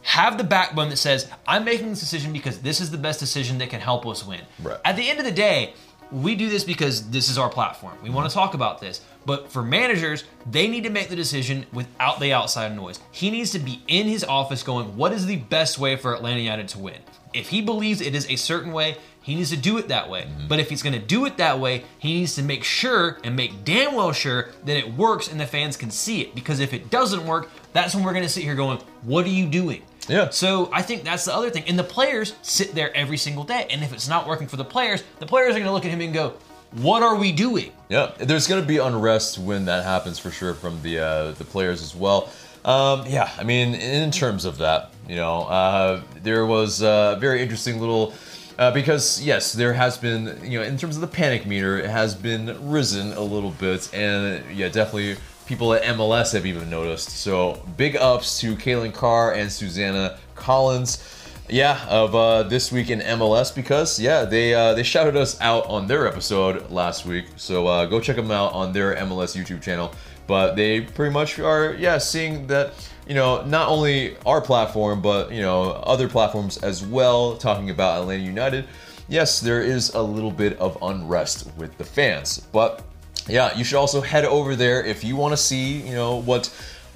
Have 0.03 0.39
the 0.39 0.43
backbone 0.43 0.89
that 0.89 0.97
says, 0.97 1.29
I'm 1.47 1.63
making 1.63 1.89
this 1.89 1.99
decision 1.99 2.33
because 2.33 2.59
this 2.61 2.81
is 2.81 2.89
the 2.89 2.97
best 2.97 3.19
decision 3.19 3.59
that 3.59 3.69
can 3.69 3.81
help 3.81 4.05
us 4.07 4.25
win. 4.25 4.41
Right. 4.61 4.79
At 4.83 4.95
the 4.95 5.07
end 5.07 5.19
of 5.19 5.25
the 5.25 5.31
day, 5.31 5.75
we 6.11 6.35
do 6.35 6.49
this 6.49 6.63
because 6.63 7.09
this 7.09 7.29
is 7.29 7.37
our 7.37 7.49
platform. 7.49 7.97
We 8.03 8.09
want 8.09 8.29
to 8.29 8.33
talk 8.33 8.53
about 8.53 8.81
this. 8.81 9.01
But 9.25 9.51
for 9.51 9.61
managers, 9.61 10.23
they 10.49 10.67
need 10.67 10.83
to 10.83 10.89
make 10.89 11.09
the 11.09 11.15
decision 11.15 11.65
without 11.71 12.19
the 12.19 12.33
outside 12.33 12.75
noise. 12.75 12.99
He 13.11 13.29
needs 13.29 13.51
to 13.51 13.59
be 13.59 13.83
in 13.87 14.07
his 14.07 14.23
office 14.23 14.63
going, 14.63 14.97
what 14.97 15.13
is 15.13 15.25
the 15.25 15.37
best 15.37 15.77
way 15.77 15.95
for 15.95 16.13
Atlanta 16.13 16.39
United 16.39 16.67
to 16.69 16.79
win? 16.79 16.97
If 17.33 17.49
he 17.49 17.61
believes 17.61 18.01
it 18.01 18.15
is 18.15 18.29
a 18.29 18.35
certain 18.35 18.73
way, 18.73 18.97
he 19.21 19.35
needs 19.35 19.51
to 19.51 19.57
do 19.57 19.77
it 19.77 19.87
that 19.89 20.09
way. 20.09 20.23
Mm-hmm. 20.23 20.47
But 20.47 20.59
if 20.59 20.69
he's 20.69 20.81
going 20.81 20.99
to 20.99 21.05
do 21.05 21.25
it 21.25 21.37
that 21.37 21.59
way, 21.59 21.83
he 21.99 22.15
needs 22.15 22.35
to 22.35 22.43
make 22.43 22.63
sure 22.63 23.19
and 23.23 23.35
make 23.35 23.63
damn 23.63 23.95
well 23.95 24.11
sure 24.11 24.49
that 24.65 24.75
it 24.75 24.93
works 24.95 25.27
and 25.27 25.39
the 25.39 25.45
fans 25.45 25.77
can 25.77 25.91
see 25.91 26.21
it. 26.21 26.33
Because 26.33 26.59
if 26.59 26.73
it 26.73 26.89
doesn't 26.89 27.25
work, 27.25 27.49
that's 27.71 27.93
when 27.93 28.03
we're 28.03 28.13
going 28.13 28.23
to 28.23 28.29
sit 28.29 28.43
here 28.43 28.55
going, 28.55 28.79
what 29.03 29.25
are 29.25 29.29
you 29.29 29.47
doing? 29.47 29.83
Yeah. 30.07 30.29
So 30.29 30.69
I 30.73 30.81
think 30.81 31.03
that's 31.03 31.25
the 31.25 31.35
other 31.35 31.49
thing. 31.49 31.63
And 31.67 31.77
the 31.77 31.83
players 31.83 32.33
sit 32.41 32.73
there 32.73 32.95
every 32.95 33.17
single 33.17 33.43
day. 33.43 33.67
And 33.69 33.83
if 33.83 33.93
it's 33.93 34.07
not 34.07 34.27
working 34.27 34.47
for 34.47 34.57
the 34.57 34.65
players, 34.65 35.03
the 35.19 35.25
players 35.25 35.51
are 35.51 35.59
going 35.59 35.65
to 35.65 35.71
look 35.71 35.85
at 35.85 35.91
him 35.91 36.01
and 36.01 36.13
go, 36.13 36.33
"What 36.71 37.03
are 37.03 37.15
we 37.15 37.31
doing?" 37.31 37.71
Yeah, 37.89 38.11
there's 38.17 38.47
going 38.47 38.61
to 38.61 38.67
be 38.67 38.77
unrest 38.77 39.37
when 39.37 39.65
that 39.65 39.83
happens 39.83 40.19
for 40.19 40.31
sure 40.31 40.53
from 40.53 40.81
the 40.81 40.99
uh, 40.99 41.31
the 41.31 41.45
players 41.45 41.81
as 41.81 41.95
well. 41.95 42.29
Um, 42.63 43.05
yeah, 43.07 43.31
I 43.37 43.43
mean, 43.43 43.73
in 43.73 44.11
terms 44.11 44.45
of 44.45 44.57
that, 44.59 44.91
you 45.07 45.15
know, 45.15 45.43
uh, 45.43 46.01
there 46.21 46.45
was 46.45 46.81
a 46.81 47.17
very 47.19 47.41
interesting 47.41 47.79
little. 47.79 48.13
Uh, 48.59 48.69
because 48.69 49.19
yes, 49.23 49.53
there 49.53 49.73
has 49.73 49.97
been 49.97 50.37
you 50.43 50.59
know 50.59 50.65
in 50.65 50.77
terms 50.77 50.95
of 50.95 51.01
the 51.01 51.07
panic 51.07 51.47
meter, 51.47 51.79
it 51.79 51.89
has 51.89 52.13
been 52.13 52.69
risen 52.69 53.13
a 53.13 53.21
little 53.21 53.51
bit, 53.51 53.91
and 53.93 54.43
yeah, 54.55 54.67
definitely 54.67 55.15
people 55.51 55.73
at 55.73 55.83
MLS 55.83 56.31
have 56.31 56.45
even 56.45 56.69
noticed. 56.69 57.09
So 57.09 57.61
big 57.75 57.97
ups 57.97 58.39
to 58.39 58.55
Calen 58.55 58.93
Carr 58.93 59.33
and 59.33 59.51
Susannah 59.51 60.17
Collins 60.33 61.03
yeah 61.49 61.85
of 61.89 62.15
uh, 62.15 62.43
this 62.43 62.71
week 62.71 62.89
in 62.89 63.01
MLS 63.01 63.53
because 63.53 63.99
yeah 63.99 64.23
they 64.23 64.53
uh, 64.53 64.73
they 64.73 64.83
shouted 64.83 65.17
us 65.17 65.37
out 65.41 65.65
on 65.65 65.87
their 65.87 66.07
episode 66.07 66.71
last 66.71 67.05
week. 67.05 67.25
So 67.35 67.67
uh, 67.67 67.85
go 67.85 67.99
check 67.99 68.15
them 68.15 68.31
out 68.31 68.53
on 68.53 68.71
their 68.71 68.95
MLS 68.95 69.35
YouTube 69.35 69.61
channel. 69.61 69.91
But 70.25 70.55
they 70.55 70.79
pretty 70.79 71.11
much 71.11 71.37
are 71.37 71.73
yeah 71.73 71.97
seeing 71.97 72.47
that 72.47 72.71
you 73.05 73.13
know 73.13 73.43
not 73.43 73.67
only 73.67 74.15
our 74.25 74.39
platform 74.39 75.01
but 75.01 75.33
you 75.33 75.41
know 75.41 75.71
other 75.71 76.07
platforms 76.07 76.59
as 76.59 76.85
well 76.85 77.35
talking 77.35 77.71
about 77.71 77.99
Atlanta 78.03 78.23
United. 78.23 78.69
Yes 79.09 79.41
there 79.41 79.61
is 79.61 79.89
a 79.95 80.01
little 80.01 80.31
bit 80.31 80.57
of 80.59 80.77
unrest 80.81 81.51
with 81.57 81.77
the 81.77 81.83
fans 81.83 82.39
but 82.53 82.85
yeah 83.27 83.55
you 83.57 83.63
should 83.63 83.77
also 83.77 84.01
head 84.01 84.25
over 84.25 84.55
there 84.55 84.83
if 84.83 85.03
you 85.03 85.15
want 85.15 85.31
to 85.33 85.37
see 85.37 85.81
you 85.87 85.93
know 85.93 86.17
what 86.21 86.49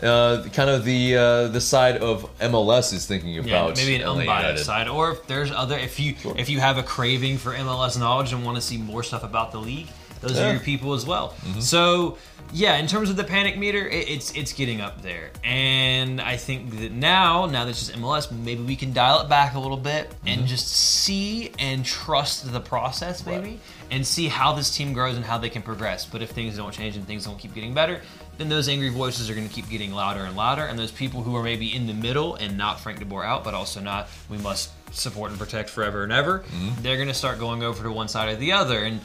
uh, 0.04 0.44
kind 0.52 0.70
of 0.70 0.84
the 0.84 1.16
uh, 1.16 1.48
the 1.48 1.62
side 1.62 1.98
of 1.98 2.30
MLS 2.40 2.92
is 2.94 3.06
thinking 3.06 3.38
about. 3.38 3.78
Yeah, 3.78 3.86
maybe 3.86 3.96
an 3.96 4.02
unbiased 4.08 4.66
side, 4.66 4.90
or 4.90 5.12
if 5.12 5.26
there's 5.26 5.52
other, 5.52 5.78
if 5.78 6.02
you 6.02 6.16
if 6.36 6.50
you 6.50 6.60
have 6.60 6.78
a 6.78 6.84
craving 6.84 7.38
for 7.38 7.54
MLS 7.54 7.98
knowledge 7.98 8.34
and 8.34 8.44
want 8.44 8.58
to 8.58 8.62
see 8.62 8.78
more 8.78 9.04
stuff 9.04 9.24
about 9.24 9.54
the 9.54 9.60
league, 9.60 9.88
those 10.20 10.34
Yeah. 10.38 10.50
are 10.50 10.52
your 10.52 10.60
people 10.60 10.94
as 10.96 11.06
well. 11.06 11.30
Mm-hmm. 11.30 11.62
So 11.62 12.18
yeah, 12.54 12.78
in 12.78 12.88
terms 12.88 13.10
of 13.10 13.16
the 13.18 13.24
panic 13.24 13.58
meter, 13.58 13.88
it, 13.88 14.10
it's 14.10 14.32
it's 14.34 14.54
getting 14.54 14.80
up 14.82 15.02
there, 15.02 15.32
and 15.44 16.22
I 16.22 16.38
think 16.38 16.80
that 16.80 16.92
now 16.92 17.46
now 17.48 17.66
that 17.66 17.72
it's 17.72 17.88
just 17.88 17.98
MLS, 18.00 18.32
maybe 18.32 18.64
we 18.64 18.76
can 18.76 18.94
dial 18.94 19.22
it 19.22 19.30
back 19.30 19.56
a 19.56 19.60
little 19.60 19.78
bit 19.78 20.10
Mm-hmm. 20.10 20.28
and 20.28 20.48
just 20.48 20.68
see 20.68 21.52
and 21.60 21.86
trust 21.86 22.52
the 22.52 22.60
process, 22.60 23.26
maybe, 23.26 23.60
and 23.92 24.06
see 24.06 24.28
how 24.28 24.54
this 24.54 24.76
team 24.76 24.94
grows 24.94 25.16
and 25.18 25.26
how 25.26 25.38
they 25.38 25.50
can 25.50 25.62
progress. 25.62 26.06
But 26.06 26.22
if 26.22 26.32
things 26.32 26.58
don't 26.58 26.74
change 26.74 26.96
and 26.98 27.06
things 27.06 27.26
don't 27.26 27.38
keep 27.38 27.54
getting 27.54 27.74
better, 27.74 28.02
then 28.38 28.50
those 28.50 28.68
angry 28.68 28.90
voices 28.90 29.30
are 29.30 29.36
going 29.36 29.48
to 29.48 29.54
keep 29.54 29.70
getting 29.70 29.94
louder 29.94 30.22
and 30.22 30.36
louder. 30.36 30.64
And 30.66 30.78
those 30.80 30.92
people 30.92 31.22
who 31.22 31.36
are 31.36 31.44
maybe 31.44 31.74
in 31.76 31.86
the 31.88 31.94
middle 31.94 32.36
and 32.36 32.58
not 32.58 32.80
Frank 32.80 33.00
de 33.00 33.06
Boer 33.06 33.24
out, 33.24 33.44
but 33.44 33.54
also 33.54 33.80
not 33.82 34.08
we 34.30 34.38
must 34.40 34.72
support 34.96 35.30
and 35.32 35.40
protect 35.40 35.70
forever 35.70 36.04
and 36.04 36.12
ever, 36.12 36.44
they're 36.82 36.96
going 36.96 37.08
to 37.10 37.14
start 37.14 37.38
going 37.40 37.62
over 37.64 37.84
to 37.84 37.92
one 37.92 38.08
side 38.08 38.30
or 38.30 38.36
the 38.36 38.52
other. 38.54 38.80
And 38.84 39.00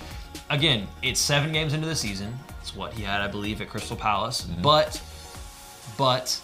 again, 0.50 0.86
it's 1.02 1.20
seven 1.20 1.52
games 1.52 1.74
into 1.74 1.86
the 1.86 1.96
season. 1.96 2.38
It's 2.60 2.74
what 2.76 2.92
he 2.92 3.02
had, 3.02 3.20
I 3.22 3.28
believe, 3.28 3.60
at 3.60 3.68
Crystal 3.68 3.96
Palace. 3.96 4.42
But, 4.62 5.00
but 5.96 6.38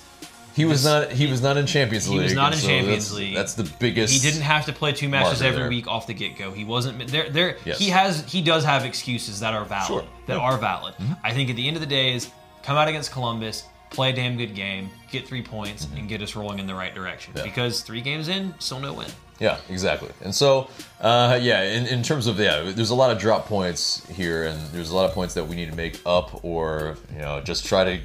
He 0.55 0.65
was 0.65 0.85
This- 0.85 0.91
not. 1.11 1.13
He 1.13 1.27
was 1.27 1.43
not 1.43 1.57
in 1.59 1.67
Champions 1.67 2.09
League. 2.09 2.19
He 2.19 2.25
was 2.25 2.33
not 2.35 2.55
in 2.55 2.59
so 2.59 2.67
Champions 2.67 3.05
that's, 3.11 3.15
League. 3.19 3.35
That's 3.35 3.55
the 3.55 3.65
biggest. 3.79 4.13
he 4.15 4.19
didn't 4.21 4.43
have 4.45 4.65
to 4.67 4.73
play 4.73 4.93
two 4.93 5.09
matches 5.09 5.43
every 5.43 5.61
there. 5.61 5.69
week 5.69 5.87
off 5.87 6.07
the 6.07 6.15
get 6.15 6.39
go. 6.39 6.51
He 6.53 6.65
wasn't 6.65 7.09
there. 7.09 7.29
There, 7.29 7.57
Yes. 7.67 7.79
he 7.79 7.91
has. 7.91 8.25
He 8.31 8.41
does 8.41 8.65
have 8.65 8.85
excuses 8.87 9.41
that 9.41 9.53
are 9.53 9.65
valid. 9.67 9.87
Sure. 9.87 10.01
That 10.27 10.35
Yeah. 10.35 10.35
Mm-hmm. 10.37 10.45
are 10.45 10.59
valid. 10.59 10.95
I 11.23 11.33
think 11.35 11.51
at 11.51 11.57
the 11.57 11.67
end 11.69 11.77
of 11.77 11.81
the 11.83 11.87
day 11.87 12.15
is 12.15 12.31
come 12.63 12.77
out 12.79 12.89
against 12.89 13.13
Columbus, 13.13 13.65
play 13.91 14.11
a 14.11 14.13
damn 14.15 14.39
good 14.39 14.55
game, 14.55 14.89
get 15.11 15.29
three 15.29 15.43
points, 15.43 15.87
and 15.95 16.09
get 16.09 16.23
us 16.23 16.35
rolling 16.35 16.59
in 16.59 16.67
the 16.67 16.75
right 16.75 16.95
direction. 16.95 17.35
Mm-hmm. 17.35 17.47
Yeah. 17.47 17.53
Because 17.53 17.83
three 17.83 18.01
games 18.01 18.29
in, 18.29 18.55
still 18.59 18.81
no 18.81 18.95
win. 18.95 19.09
Yeah, 19.39 19.59
exactly. 19.69 20.11
And 20.23 20.35
so, 20.35 20.69
uh, 21.01 21.39
yeah, 21.43 21.63
in, 21.63 21.87
in 21.87 22.03
terms 22.03 22.27
of 22.27 22.39
yeah, 22.41 22.71
there's 22.75 22.91
a 22.91 22.95
lot 22.95 23.11
of 23.11 23.19
drop 23.19 23.47
points 23.47 24.07
here, 24.09 24.47
and 24.47 24.59
there's 24.69 24.91
a 24.91 24.97
lot 24.97 25.09
of 25.09 25.15
points 25.15 25.35
that 25.35 25.47
we 25.47 25.57
need 25.57 25.71
to 25.71 25.77
make 25.77 26.01
up, 26.07 26.43
or 26.45 26.97
you 27.13 27.19
know, 27.19 27.41
just 27.43 27.67
try 27.67 27.85
to 27.85 28.01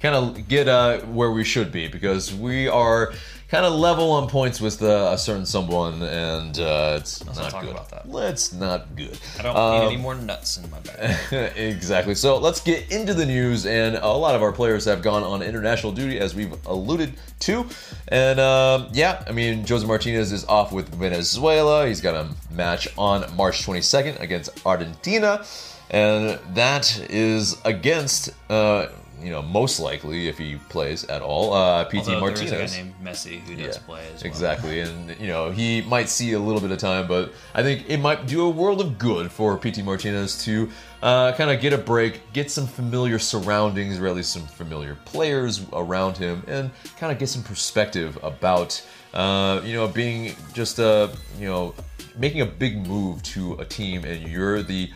kind 0.00 0.14
of 0.14 0.48
get 0.48 0.66
uh, 0.68 1.00
where 1.00 1.30
we 1.30 1.44
should 1.44 1.70
be 1.70 1.88
because 1.88 2.34
we 2.34 2.68
are 2.68 3.12
kind 3.48 3.64
of 3.64 3.72
level 3.74 4.10
on 4.10 4.28
points 4.28 4.60
with 4.60 4.82
uh, 4.82 5.10
a 5.12 5.18
certain 5.18 5.46
someone, 5.46 6.02
and 6.02 6.58
uh, 6.58 6.96
it's 7.00 7.24
not 7.24 7.36
not 7.36 7.50
talk 7.50 7.62
good. 7.62 7.70
about 7.70 7.90
that. 7.90 8.08
Let's 8.08 8.52
not 8.52 8.96
good. 8.96 9.18
I 9.38 9.42
don't 9.42 9.56
Um, 9.56 9.80
need 9.80 9.86
any 9.86 9.96
more 9.96 10.14
nuts 10.16 10.56
in 10.56 10.68
my 10.70 10.80
bag. 10.80 11.52
exactly. 11.56 12.14
So 12.16 12.38
let's 12.38 12.60
get 12.60 12.90
into 12.90 13.14
the 13.14 13.24
news, 13.26 13.64
and 13.66 13.96
a 13.96 14.08
lot 14.08 14.34
of 14.34 14.42
our 14.42 14.52
players 14.52 14.84
have 14.86 15.00
gone 15.02 15.22
on 15.22 15.42
international 15.42 15.92
duty, 15.92 16.18
as 16.18 16.34
we've 16.34 16.54
alluded 16.66 17.14
to. 17.40 17.66
And 18.08 18.40
um, 18.40 18.88
yeah, 18.92 19.22
I 19.28 19.32
mean, 19.32 19.64
Josef 19.64 19.86
Martinez 19.88 20.32
is 20.32 20.44
off 20.46 20.72
with 20.72 20.92
Venezuela. 20.94 21.86
He's 21.86 22.00
got 22.00 22.14
a 22.14 22.28
match 22.52 22.88
on 22.98 23.34
March 23.36 23.64
22nd 23.64 24.20
against 24.20 24.66
Argentina, 24.66 25.44
and 25.90 26.38
that 26.54 26.98
is 27.10 27.56
against. 27.64 28.30
Uh, 28.50 28.86
you 29.20 29.30
know, 29.30 29.42
most 29.42 29.80
likely 29.80 30.28
if 30.28 30.38
he 30.38 30.56
plays 30.68 31.04
at 31.04 31.22
all, 31.22 31.52
uh, 31.52 31.84
Pity 31.84 32.12
Although 32.12 32.20
Martinez. 32.20 32.50
There 32.50 32.62
is 32.62 32.72
a 32.72 32.76
guy 32.76 32.82
named 32.82 32.94
Messi 33.02 33.40
who 33.40 33.56
does 33.56 33.78
play 33.78 34.06
as 34.14 34.22
well. 34.22 34.30
Exactly, 34.30 34.80
and 34.80 35.18
you 35.18 35.28
know 35.28 35.50
he 35.50 35.82
might 35.82 36.08
see 36.08 36.32
a 36.32 36.38
little 36.38 36.60
bit 36.60 36.70
of 36.70 36.78
time, 36.78 37.06
but 37.06 37.32
I 37.54 37.62
think 37.62 37.88
it 37.88 37.98
might 37.98 38.26
do 38.26 38.42
a 38.42 38.50
world 38.50 38.80
of 38.80 38.98
good 38.98 39.30
for 39.30 39.56
Pity 39.56 39.82
Martinez 39.82 40.44
to 40.44 40.68
uh, 41.02 41.32
kind 41.32 41.50
of 41.50 41.60
get 41.60 41.72
a 41.72 41.78
break, 41.78 42.32
get 42.32 42.50
some 42.50 42.66
familiar 42.66 43.18
surroundings, 43.18 43.98
or 43.98 44.06
at 44.06 44.14
least 44.16 44.32
some 44.32 44.46
familiar 44.46 44.96
players 45.04 45.64
around 45.72 46.16
him, 46.16 46.42
and 46.46 46.70
kind 46.98 47.12
of 47.12 47.18
get 47.18 47.28
some 47.28 47.42
perspective 47.42 48.18
about 48.22 48.84
uh, 49.14 49.60
you 49.64 49.74
know 49.74 49.88
being 49.88 50.34
just 50.52 50.78
a 50.78 51.10
you 51.38 51.46
know 51.46 51.74
making 52.18 52.40
a 52.40 52.46
big 52.46 52.86
move 52.86 53.22
to 53.22 53.54
a 53.54 53.64
team, 53.64 54.04
and 54.04 54.28
you're 54.28 54.62
the 54.62 54.90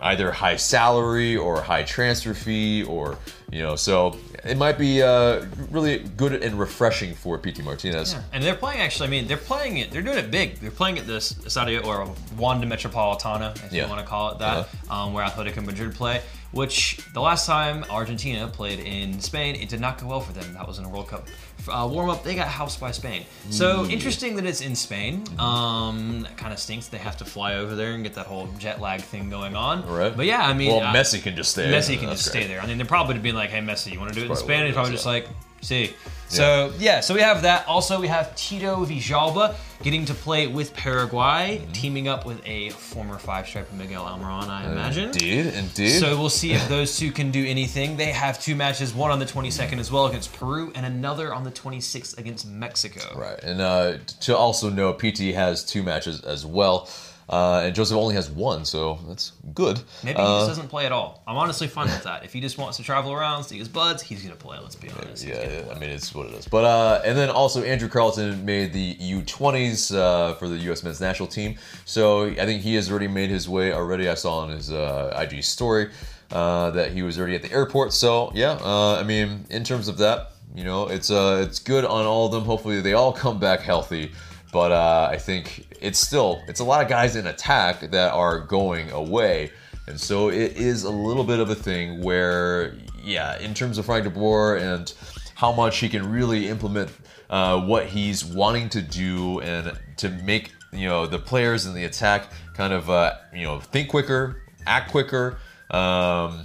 either 0.00 0.30
high 0.32 0.56
salary 0.56 1.36
or 1.36 1.60
high 1.60 1.82
transfer 1.82 2.34
fee 2.34 2.84
or 2.84 3.18
you 3.50 3.62
know 3.62 3.74
so 3.76 4.16
it 4.44 4.56
might 4.56 4.78
be 4.78 5.02
uh, 5.02 5.44
really 5.70 5.98
good 6.16 6.32
and 6.42 6.58
refreshing 6.58 7.12
for 7.14 7.36
Pity 7.38 7.60
Martinez. 7.62 8.12
Yeah. 8.12 8.22
And 8.32 8.42
they're 8.44 8.54
playing 8.54 8.80
actually. 8.80 9.08
I 9.08 9.10
mean, 9.10 9.26
they're 9.26 9.36
playing 9.36 9.78
it. 9.78 9.90
They're 9.90 10.00
doing 10.00 10.18
it 10.18 10.30
big. 10.30 10.54
They're 10.60 10.70
playing 10.70 10.96
at 10.98 11.06
this 11.08 11.32
Estadio 11.34 11.84
or 11.84 12.14
Wanda 12.36 12.64
Metropolitano, 12.66 13.54
if 13.66 13.72
Yeah. 13.72 13.82
you 13.84 13.88
want 13.88 14.00
to 14.00 14.06
call 14.06 14.30
it 14.32 14.38
that, 14.38 14.68
um, 14.88 15.12
where 15.12 15.24
Atletico 15.26 15.64
Madrid 15.64 15.92
play. 15.94 16.22
Which 16.52 16.98
the 17.12 17.20
last 17.20 17.46
time 17.46 17.84
Argentina 17.90 18.48
played 18.48 18.80
in 18.80 19.20
Spain, 19.20 19.54
it 19.54 19.68
did 19.68 19.80
not 19.80 19.98
go 19.98 20.06
well 20.06 20.20
for 20.20 20.32
them. 20.32 20.54
That 20.54 20.66
was 20.66 20.78
in 20.78 20.84
a 20.84 20.88
World 20.88 21.08
Cup 21.08 21.26
uh, 21.68 21.88
warm 21.90 22.10
up. 22.10 22.22
They 22.22 22.34
got 22.34 22.48
housed 22.48 22.80
by 22.80 22.90
Spain. 22.90 23.24
So 23.50 23.86
interesting 23.86 24.36
that 24.36 24.46
it's 24.46 24.60
in 24.60 24.74
Spain. 24.74 25.24
Um, 25.38 26.26
kind 26.36 26.52
of 26.52 26.58
stinks. 26.58 26.88
They 26.88 26.98
have 26.98 27.16
to 27.18 27.24
fly 27.24 27.54
over 27.54 27.74
there 27.74 27.92
and 27.92 28.02
get 28.02 28.14
that 28.14 28.26
whole 28.26 28.48
jet 28.58 28.80
lag 28.80 29.00
thing 29.00 29.30
going 29.30 29.56
on. 29.56 29.86
Right. 29.86 30.16
But 30.16 30.26
yeah, 30.26 30.46
I 30.46 30.52
mean, 30.54 30.70
Well, 30.70 30.80
uh, 30.80 30.92
Messi 30.92 31.22
can 31.22 31.36
just 31.36 31.52
stay. 31.52 31.66
Messi 31.66 31.98
can 31.98 32.08
That's 32.08 32.22
just 32.22 32.32
great. 32.32 32.44
stay 32.44 32.52
there. 32.52 32.60
I 32.60 32.66
mean, 32.66 32.78
they're 32.78 32.86
probably 32.86 33.18
being 33.18 33.34
like, 33.34 33.50
"Hey, 33.50 33.60
Messi, 33.60 33.92
you 33.92 33.98
want 33.98 34.12
to 34.12 34.14
do 34.14 34.20
it 34.20 34.24
in 34.24 34.28
Probably 34.28 34.44
Spanish?" 34.44 34.74
Probably 34.74 34.92
just 34.92 35.04
yeah. 35.04 35.12
like, 35.12 35.28
"See." 35.60 35.94
So 36.30 36.74
yeah, 36.78 37.00
so 37.00 37.14
we 37.14 37.22
have 37.22 37.40
that. 37.42 37.66
Also, 37.66 37.98
we 37.98 38.08
have 38.08 38.36
Tito 38.36 38.84
Villalba 38.84 39.54
getting 39.82 40.04
to 40.04 40.12
play 40.14 40.46
with 40.46 40.74
Paraguay, 40.74 41.60
Mm-hmm. 41.62 41.72
teaming 41.72 42.06
up 42.08 42.26
with 42.26 42.42
a 42.46 42.68
former 42.70 43.16
five-striper 43.16 43.74
Miguel 43.74 44.04
Almiron, 44.04 44.48
I 44.48 44.70
imagine. 44.70 45.04
Indeed, 45.04 45.46
indeed. 45.54 45.88
So 46.00 46.18
we'll 46.18 46.28
see 46.28 46.52
if 46.52 46.68
those 46.76 46.98
two 46.98 47.12
can 47.12 47.30
do 47.30 47.46
anything. 47.46 47.96
They 47.96 48.12
have 48.12 48.38
two 48.42 48.54
matches, 48.56 48.92
one 48.92 49.10
on 49.10 49.20
the 49.20 49.24
22nd 49.24 49.78
as 49.78 49.90
well 49.90 50.04
against 50.06 50.32
Peru, 50.34 50.70
and 50.74 50.84
another 50.84 51.32
on 51.32 51.44
the 51.44 51.50
26th 51.52 52.18
against 52.18 52.46
Mexico. 52.46 53.18
right, 53.18 53.38
and 53.42 53.60
uh, 53.62 53.96
to 54.20 54.36
also 54.36 54.68
know, 54.68 54.92
Pity 54.92 55.32
has 55.32 55.64
two 55.64 55.82
matches 55.82 56.20
as 56.22 56.44
well, 56.44 56.88
uh, 57.28 57.62
and 57.64 57.74
Josef 57.74 57.96
only 57.96 58.14
has 58.14 58.30
one, 58.30 58.64
so 58.64 58.98
that's 59.06 59.32
good. 59.54 59.80
Maybe 60.02 60.18
he 60.18 60.24
Uh, 60.24 60.38
just 60.38 60.48
doesn't 60.48 60.68
play 60.68 60.86
at 60.86 60.92
all. 60.92 61.22
I'm 61.26 61.36
honestly 61.36 61.66
fine 61.68 61.86
with 61.88 62.02
that. 62.04 62.24
If 62.24 62.32
he 62.32 62.40
just 62.40 62.56
wants 62.56 62.76
to 62.78 62.82
travel 62.82 63.12
around, 63.12 63.44
see 63.44 63.58
his 63.58 63.68
buds, 63.68 64.02
he's 64.02 64.22
gonna 64.22 64.34
play. 64.34 64.58
Let's 64.62 64.76
be 64.76 64.88
honest. 64.90 65.26
Yeah, 65.26 65.42
yeah. 65.48 65.74
I 65.74 65.78
mean 65.78 65.90
it's 65.90 66.14
what 66.14 66.26
it 66.26 66.34
is. 66.34 66.48
But 66.48 66.64
uh, 66.64 67.02
and 67.04 67.16
then 67.18 67.28
also 67.30 67.62
Andrew 67.62 67.88
Carleton 67.88 68.44
made 68.44 68.72
the 68.72 68.94
U20s 68.96 69.94
uh, 69.94 70.34
for 70.34 70.48
the 70.48 70.56
U.S. 70.68 70.82
men's 70.82 71.00
national 71.00 71.28
team. 71.28 71.56
So 71.84 72.26
I 72.26 72.44
think 72.46 72.62
he 72.62 72.74
has 72.76 72.90
already 72.90 73.08
made 73.08 73.30
his 73.30 73.48
way 73.48 73.72
already. 73.72 74.08
I 74.08 74.14
saw 74.14 74.38
on 74.38 74.50
his 74.50 74.72
uh, 74.72 75.14
IG 75.20 75.44
story 75.44 75.90
uh, 76.32 76.70
that 76.72 76.92
he 76.92 77.02
was 77.02 77.18
already 77.18 77.34
at 77.34 77.42
the 77.42 77.52
airport. 77.52 77.92
So 77.92 78.32
yeah, 78.34 78.52
uh, 78.62 78.96
I 78.96 79.02
mean 79.02 79.44
in 79.50 79.64
terms 79.64 79.88
of 79.88 79.98
that, 79.98 80.32
you 80.54 80.64
know, 80.64 80.88
it's 80.88 81.10
uh, 81.10 81.44
it's 81.46 81.58
good 81.58 81.84
on 81.84 82.06
all 82.06 82.26
of 82.26 82.32
them. 82.32 82.44
Hopefully 82.44 82.80
they 82.80 82.94
all 82.94 83.12
come 83.12 83.38
back 83.38 83.60
healthy. 83.60 84.12
But 84.52 84.72
uh, 84.72 85.08
I 85.10 85.18
think 85.18 85.66
it's 85.80 85.98
still 85.98 86.42
it's 86.48 86.60
a 86.60 86.64
lot 86.64 86.82
of 86.82 86.88
guys 86.88 87.16
in 87.16 87.26
attack 87.26 87.80
that 87.90 88.12
are 88.12 88.40
going 88.40 88.90
away. 88.90 89.52
And 89.86 89.98
so 89.98 90.28
it 90.28 90.56
is 90.56 90.84
a 90.84 90.90
little 90.90 91.24
bit 91.24 91.40
of 91.40 91.48
a 91.48 91.54
thing 91.54 92.02
where, 92.02 92.74
yeah, 93.02 93.38
in 93.38 93.54
terms 93.54 93.78
of 93.78 93.86
Frank 93.86 94.04
de 94.04 94.10
Boer 94.10 94.56
and 94.56 94.92
how 95.34 95.52
much 95.52 95.78
he 95.78 95.88
can 95.88 96.10
really 96.10 96.48
implement 96.48 96.90
uh, 97.30 97.60
what 97.60 97.86
he's 97.86 98.24
wanting 98.24 98.68
to 98.70 98.82
do 98.82 99.40
and 99.40 99.78
to 99.96 100.10
make 100.10 100.52
you 100.72 100.86
know 100.86 101.06
the 101.06 101.18
players 101.18 101.66
in 101.66 101.74
the 101.74 101.84
attack 101.84 102.30
kind 102.54 102.72
of 102.72 102.90
uh, 102.90 103.14
you 103.34 103.44
know 103.44 103.60
think 103.60 103.88
quicker, 103.88 104.42
act 104.66 104.90
quicker. 104.90 105.38
Um, 105.70 106.44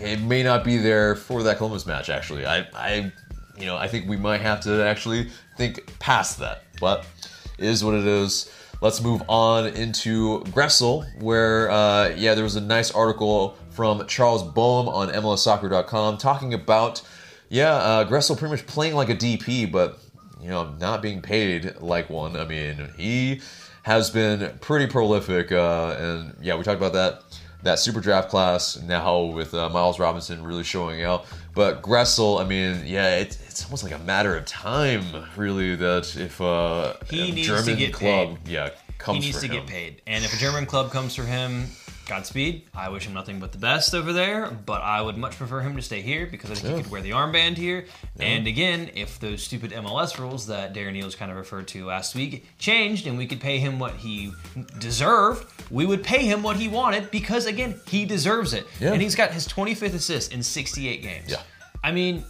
it 0.00 0.20
may 0.20 0.42
not 0.42 0.64
be 0.64 0.76
there 0.76 1.14
for 1.14 1.42
that 1.42 1.58
Columbus 1.58 1.86
match. 1.86 2.08
Actually, 2.08 2.46
I, 2.46 2.66
I, 2.74 3.12
you 3.56 3.66
know, 3.66 3.76
I 3.76 3.88
think 3.88 4.08
we 4.08 4.16
might 4.16 4.40
have 4.40 4.60
to 4.60 4.84
actually 4.84 5.30
think 5.56 5.98
past 5.98 6.38
that. 6.38 6.64
But 6.80 7.06
is 7.58 7.84
what 7.84 7.94
it 7.94 8.06
is. 8.06 8.50
Let's 8.80 9.00
move 9.00 9.22
on 9.28 9.66
into 9.66 10.40
Gressel, 10.44 11.04
where, 11.20 11.70
uh, 11.70 12.10
yeah, 12.16 12.34
there 12.34 12.44
was 12.44 12.54
a 12.54 12.60
nice 12.60 12.92
article 12.92 13.56
from 13.70 14.06
Charles 14.06 14.42
Boehm 14.42 14.88
on 14.88 15.08
MLSsoccer.com 15.08 16.18
talking 16.18 16.54
about, 16.54 17.02
yeah, 17.48 17.72
uh, 17.72 18.08
Gressel 18.08 18.38
pretty 18.38 18.52
much 18.52 18.66
playing 18.66 18.94
like 18.94 19.08
a 19.08 19.16
DP, 19.16 19.70
but, 19.70 19.98
you 20.40 20.48
know, 20.48 20.72
not 20.78 21.02
being 21.02 21.20
paid 21.20 21.74
like 21.80 22.08
one. 22.08 22.36
I 22.36 22.44
mean, 22.44 22.90
he 22.96 23.40
has 23.82 24.10
been 24.10 24.58
pretty 24.60 24.86
prolific, 24.86 25.50
uh, 25.50 25.96
and 25.98 26.36
yeah, 26.40 26.54
we 26.56 26.62
talked 26.62 26.76
about 26.76 26.92
that 26.92 27.22
that 27.62 27.78
super 27.80 28.00
draft 28.00 28.28
class 28.28 28.80
now 28.82 29.20
with 29.22 29.52
uh, 29.52 29.68
Miles 29.68 29.98
Robinson 29.98 30.44
really 30.44 30.62
showing 30.62 31.02
out. 31.02 31.26
But 31.58 31.82
Gressel, 31.82 32.40
I 32.40 32.44
mean, 32.44 32.84
yeah, 32.86 33.16
it's, 33.16 33.36
it's 33.48 33.64
almost 33.64 33.82
like 33.82 33.92
a 33.92 33.98
matter 33.98 34.36
of 34.36 34.44
time, 34.44 35.02
really, 35.34 35.74
that 35.74 36.14
if 36.14 36.40
uh, 36.40 36.92
He 37.10 37.30
a 37.30 37.34
needs 37.34 37.48
German 37.48 37.64
to 37.64 37.74
get 37.74 37.92
club, 37.92 38.38
paid. 38.44 38.48
yeah, 38.48 38.70
comes 38.98 39.02
for 39.04 39.10
him. 39.10 39.14
he 39.14 39.26
needs 39.26 39.40
to 39.40 39.46
him. 39.46 39.52
get 39.54 39.66
paid. 39.66 40.02
And 40.06 40.24
if 40.24 40.32
a 40.32 40.36
German 40.36 40.66
club 40.66 40.92
comes 40.92 41.16
for 41.16 41.24
him, 41.24 41.66
Godspeed. 42.08 42.64
I 42.74 42.88
wish 42.88 43.06
him 43.06 43.14
nothing 43.14 43.38
but 43.38 43.52
the 43.52 43.58
best 43.58 43.94
over 43.94 44.12
there, 44.12 44.50
but 44.50 44.82
I 44.82 45.00
would 45.00 45.16
much 45.16 45.36
prefer 45.36 45.60
him 45.60 45.76
to 45.76 45.82
stay 45.82 46.00
here 46.00 46.26
because 46.26 46.50
I 46.50 46.54
think 46.54 46.76
he 46.76 46.82
could 46.82 46.90
wear 46.90 47.02
the 47.02 47.10
armband 47.10 47.56
here. 47.56 47.84
And 48.18 48.46
again, 48.46 48.90
if 48.94 49.20
those 49.20 49.42
stupid 49.42 49.70
MLS 49.72 50.18
rules 50.18 50.46
that 50.48 50.74
Darren 50.74 51.00
Eales 51.00 51.16
kind 51.16 51.30
of 51.30 51.36
referred 51.36 51.68
to 51.68 51.86
last 51.86 52.14
week 52.14 52.46
changed 52.58 53.06
and 53.06 53.16
we 53.16 53.26
could 53.26 53.40
pay 53.40 53.58
him 53.58 53.78
what 53.78 53.94
he 53.94 54.32
deserved, 54.78 55.46
we 55.70 55.86
would 55.86 56.02
pay 56.02 56.24
him 56.24 56.42
what 56.42 56.56
he 56.56 56.66
wanted 56.66 57.10
because 57.10 57.46
again, 57.46 57.78
he 57.86 58.04
deserves 58.04 58.54
it. 58.54 58.66
Yeah. 58.80 58.92
And 58.92 59.02
he's 59.02 59.14
got 59.14 59.32
his 59.32 59.46
25th 59.46 59.94
assist 59.94 60.32
in 60.32 60.42
68 60.42 61.02
games. 61.02 61.30
Yeah. 61.30 61.42
I 61.84 61.92
mean, 61.92 62.24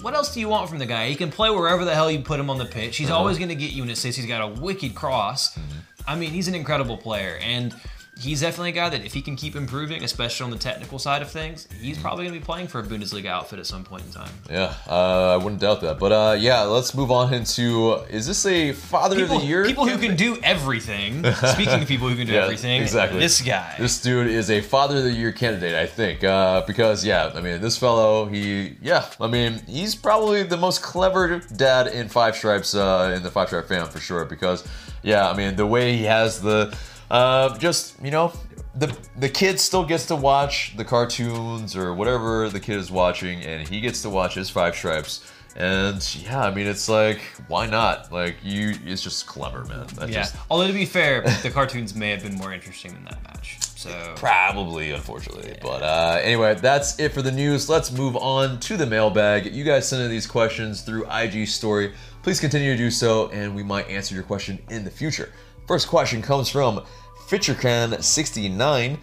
what 0.00 0.14
else 0.14 0.34
do 0.34 0.40
you 0.40 0.48
want 0.48 0.68
from 0.68 0.78
the 0.78 0.86
guy? 0.86 1.08
He 1.08 1.14
can 1.14 1.30
play 1.30 1.50
wherever 1.50 1.84
the 1.84 1.94
hell 1.94 2.10
you 2.10 2.20
put 2.20 2.38
him 2.38 2.50
on 2.50 2.58
the 2.58 2.66
pitch. 2.66 2.96
He's 2.96 3.08
uh-huh. 3.08 3.18
always 3.18 3.38
going 3.38 3.48
to 3.48 3.54
get 3.54 3.72
you 3.72 3.82
an 3.82 3.90
assist. 3.90 4.18
He's 4.18 4.26
got 4.26 4.42
a 4.42 4.60
wicked 4.60 4.94
cross. 4.94 5.54
Mm-hmm. 5.54 5.78
I 6.06 6.16
mean, 6.16 6.30
he's 6.30 6.48
an 6.48 6.54
incredible 6.54 6.98
player, 6.98 7.38
and 7.42 7.74
he's 8.18 8.40
definitely 8.40 8.70
a 8.70 8.72
guy 8.72 8.88
that 8.88 9.04
if 9.04 9.12
he 9.12 9.22
can 9.22 9.36
keep 9.36 9.56
improving, 9.56 10.04
especially 10.04 10.44
on 10.44 10.50
the 10.50 10.58
technical 10.58 10.98
side 10.98 11.22
of 11.22 11.30
things, 11.30 11.66
he's 11.80 11.98
probably 11.98 12.24
going 12.24 12.34
to 12.34 12.40
be 12.40 12.44
playing 12.44 12.68
for 12.68 12.80
a 12.80 12.82
Bundesliga 12.82 13.26
outfit 13.26 13.58
at 13.58 13.66
some 13.66 13.84
point 13.84 14.04
in 14.04 14.12
time. 14.12 14.30
Yeah, 14.50 14.74
uh, 14.88 15.34
I 15.34 15.36
wouldn't 15.36 15.60
doubt 15.60 15.80
that. 15.82 15.98
But 15.98 16.12
uh, 16.12 16.36
yeah, 16.38 16.62
let's 16.62 16.94
move 16.94 17.10
on 17.10 17.32
into 17.34 17.94
is 18.10 18.26
this 18.26 18.46
a 18.46 18.72
Father 18.72 19.16
People, 19.16 19.36
of 19.36 19.42
the 19.42 19.48
Year? 19.48 19.64
people 19.64 19.86
who 19.86 19.98
can 19.98 20.16
do 20.16 20.38
everything. 20.42 21.24
Speaking 21.34 21.82
of 21.82 21.88
people 21.88 22.08
who 22.08 22.16
can 22.16 22.26
do 22.26 22.32
Yeah, 22.34 22.44
everything, 22.44 22.82
exactly. 22.82 23.18
This 23.20 23.40
guy. 23.40 23.74
This 23.78 24.00
dude 24.00 24.28
is 24.28 24.50
a 24.50 24.60
Father 24.60 24.98
of 24.98 25.04
the 25.04 25.12
Year 25.12 25.32
candidate, 25.32 25.74
I 25.74 25.86
think, 25.86 26.24
uh, 26.24 26.62
because 26.66 27.04
yeah, 27.04 27.32
I 27.34 27.40
mean, 27.40 27.60
this 27.60 27.76
fellow, 27.76 28.26
he, 28.26 28.76
yeah, 28.82 29.06
I 29.20 29.26
mean, 29.26 29.60
he's 29.66 29.94
probably 29.94 30.42
the 30.42 30.56
most 30.56 30.82
clever 30.82 31.40
dad 31.56 31.88
in 31.88 32.08
Five 32.08 32.36
Stripes, 32.36 32.74
uh, 32.74 33.12
in 33.16 33.22
the 33.22 33.30
Five 33.30 33.48
Stripe 33.48 33.66
fam 33.68 33.88
for 33.88 33.98
sure. 34.00 34.24
Because 34.24 34.66
yeah, 35.02 35.28
I 35.28 35.36
mean, 35.36 35.56
the 35.56 35.66
way 35.66 35.96
he 35.96 36.04
has 36.04 36.40
the, 36.40 36.76
uh, 37.10 37.56
just 37.58 38.02
you 38.02 38.10
know, 38.10 38.32
the 38.74 38.96
the 39.18 39.28
kid 39.28 39.60
still 39.60 39.84
gets 39.84 40.06
to 40.06 40.16
watch 40.16 40.76
the 40.76 40.84
cartoons 40.84 41.76
or 41.76 41.94
whatever 41.94 42.48
the 42.48 42.60
kid 42.60 42.76
is 42.76 42.90
watching, 42.90 43.42
and 43.42 43.66
he 43.68 43.80
gets 43.80 44.02
to 44.02 44.10
watch 44.10 44.34
his 44.34 44.50
Five 44.50 44.74
Stripes. 44.74 45.30
And 45.56 46.16
yeah, 46.16 46.42
I 46.42 46.52
mean, 46.52 46.66
it's 46.66 46.88
like, 46.88 47.20
why 47.46 47.66
not? 47.66 48.10
Like, 48.10 48.36
you, 48.42 48.74
it's 48.84 49.02
just 49.02 49.26
clever, 49.26 49.64
man. 49.66 49.86
That's 49.94 50.10
yeah. 50.10 50.22
just 50.22 50.36
Although 50.50 50.66
to 50.66 50.72
be 50.72 50.84
fair, 50.84 51.20
the 51.42 51.50
cartoons 51.50 51.94
may 51.94 52.10
have 52.10 52.22
been 52.22 52.34
more 52.34 52.52
interesting 52.52 52.92
than 52.92 53.04
that 53.04 53.22
match. 53.22 53.58
So 53.60 54.14
Probably, 54.16 54.90
unfortunately. 54.90 55.56
But 55.60 55.82
uh, 55.82 56.18
anyway, 56.22 56.54
that's 56.54 56.98
it 56.98 57.12
for 57.12 57.22
the 57.22 57.30
news. 57.30 57.68
Let's 57.68 57.92
move 57.92 58.16
on 58.16 58.58
to 58.60 58.76
the 58.76 58.86
mailbag. 58.86 59.54
You 59.54 59.62
guys 59.62 59.86
send 59.86 60.02
in 60.02 60.10
these 60.10 60.26
questions 60.26 60.80
through 60.80 61.06
IG 61.10 61.46
story. 61.46 61.92
Please 62.22 62.40
continue 62.40 62.72
to 62.72 62.78
do 62.78 62.90
so, 62.90 63.28
and 63.28 63.54
we 63.54 63.62
might 63.62 63.88
answer 63.88 64.14
your 64.14 64.24
question 64.24 64.58
in 64.70 64.84
the 64.84 64.90
future. 64.90 65.30
First 65.66 65.88
question 65.88 66.20
comes 66.20 66.50
from 66.50 66.84
FitcherCan69. 67.26 68.98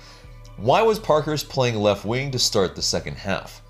Why 0.57 0.81
was 0.83 0.99
Parkhurst 0.99 1.49
playing 1.49 1.75
left 1.75 2.05
wing 2.05 2.29
to 2.31 2.39
start 2.39 2.75
the 2.75 2.83
second 2.83 3.15
half? 3.15 3.63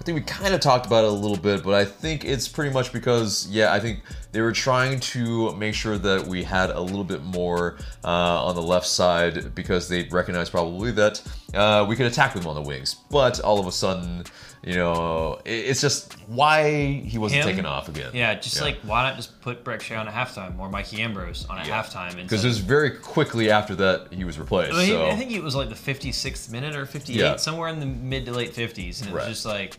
I 0.00 0.02
think 0.02 0.16
we 0.16 0.22
kind 0.22 0.54
of 0.54 0.60
talked 0.60 0.86
about 0.86 1.04
it 1.04 1.08
a 1.08 1.12
little 1.12 1.36
bit, 1.36 1.62
but 1.62 1.74
I 1.74 1.84
think 1.84 2.24
it's 2.24 2.48
pretty 2.48 2.72
much 2.72 2.90
because, 2.90 3.46
yeah, 3.50 3.74
I 3.74 3.78
think 3.78 4.00
they 4.32 4.40
were 4.40 4.52
trying 4.52 4.98
to 5.00 5.54
make 5.56 5.74
sure 5.74 5.98
that 5.98 6.26
we 6.26 6.42
had 6.42 6.70
a 6.70 6.80
little 6.80 7.04
bit 7.04 7.22
more 7.22 7.76
uh, 8.02 8.44
on 8.44 8.54
the 8.54 8.62
left 8.62 8.86
side 8.86 9.54
because 9.54 9.90
they 9.90 10.04
recognized 10.04 10.50
probably 10.50 10.92
that 10.92 11.22
uh, 11.52 11.84
we 11.86 11.96
could 11.96 12.06
attack 12.06 12.32
them 12.32 12.46
on 12.46 12.54
the 12.54 12.62
wings. 12.62 12.94
But 13.10 13.40
all 13.40 13.60
of 13.60 13.66
a 13.66 13.72
sudden, 13.72 14.24
you 14.62 14.74
know, 14.74 15.40
it, 15.44 15.50
it's 15.50 15.80
just 15.80 16.12
why 16.28 16.92
he 17.04 17.16
wasn't 17.18 17.42
Him? 17.42 17.48
taken 17.48 17.66
off 17.66 17.88
again. 17.88 18.10
yeah, 18.12 18.34
just 18.34 18.60
like 18.60 18.78
why 18.82 19.02
not 19.02 19.16
just 19.16 19.40
put 19.40 19.64
Brek 19.64 19.80
Shea 19.80 19.94
on 19.96 20.06
a 20.06 20.10
halftime 20.10 20.58
or 20.58 20.68
Mikey 20.68 21.00
Ambrose 21.02 21.46
on 21.48 21.58
at 21.58 21.66
halftime? 21.66 22.14
Because 22.16 22.44
it 22.44 22.48
was 22.48 22.58
very 22.58 22.90
quickly 22.90 23.50
after 23.50 23.74
that 23.76 24.12
he 24.12 24.24
was 24.24 24.38
replaced. 24.38 24.74
I, 24.74 24.78
mean, 24.80 24.88
so. 24.88 25.06
I 25.08 25.16
think 25.16 25.30
it 25.32 25.42
was 25.42 25.54
like 25.54 25.68
the 25.70 25.74
56th 25.74 26.50
minute 26.52 26.76
or 26.76 26.84
58, 26.86 27.18
Yeah. 27.18 27.36
somewhere 27.36 27.68
in 27.68 27.80
the 27.80 27.86
mid 27.86 28.26
to 28.26 28.32
late 28.32 28.52
50s, 28.54 29.00
and 29.00 29.10
it 29.10 29.14
was 29.14 29.22
Right. 29.22 29.28
just 29.28 29.46
like, 29.46 29.76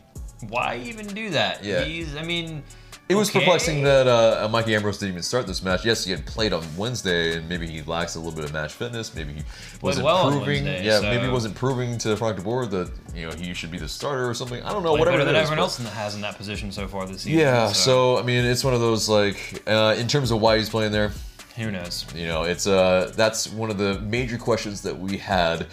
why 0.49 0.81
even 0.83 1.05
do 1.07 1.29
that? 1.31 1.63
Yeah. 1.63 1.83
He's, 1.83 2.15
I 2.15 2.23
mean, 2.23 2.63
It 3.11 3.15
was 3.15 3.29
okay. 3.29 3.39
perplexing 3.39 3.83
that 3.83 4.07
uh, 4.07 4.47
Mikey 4.49 4.73
Ambrose 4.75 4.97
didn't 4.97 5.13
even 5.13 5.23
start 5.23 5.47
this 5.47 5.61
match. 5.61 5.85
Yes, 5.85 6.05
he 6.05 6.11
had 6.11 6.25
played 6.25 6.53
on 6.53 6.63
Wednesday, 6.77 7.37
and 7.37 7.47
maybe 7.49 7.67
he 7.67 7.81
lacks 7.81 8.15
a 8.15 8.19
little 8.19 8.33
bit 8.33 8.45
of 8.45 8.53
match 8.53 8.73
fitness. 8.73 9.13
Maybe 9.13 9.33
he 9.33 9.43
wasn't 9.81 10.05
well 10.05 10.29
proving. 10.31 10.65
Wednesday, 10.65 10.85
yeah, 10.85 10.99
so- 10.99 11.03
maybe 11.03 11.25
he 11.25 11.31
wasn't 11.31 11.55
proving 11.55 11.97
to 11.99 12.15
Frank 12.15 12.37
de 12.37 12.41
Boer 12.43 12.65
that 12.67 12.91
you 13.13 13.27
know 13.29 13.35
he 13.35 13.53
should 13.53 13.71
be 13.71 13.77
the 13.77 13.87
starter 13.89 14.29
or 14.29 14.33
something. 14.33 14.63
I 14.63 14.71
don't 14.71 14.83
know. 14.83 14.91
Played 14.91 14.99
whatever 14.99 15.17
better 15.17 15.25
than 15.25 15.35
is, 15.35 15.41
everyone 15.43 15.59
else 15.59 15.77
has 15.77 16.15
in 16.15 16.21
that 16.21 16.37
position 16.37 16.71
so 16.71 16.87
far 16.87 17.05
this 17.05 17.23
season. 17.23 17.39
Yeah, 17.39 17.67
so 17.73 18.17
I 18.17 18.23
mean, 18.23 18.45
it's 18.45 18.63
one 18.63 18.73
of 18.73 18.79
those 18.79 19.09
like 19.09 19.61
uh, 19.67 19.95
in 19.97 20.07
terms 20.07 20.31
of 20.31 20.39
why 20.41 20.57
he's 20.57 20.69
playing 20.69 20.91
there. 20.91 21.11
who 21.57 21.69
knows? 21.71 22.05
You 22.15 22.27
know, 22.27 22.43
it's 22.43 22.65
uh 22.67 23.11
that's 23.15 23.49
one 23.51 23.69
of 23.69 23.77
the 23.77 23.99
major 23.99 24.37
questions 24.37 24.81
that 24.83 24.97
we 24.97 25.17
had, 25.17 25.67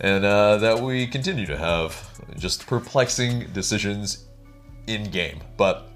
and 0.00 0.24
uh, 0.24 0.58
that 0.58 0.80
we 0.80 1.06
continue 1.06 1.46
to 1.46 1.58
have. 1.58 2.10
Just 2.38 2.66
perplexing 2.66 3.52
decisions 3.52 4.24
in 4.86 5.04
game. 5.10 5.40
But 5.56 5.88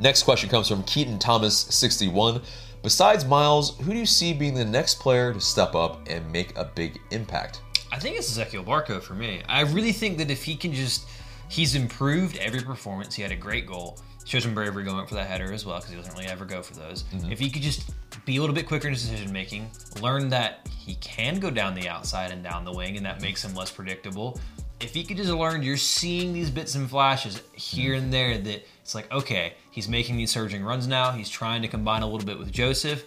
next 0.00 0.24
question 0.24 0.48
comes 0.48 0.68
from 0.68 0.82
Keaton 0.84 1.18
Thomas, 1.18 1.56
sixty 1.56 2.08
one. 2.08 2.42
Besides 2.82 3.26
Miles, 3.26 3.76
who 3.78 3.92
do 3.92 3.98
you 3.98 4.06
see 4.06 4.32
being 4.32 4.54
the 4.54 4.64
next 4.64 5.00
player 5.00 5.34
to 5.34 5.40
step 5.40 5.74
up 5.74 6.00
and 6.08 6.30
make 6.32 6.56
a 6.56 6.64
big 6.64 6.98
impact? 7.10 7.60
I 7.92 7.98
think 7.98 8.16
it's 8.16 8.38
Ezequiel 8.38 8.64
Barco 8.64 9.02
for 9.02 9.14
me. 9.14 9.42
I 9.48 9.62
really 9.62 9.92
think 9.92 10.16
that 10.18 10.30
if 10.30 10.42
he 10.42 10.56
can 10.56 10.72
just, 10.72 11.06
he's 11.48 11.74
improved 11.74 12.38
every 12.38 12.62
performance. 12.62 13.14
He 13.14 13.22
had 13.22 13.32
a 13.32 13.36
great 13.36 13.66
goal. 13.66 13.98
Shows 14.24 14.44
some 14.44 14.54
bravery 14.54 14.84
going 14.84 14.98
up 14.98 15.08
for 15.08 15.16
that 15.16 15.26
header 15.26 15.52
as 15.52 15.66
well 15.66 15.76
because 15.78 15.90
he 15.90 15.96
doesn't 15.96 16.14
really 16.14 16.26
ever 16.26 16.44
go 16.44 16.62
for 16.62 16.74
those. 16.74 17.02
Mm-hmm. 17.02 17.32
If 17.32 17.38
he 17.38 17.50
could 17.50 17.62
just 17.62 17.90
be 18.24 18.36
a 18.36 18.40
little 18.40 18.54
bit 18.54 18.66
quicker 18.66 18.86
in 18.86 18.94
his 18.94 19.02
decision 19.02 19.32
making, 19.32 19.70
learn 20.00 20.28
that 20.28 20.66
he 20.78 20.94
can 20.96 21.40
go 21.40 21.50
down 21.50 21.74
the 21.74 21.88
outside 21.88 22.30
and 22.30 22.42
down 22.42 22.64
the 22.64 22.72
wing, 22.72 22.96
and 22.96 23.04
that 23.04 23.20
makes 23.20 23.44
him 23.44 23.54
less 23.54 23.70
predictable. 23.70 24.38
If 24.78 24.94
he 24.94 25.04
could 25.04 25.16
just 25.16 25.30
learn, 25.30 25.62
you're 25.62 25.76
seeing 25.76 26.32
these 26.32 26.48
bits 26.48 26.76
and 26.76 26.88
flashes 26.88 27.42
here 27.54 27.94
and 27.94 28.12
there 28.12 28.38
that 28.38 28.64
it's 28.90 28.94
like, 28.96 29.12
okay, 29.12 29.54
he's 29.70 29.88
making 29.88 30.16
these 30.16 30.32
surging 30.32 30.64
runs 30.64 30.88
now. 30.88 31.12
He's 31.12 31.28
trying 31.28 31.62
to 31.62 31.68
combine 31.68 32.02
a 32.02 32.08
little 32.08 32.26
bit 32.26 32.40
with 32.40 32.50
Josef 32.50 33.04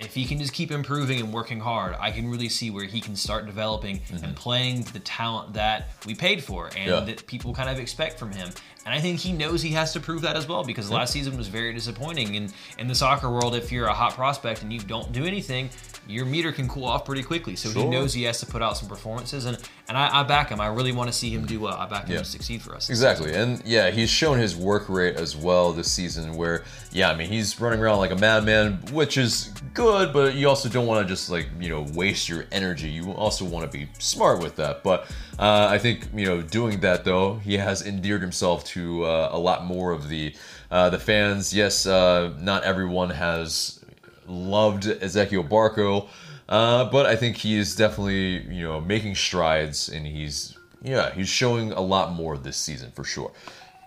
if 0.00 0.12
he 0.14 0.24
can 0.24 0.38
just 0.38 0.52
keep 0.52 0.70
improving 0.70 1.20
and 1.20 1.32
working 1.32 1.60
hard, 1.60 1.94
I 1.98 2.10
can 2.10 2.28
really 2.28 2.48
see 2.48 2.70
where 2.70 2.84
he 2.84 3.00
can 3.00 3.14
start 3.14 3.46
developing 3.46 4.00
and 4.10 4.20
mm-hmm. 4.20 4.34
playing 4.34 4.82
the 4.92 4.98
talent 4.98 5.54
that 5.54 5.90
we 6.04 6.14
paid 6.14 6.42
for 6.42 6.66
and 6.76 6.90
Yeah. 6.90 7.00
that 7.00 7.26
people 7.26 7.54
kind 7.54 7.70
of 7.70 7.78
expect 7.78 8.18
from 8.18 8.32
him. 8.32 8.48
And 8.84 8.92
I 8.94 9.00
think 9.00 9.20
he 9.20 9.32
knows 9.32 9.62
he 9.62 9.70
has 9.70 9.92
to 9.92 10.00
prove 10.00 10.22
that 10.22 10.36
as 10.36 10.46
well 10.46 10.64
because 10.64 10.90
last 10.90 11.12
season 11.12 11.38
was 11.38 11.48
very 11.48 11.72
disappointing. 11.72 12.36
And 12.36 12.52
in 12.78 12.88
the 12.88 12.94
soccer 12.94 13.30
world, 13.30 13.54
if 13.54 13.72
you're 13.72 13.86
a 13.86 13.94
hot 13.94 14.14
prospect 14.14 14.62
and 14.62 14.72
you 14.72 14.80
don't 14.80 15.10
do 15.12 15.24
anything, 15.24 15.70
your 16.06 16.24
meter 16.26 16.52
can 16.52 16.68
cool 16.68 16.84
off 16.84 17.04
pretty 17.04 17.22
quickly. 17.22 17.56
So 17.56 17.70
he 17.70 17.84
knows 17.84 18.12
he 18.12 18.24
has 18.24 18.40
to 18.40 18.46
put 18.46 18.60
out 18.62 18.76
some 18.76 18.88
performances, 18.88 19.44
and 19.46 19.58
and 19.88 19.96
I, 19.98 20.20
I 20.20 20.22
back 20.22 20.48
him. 20.50 20.60
I 20.60 20.66
really 20.68 20.92
want 20.92 21.08
to 21.10 21.12
see 21.12 21.30
him 21.30 21.46
do 21.46 21.60
well. 21.60 21.74
I 21.74 21.86
back 21.86 22.04
him 22.06 22.12
Yeah. 22.12 22.18
to 22.18 22.24
succeed 22.24 22.62
for 22.62 22.74
us. 22.74 22.90
Exactly, 22.90 23.34
and 23.34 23.62
yeah, 23.64 23.90
he's 23.90 24.10
shown 24.10 24.38
his 24.38 24.56
work 24.56 24.88
rate 24.88 25.16
as 25.16 25.36
well 25.36 25.72
this 25.72 25.90
season. 25.90 26.36
Where 26.36 26.64
yeah, 26.92 27.10
I 27.10 27.16
mean 27.16 27.28
he's 27.28 27.60
running 27.60 27.80
around 27.80 27.98
like 27.98 28.10
a 28.10 28.16
madman, 28.16 28.78
which 28.92 29.16
is 29.16 29.50
good, 29.72 30.12
but 30.12 30.34
you 30.34 30.48
also 30.48 30.68
don't 30.68 30.86
want 30.86 31.06
to 31.06 31.12
just 31.12 31.30
like 31.30 31.48
you 31.58 31.68
know 31.68 31.86
waste 31.94 32.28
your 32.28 32.44
energy. 32.52 32.88
You 32.90 33.12
also 33.12 33.44
want 33.44 33.70
to 33.70 33.78
be 33.78 33.88
smart 33.98 34.40
with 34.40 34.56
that. 34.56 34.82
But 34.82 35.02
uh, 35.38 35.68
I 35.70 35.78
think 35.78 36.08
you 36.14 36.26
know 36.26 36.42
doing 36.42 36.80
that 36.80 37.04
though, 37.04 37.36
he 37.36 37.56
has 37.56 37.86
endeared 37.86 38.20
himself 38.22 38.64
to 38.66 39.04
uh, 39.04 39.28
a 39.32 39.38
lot 39.38 39.64
more 39.64 39.92
of 39.92 40.08
the 40.08 40.34
uh, 40.70 40.90
the 40.90 40.98
fans. 40.98 41.54
Yes, 41.54 41.86
uh, 41.86 42.32
not 42.40 42.64
everyone 42.64 43.10
has 43.10 43.80
loved 44.26 44.84
Ezequiel 44.84 45.48
Barco. 45.48 46.08
Uh, 46.48 46.84
but 46.90 47.06
I 47.06 47.16
think 47.16 47.36
he 47.36 47.56
is 47.56 47.74
definitely, 47.74 48.42
you 48.54 48.62
know, 48.62 48.80
making 48.80 49.14
strides 49.14 49.88
and 49.88 50.06
he's, 50.06 50.56
yeah, 50.82 51.10
he's 51.12 51.28
showing 51.28 51.72
a 51.72 51.80
lot 51.80 52.12
more 52.12 52.36
this 52.36 52.56
season 52.56 52.90
for 52.90 53.04
sure. 53.04 53.32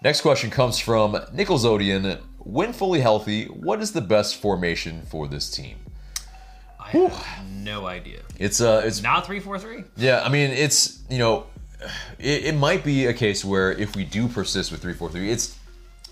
Next 0.04 0.22
question 0.22 0.50
comes 0.50 0.80
from 0.80 1.18
Nichols 1.34 1.66
Odian. 1.66 2.20
When 2.40 2.74
fully 2.74 3.02
healthy, 3.02 3.46
what 3.46 3.82
is 3.82 3.92
the 3.92 4.02
best 4.02 4.38
formation 4.38 5.02
for 5.04 5.28
this 5.28 5.50
team? 5.50 5.78
I 6.80 6.92
have 6.92 7.46
no 7.50 7.86
idea. 7.86 8.22
It's 8.40 8.62
uh, 8.62 8.84
it's 8.86 9.02
Not 9.02 9.26
three 9.26 9.40
four 9.40 9.60
three. 9.60 9.84
Yeah, 9.98 10.22
I 10.24 10.30
mean, 10.30 10.52
it's 10.52 11.00
you 11.10 11.18
know, 11.18 11.48
it, 12.18 12.46
it 12.46 12.56
might 12.56 12.84
be 12.84 13.08
a 13.08 13.14
case 13.14 13.44
where 13.44 13.72
if 13.74 13.96
we 13.96 14.06
do 14.06 14.28
persist 14.30 14.72
with 14.72 14.82
three 14.82 14.94
four 14.94 15.10
three, 15.10 15.30
it's 15.30 15.58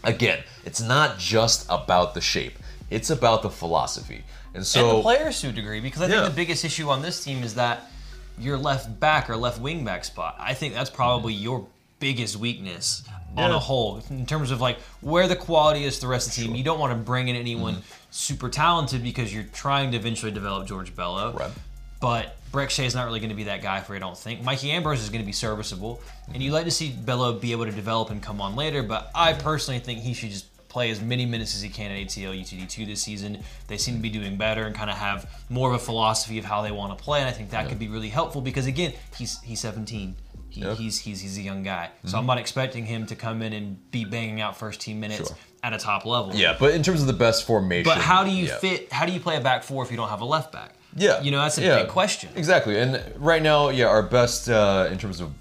again, 0.03 0.43
it's 0.65 0.81
not 0.81 1.17
just 1.17 1.65
about 1.69 2.13
the 2.13 2.21
shape; 2.21 2.57
it's 2.89 3.09
about 3.09 3.41
the 3.41 3.49
philosophy. 3.49 4.23
And 4.53 4.65
so, 4.65 4.89
and 4.89 4.97
the 4.97 5.01
players 5.01 5.41
to 5.41 5.49
a 5.49 5.51
degree, 5.51 5.79
because 5.81 6.01
I 6.01 6.07
think 6.07 6.21
Yeah. 6.21 6.29
the 6.29 6.35
biggest 6.35 6.63
issue 6.63 6.89
on 6.89 7.01
this 7.01 7.23
team 7.23 7.43
is 7.43 7.55
that 7.55 7.91
your 8.39 8.57
left 8.57 8.99
back 8.99 9.29
or 9.29 9.37
left 9.37 9.59
wing 9.59 9.83
back 9.83 10.05
spot. 10.05 10.35
I 10.39 10.53
think 10.53 10.73
that's 10.73 10.89
probably 10.89 11.33
mm-hmm. 11.33 11.43
your 11.43 11.67
biggest 11.99 12.35
weakness 12.35 13.03
on 13.37 13.51
a 13.51 13.59
whole 13.59 14.01
in 14.09 14.25
terms 14.25 14.51
of 14.51 14.61
like 14.61 14.79
where 15.01 15.27
the 15.27 15.35
quality 15.35 15.83
is 15.83 15.95
to 15.95 16.01
the 16.01 16.07
rest 16.07 16.27
of 16.27 16.35
the 16.35 16.41
team. 16.41 16.55
You 16.55 16.63
don't 16.63 16.79
want 16.79 16.91
to 16.91 16.97
bring 16.97 17.27
in 17.27 17.35
anyone 17.35 17.75
mm-hmm. 17.75 17.83
super 18.11 18.49
talented 18.49 19.03
because 19.03 19.33
you're 19.33 19.43
trying 19.43 19.91
to 19.91 19.97
eventually 19.97 20.31
develop 20.31 20.67
George 20.67 20.95
Bello. 20.95 21.33
Right. 21.33 21.51
But 21.99 22.37
Brek 22.51 22.69
Shea 22.69 22.85
is 22.85 22.95
not 22.95 23.05
really 23.05 23.19
going 23.19 23.29
to 23.29 23.35
be 23.35 23.45
that 23.45 23.61
guy 23.61 23.81
for 23.81 23.93
you, 23.93 23.97
I 23.97 23.99
don't 23.99 24.17
think. 24.17 24.41
Mikey 24.41 24.71
Ambrose 24.71 25.01
is 25.01 25.09
going 25.09 25.21
to 25.21 25.25
be 25.25 25.33
serviceable, 25.33 26.01
and 26.33 26.41
you'd 26.41 26.49
mm-hmm. 26.49 26.55
like 26.55 26.65
to 26.65 26.71
see 26.71 26.91
Bello 26.91 27.33
be 27.33 27.51
able 27.51 27.65
to 27.65 27.71
develop 27.71 28.09
and 28.09 28.21
come 28.21 28.39
on 28.39 28.55
later. 28.55 28.83
But 28.83 29.11
I 29.13 29.33
personally 29.33 29.79
think 29.79 29.99
he 29.99 30.13
should 30.13 30.29
just 30.29 30.45
play 30.75 30.91
as 30.91 30.99
many 30.99 31.25
minutes 31.25 31.55
as 31.55 31.61
he 31.61 31.69
can 31.69 31.89
at 31.89 31.97
ATL 32.05 32.37
UTD2 32.37 32.85
this 32.85 33.01
season. 33.01 33.41
They 33.69 33.77
seem 33.77 33.95
to 33.95 34.01
be 34.01 34.09
doing 34.09 34.35
better 34.35 34.65
and 34.65 34.75
kind 34.75 34.89
of 34.89 34.97
have 34.97 35.25
more 35.47 35.69
of 35.69 35.75
a 35.75 35.79
philosophy 35.79 36.37
of 36.37 36.43
how 36.43 36.63
they 36.63 36.71
want 36.71 36.97
to 36.97 37.01
play, 37.01 37.21
and 37.21 37.29
I 37.29 37.31
think 37.31 37.51
that 37.51 37.69
could 37.69 37.79
be 37.79 37.87
really 37.87 38.09
helpful 38.09 38.41
because 38.41 38.65
again, 38.67 38.91
he's 39.17 39.39
he's 39.41 39.61
17. 39.61 40.17
He, 40.49 40.61
Yeah. 40.61 40.75
He's 40.75 40.99
he's 40.99 41.21
he's 41.21 41.37
a 41.37 41.41
young 41.41 41.63
guy, 41.63 41.91
so 42.03 42.17
I'm 42.17 42.25
not 42.25 42.39
expecting 42.39 42.85
him 42.85 43.05
to 43.05 43.15
come 43.15 43.41
in 43.41 43.53
and 43.53 43.89
be 43.91 44.03
banging 44.03 44.41
out 44.41 44.57
first 44.57 44.81
team 44.81 44.99
minutes 44.99 45.29
Sure. 45.29 45.37
at 45.63 45.71
a 45.71 45.77
top 45.77 46.05
level. 46.05 46.35
yeah, 46.35 46.57
but 46.59 46.73
in 46.73 46.83
terms 46.83 46.99
of 46.99 47.07
the 47.07 47.19
best 47.27 47.47
formation, 47.47 47.89
But 47.89 47.99
how 47.99 48.25
do 48.25 48.31
you 48.31 48.47
yeah. 48.47 48.57
fit? 48.57 48.91
How 48.91 49.05
do 49.05 49.13
you 49.13 49.21
play 49.21 49.37
a 49.37 49.41
back 49.41 49.63
four 49.63 49.81
if 49.81 49.91
you 49.91 49.97
don't 49.97 50.09
have 50.09 50.21
a 50.27 50.29
left 50.35 50.51
back? 50.51 50.71
Yeah, 50.93 51.21
you 51.21 51.31
know 51.31 51.39
that's 51.41 51.57
a 51.57 51.61
yeah. 51.61 51.83
big 51.83 51.89
question. 51.89 52.29
Exactly, 52.35 52.77
and 52.77 53.01
right 53.15 53.41
now, 53.41 53.69
yeah, 53.69 53.87
our 53.87 54.03
best 54.03 54.49
uh, 54.49 54.89
in 54.91 54.97
terms 54.97 55.21
of 55.21 55.31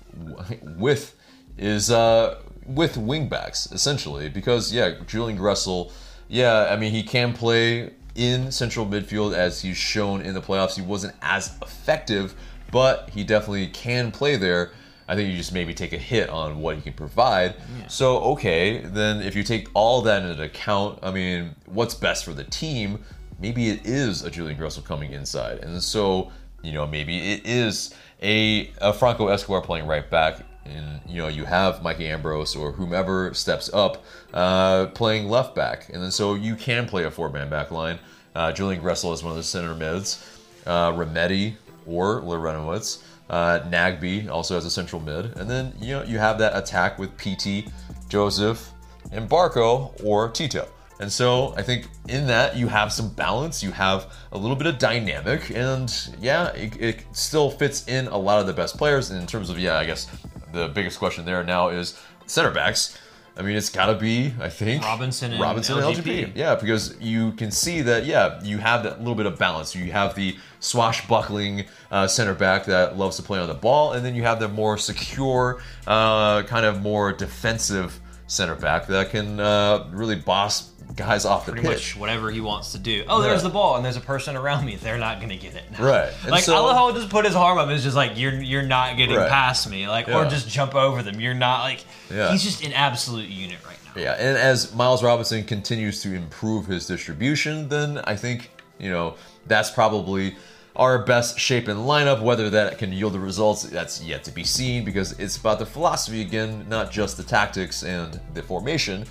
width 0.78 1.16
is 1.58 1.90
uh, 1.90 2.40
with 2.66 2.96
wingbacks 2.96 3.72
essentially 3.72 4.28
because 4.28 4.72
yeah, 4.72 4.94
Julian 5.06 5.38
Gressel, 5.38 5.92
yeah, 6.28 6.68
I 6.70 6.76
mean 6.76 6.92
he 6.92 7.02
can 7.02 7.32
play 7.32 7.90
in 8.14 8.52
central 8.52 8.86
midfield 8.86 9.34
as 9.34 9.62
he's 9.62 9.76
shown 9.76 10.20
in 10.20 10.34
the 10.34 10.40
playoffs. 10.40 10.76
He 10.76 10.82
wasn't 10.82 11.14
as 11.20 11.56
effective, 11.62 12.34
but 12.70 13.10
he 13.10 13.24
definitely 13.24 13.66
can 13.68 14.10
play 14.10 14.36
there. 14.36 14.72
I 15.06 15.14
think 15.14 15.30
you 15.30 15.36
just 15.36 15.52
maybe 15.52 15.74
take 15.74 15.92
a 15.92 15.98
hit 15.98 16.30
on 16.30 16.60
what 16.60 16.76
he 16.76 16.82
can 16.82 16.94
provide. 16.94 17.56
So 17.88 18.18
okay, 18.20 18.78
then 18.78 19.20
if 19.20 19.36
you 19.36 19.42
take 19.42 19.68
all 19.74 20.00
that 20.02 20.22
into 20.22 20.42
account, 20.42 20.98
I 21.02 21.10
mean, 21.10 21.54
what's 21.66 21.94
best 21.94 22.24
for 22.24 22.32
the 22.32 22.44
team? 22.44 23.04
Maybe 23.38 23.68
it 23.68 23.84
is 23.84 24.22
a 24.22 24.30
Julian 24.30 24.58
Gressel 24.58 24.84
coming 24.84 25.12
inside, 25.12 25.58
and 25.58 25.82
so 25.82 26.30
you 26.62 26.72
know 26.72 26.86
maybe 26.86 27.32
it 27.32 27.44
is 27.44 27.94
a, 28.22 28.70
a 28.80 28.92
Franco 28.92 29.28
Escobar 29.28 29.60
playing 29.60 29.86
right 29.86 30.08
back, 30.08 30.38
and 30.64 31.00
you 31.06 31.18
know 31.20 31.28
you 31.28 31.44
have 31.44 31.82
Mikey 31.82 32.08
Ambrose 32.08 32.56
or 32.56 32.72
whomever 32.72 33.34
steps 33.34 33.70
up 33.72 34.04
uh, 34.32 34.86
playing 34.86 35.28
left 35.28 35.54
back, 35.54 35.88
and 35.92 36.02
then 36.02 36.10
so 36.10 36.34
you 36.34 36.56
can 36.56 36.86
play 36.86 37.04
a 37.04 37.10
four 37.10 37.30
man 37.30 37.48
back 37.48 37.70
line. 37.70 37.98
Uh, 38.34 38.52
Julian 38.52 38.82
Gressel 38.82 39.12
is 39.12 39.22
one 39.22 39.30
of 39.30 39.36
the 39.36 39.42
center 39.42 39.74
mids. 39.74 40.40
Uh, 40.66 40.92
Remedi 40.92 41.54
or 41.86 42.22
Larentowicz. 42.22 43.02
Uh, 43.28 43.60
Nagbe 43.68 44.28
also 44.28 44.54
has 44.54 44.64
a 44.64 44.70
central 44.70 45.00
mid, 45.00 45.36
and 45.36 45.48
then 45.48 45.72
you 45.80 45.92
know 45.92 46.02
you 46.02 46.18
have 46.18 46.38
that 46.38 46.56
attack 46.56 46.98
with 46.98 47.16
Pity, 47.16 47.68
Josef, 48.08 48.70
and 49.12 49.28
Barco 49.28 49.92
or 50.04 50.28
Tito. 50.28 50.68
And 51.00 51.10
so 51.10 51.54
I 51.56 51.62
think 51.62 51.88
in 52.08 52.26
that 52.28 52.56
you 52.56 52.68
have 52.68 52.92
some 52.92 53.08
balance, 53.10 53.62
you 53.62 53.72
have 53.72 54.12
a 54.32 54.38
little 54.38 54.56
bit 54.56 54.66
of 54.66 54.78
dynamic, 54.78 55.50
and 55.50 55.92
yeah, 56.20 56.48
it, 56.52 56.80
it 56.80 57.04
still 57.12 57.50
fits 57.50 57.88
in 57.88 58.06
a 58.08 58.16
lot 58.16 58.40
of 58.40 58.46
the 58.46 58.52
best 58.52 58.78
players. 58.78 59.10
And 59.10 59.20
in 59.20 59.26
terms 59.26 59.50
of 59.50 59.58
yeah, 59.58 59.78
I 59.78 59.86
guess 59.86 60.08
the 60.54 60.68
biggest 60.68 60.98
question 60.98 61.24
there 61.24 61.42
now 61.44 61.68
is 61.68 62.00
center 62.26 62.50
backs. 62.50 62.98
I 63.36 63.42
mean, 63.42 63.56
it's 63.56 63.68
got 63.68 63.86
to 63.86 63.94
be, 63.94 64.32
I 64.40 64.48
think, 64.48 64.84
Robinson 64.84 65.32
and 65.32 65.40
Robinson 65.40 65.76
and 65.78 65.96
LGP. 65.96 66.04
LGP. 66.04 66.36
Yeah, 66.36 66.54
because 66.54 66.96
you 67.00 67.32
can 67.32 67.50
see 67.50 67.82
that, 67.82 68.06
yeah, 68.06 68.40
you 68.44 68.58
have 68.58 68.84
that 68.84 69.00
little 69.00 69.16
bit 69.16 69.26
of 69.26 69.38
balance. 69.38 69.74
You 69.74 69.90
have 69.90 70.14
the 70.14 70.36
swashbuckling 70.60 71.64
uh, 71.90 72.06
center 72.06 72.34
back 72.34 72.64
that 72.66 72.96
loves 72.96 73.16
to 73.16 73.22
play 73.22 73.40
on 73.40 73.48
the 73.48 73.54
ball, 73.54 73.92
and 73.94 74.06
then 74.06 74.14
you 74.14 74.22
have 74.22 74.38
the 74.38 74.46
more 74.46 74.78
secure, 74.78 75.60
uh, 75.88 76.44
kind 76.44 76.64
of 76.64 76.80
more 76.80 77.12
defensive 77.12 77.98
center 78.28 78.54
back 78.54 78.86
that 78.86 79.10
can 79.10 79.40
uh, 79.40 79.86
really 79.90 80.16
boss 80.16 80.70
guys 80.96 81.24
off 81.24 81.46
the 81.46 81.52
pretty 81.52 81.66
pitch. 81.66 81.94
much 81.94 81.96
whatever 82.00 82.30
he 82.30 82.40
wants 82.40 82.72
to 82.72 82.78
do. 82.78 83.04
Oh, 83.08 83.20
there's 83.20 83.42
Yeah. 83.42 83.48
the 83.48 83.52
ball, 83.54 83.76
and 83.76 83.84
there's 83.84 83.96
a 83.96 84.00
person 84.00 84.36
around 84.36 84.64
me. 84.64 84.76
They're 84.76 84.98
not 84.98 85.20
gonna 85.20 85.36
get 85.36 85.54
it. 85.54 85.64
Right. 85.78 86.12
And 86.22 86.30
Like 86.30 86.44
so- 86.44 86.54
I 86.54 86.60
love 86.60 86.76
how 86.76 86.88
he 86.92 86.98
just 86.98 87.10
put 87.10 87.24
his 87.24 87.34
arm 87.34 87.58
up. 87.58 87.68
It's 87.68 87.82
just 87.82 87.96
like 87.96 88.12
you're 88.16 88.34
you're 88.34 88.62
not 88.62 88.96
getting 88.96 89.16
Right. 89.16 89.28
past 89.28 89.68
me. 89.68 89.88
Like 89.88 90.08
or 90.08 90.24
just 90.26 90.48
jump 90.48 90.74
over 90.74 91.02
them. 91.02 91.20
You're 91.20 91.34
not 91.34 91.62
like. 91.62 91.84
Yeah. 92.14 92.30
He's 92.30 92.42
just 92.44 92.64
an 92.64 92.72
absolute 92.72 93.28
unit 93.28 93.58
right 93.66 93.76
now. 93.84 94.00
Yeah, 94.00 94.12
and 94.12 94.36
as 94.36 94.72
Miles 94.74 95.02
Robinson 95.02 95.44
continues 95.44 96.00
to 96.02 96.14
improve 96.14 96.66
his 96.66 96.86
distribution, 96.86 97.68
then 97.68 98.00
I 98.04 98.16
think 98.16 98.50
you 98.78 98.90
know 98.90 99.14
that's 99.46 99.70
probably 99.70 100.36
our 100.76 100.98
best 100.98 101.38
shape 101.38 101.68
and 101.68 101.80
lineup. 101.80 102.20
Whether 102.20 102.50
that 102.50 102.78
can 102.78 102.92
yield 102.92 103.12
the 103.14 103.20
results, 103.20 103.62
that's 103.64 104.02
yet 104.02 104.24
to 104.24 104.30
be 104.32 104.42
seen 104.44 104.84
because 104.84 105.12
it's 105.18 105.36
about 105.36 105.58
the 105.60 105.66
philosophy 105.66 106.20
again, 106.20 106.66
not 106.68 106.90
just 106.90 107.16
the 107.16 107.22
tactics 107.22 107.82
and 107.84 108.20
the 108.34 108.42
formation. 108.42 109.06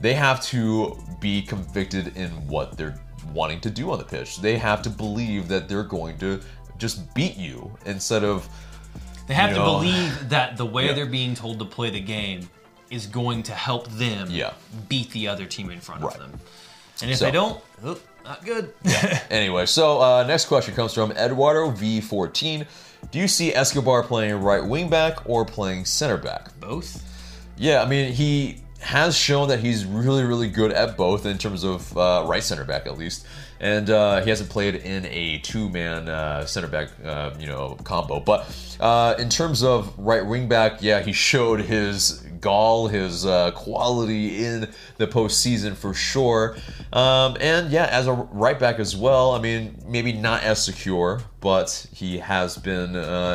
They 0.00 0.14
have 0.14 0.40
to 0.46 0.96
be 1.20 1.42
convicted 1.42 2.16
in 2.16 2.30
what 2.48 2.76
they're 2.76 2.98
wanting 3.32 3.60
to 3.60 3.70
do 3.70 3.90
on 3.90 3.98
the 3.98 4.04
pitch. 4.04 4.38
They 4.40 4.56
have 4.58 4.82
to 4.82 4.90
believe 4.90 5.48
that 5.48 5.68
they're 5.68 5.82
going 5.82 6.18
to 6.18 6.40
just 6.78 7.12
beat 7.14 7.36
you 7.36 7.76
instead 7.86 8.24
of. 8.24 8.48
They 9.26 9.34
have 9.34 9.50
to 9.50 9.56
know, 9.56 9.64
believe 9.78 10.28
that 10.30 10.56
the 10.56 10.64
way 10.64 10.86
Yeah. 10.86 10.92
they're 10.94 11.06
being 11.06 11.34
told 11.34 11.58
to 11.58 11.64
play 11.64 11.90
the 11.90 12.00
game 12.00 12.48
is 12.90 13.06
going 13.06 13.42
to 13.44 13.52
help 13.52 13.88
them 13.88 14.28
Yeah. 14.30 14.52
beat 14.88 15.10
the 15.10 15.28
other 15.28 15.44
team 15.44 15.70
in 15.70 15.80
front 15.80 16.02
Right. 16.02 16.14
of 16.14 16.20
them. 16.20 16.40
And 17.02 17.10
if 17.10 17.18
So- 17.18 17.26
they 17.26 17.30
don't, 17.32 17.60
oh, 17.84 17.98
not 18.24 18.44
good. 18.44 18.72
Anyway, 19.30 19.66
so 19.66 20.00
uh, 20.00 20.24
next 20.26 20.46
question 20.46 20.74
comes 20.74 20.94
from 20.94 21.12
Eduardo 21.12 21.70
V14. 21.70 22.66
Do 23.10 23.18
you 23.18 23.28
see 23.28 23.54
Escobar 23.54 24.02
playing 24.04 24.36
right 24.40 24.64
wing 24.64 24.88
back 24.88 25.18
or 25.28 25.44
playing 25.44 25.84
center 25.84 26.16
back? 26.16 26.58
Both. 26.58 27.02
Yeah, 27.58 27.82
I 27.82 27.86
mean, 27.86 28.12
he 28.14 28.62
has 28.80 29.16
shown 29.16 29.48
that 29.48 29.60
he's 29.60 29.84
really, 29.84 30.24
really 30.24 30.48
good 30.48 30.72
at 30.72 30.96
both 30.96 31.26
in 31.26 31.38
terms 31.38 31.64
of 31.64 31.96
uh, 31.96 32.24
right 32.26 32.42
center 32.42 32.64
back, 32.64 32.86
at 32.86 32.96
least. 32.96 33.26
And 33.60 33.90
uh, 33.90 34.20
he 34.22 34.30
hasn't 34.30 34.50
played 34.50 34.76
in 34.76 35.04
a 35.06 35.38
two-man 35.38 36.08
uh, 36.08 36.46
center 36.46 36.68
back, 36.68 36.90
uh, 37.04 37.32
you 37.40 37.48
know, 37.48 37.76
combo. 37.82 38.20
But 38.20 38.46
uh, 38.78 39.16
in 39.18 39.28
terms 39.28 39.64
of 39.64 39.98
right 39.98 40.24
wing 40.24 40.48
back, 40.48 40.80
yeah, 40.80 41.00
he 41.00 41.12
showed 41.12 41.60
his 41.62 42.24
gall, 42.40 42.86
his 42.86 43.26
uh, 43.26 43.50
quality 43.50 44.44
in 44.44 44.68
the 44.98 45.08
postseason 45.08 45.74
for 45.74 45.92
sure. 45.92 46.56
Um, 46.92 47.36
and 47.40 47.72
yeah, 47.72 47.86
as 47.90 48.06
a 48.06 48.12
right 48.12 48.60
back 48.60 48.78
as 48.78 48.94
well. 48.94 49.32
I 49.32 49.40
mean, 49.40 49.82
maybe 49.88 50.12
not 50.12 50.44
as 50.44 50.64
secure, 50.64 51.20
but 51.40 51.88
he 51.92 52.18
has 52.18 52.56
been 52.56 52.94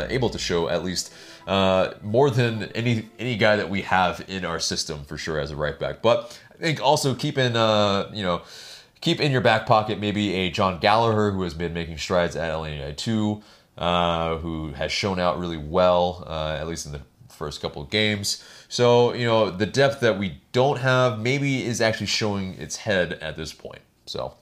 able 0.10 0.30
to 0.30 0.40
show 0.40 0.70
at 0.70 0.86
least 0.86 1.14
uh, 1.48 1.94
more 2.02 2.30
than 2.30 2.64
any 2.76 3.10
any 3.20 3.36
guy 3.36 3.56
that 3.56 3.70
we 3.70 3.82
have 3.82 4.24
in 4.28 4.46
our 4.46 4.60
system 4.60 5.04
for 5.04 5.18
sure 5.18 5.40
as 5.40 5.52
a 5.52 5.56
right 5.56 5.78
back. 5.80 6.02
But 6.02 6.40
I 6.52 6.58
think 6.58 6.82
also 6.82 7.14
keep 7.16 7.38
in 7.38 7.56
uh, 7.56 8.10
you 8.14 8.24
know 8.24 8.42
keep 9.02 9.20
in 9.20 9.32
your 9.32 9.42
back 9.42 9.66
pocket 9.66 10.00
maybe 10.00 10.34
a 10.34 10.50
John 10.50 10.80
Gallagher 10.80 11.32
who 11.32 11.44
has 11.44 11.54
been 11.54 11.74
making 11.74 11.98
strides 11.98 12.36
at 12.36 12.54
LA 12.54 12.92
two, 12.96 13.42
uh, 13.78 14.38
who 14.38 14.72
has 14.74 14.92
shown 14.92 15.20
out 15.20 15.40
really 15.40 15.58
well 15.58 16.24
uh, 16.28 16.58
at 16.60 16.68
least 16.68 16.86
in 16.86 16.92
the 16.92 17.02
first 17.30 17.62
couple 17.62 17.82
of 17.82 17.90
games. 17.90 18.44
So 18.70 19.14
you 19.14 19.26
know 19.26 19.50
the 19.50 19.66
depth 19.66 20.00
that 20.02 20.18
we 20.18 20.42
don't 20.52 20.80
have 20.80 21.20
maybe 21.20 21.64
is 21.64 21.82
actually 21.82 22.08
showing 22.08 22.54
its 22.56 22.78
head 22.78 23.14
at 23.14 23.36
this 23.36 23.54
point. 23.54 23.82
So. 24.06 24.36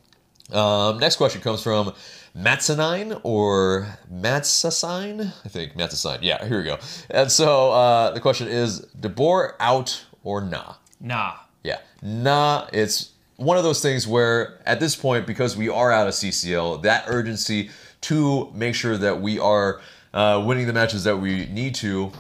Um, 0.52 0.98
next 1.00 1.16
question 1.16 1.40
comes 1.40 1.64
from 1.64 1.94
Matsanine 2.36 3.20
or 3.24 3.98
Matsasine? 4.12 5.34
I 5.46 5.50
think 5.50 5.74
Matsasine. 5.74 6.20
Yeah, 6.22 6.46
here 6.46 6.60
we 6.60 6.64
go. 6.64 6.78
And 7.10 7.32
so 7.32 7.72
uh, 7.72 8.12
the 8.12 8.20
question 8.20 8.48
is 8.48 8.80
de 9.00 9.10
Boer 9.10 9.56
out 9.60 10.06
or 10.24 10.42
nah? 10.42 10.76
Nah. 11.00 11.34
Yeah, 11.64 11.80
nah. 12.02 12.68
It's 12.72 13.12
one 13.36 13.58
of 13.58 13.64
those 13.64 13.82
things 13.82 14.08
where 14.08 14.60
at 14.66 14.80
this 14.80 14.96
point, 14.96 15.28
because 15.28 15.58
we 15.58 15.68
are 15.68 15.92
out 15.92 16.08
of 16.08 16.14
CCL, 16.14 16.84
that 16.84 17.06
urgency 17.08 17.70
to 18.02 18.50
make 18.54 18.76
sure 18.76 18.98
that 18.98 19.22
we 19.22 19.38
are 19.40 19.82
uh, 20.14 20.42
winning 20.46 20.68
the 20.68 20.74
matches 20.74 21.04
that 21.04 21.18
we 21.18 21.48
need 21.48 21.76
to, 21.76 22.12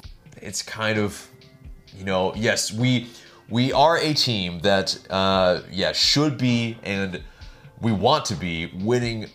it's 0.41 0.61
kind 0.61 0.97
of, 0.97 1.27
you 1.97 2.03
know, 2.03 2.33
yes, 2.35 2.71
we 2.71 3.07
we 3.49 3.73
are 3.73 3.97
a 3.97 4.13
team 4.13 4.59
that, 4.59 4.97
uh, 5.09 5.61
yeah, 5.69 5.91
should 5.91 6.37
be 6.37 6.77
and 6.83 7.21
we 7.81 7.91
want 7.91 8.25
to 8.25 8.35
be 8.35 8.71
winning 8.75 9.27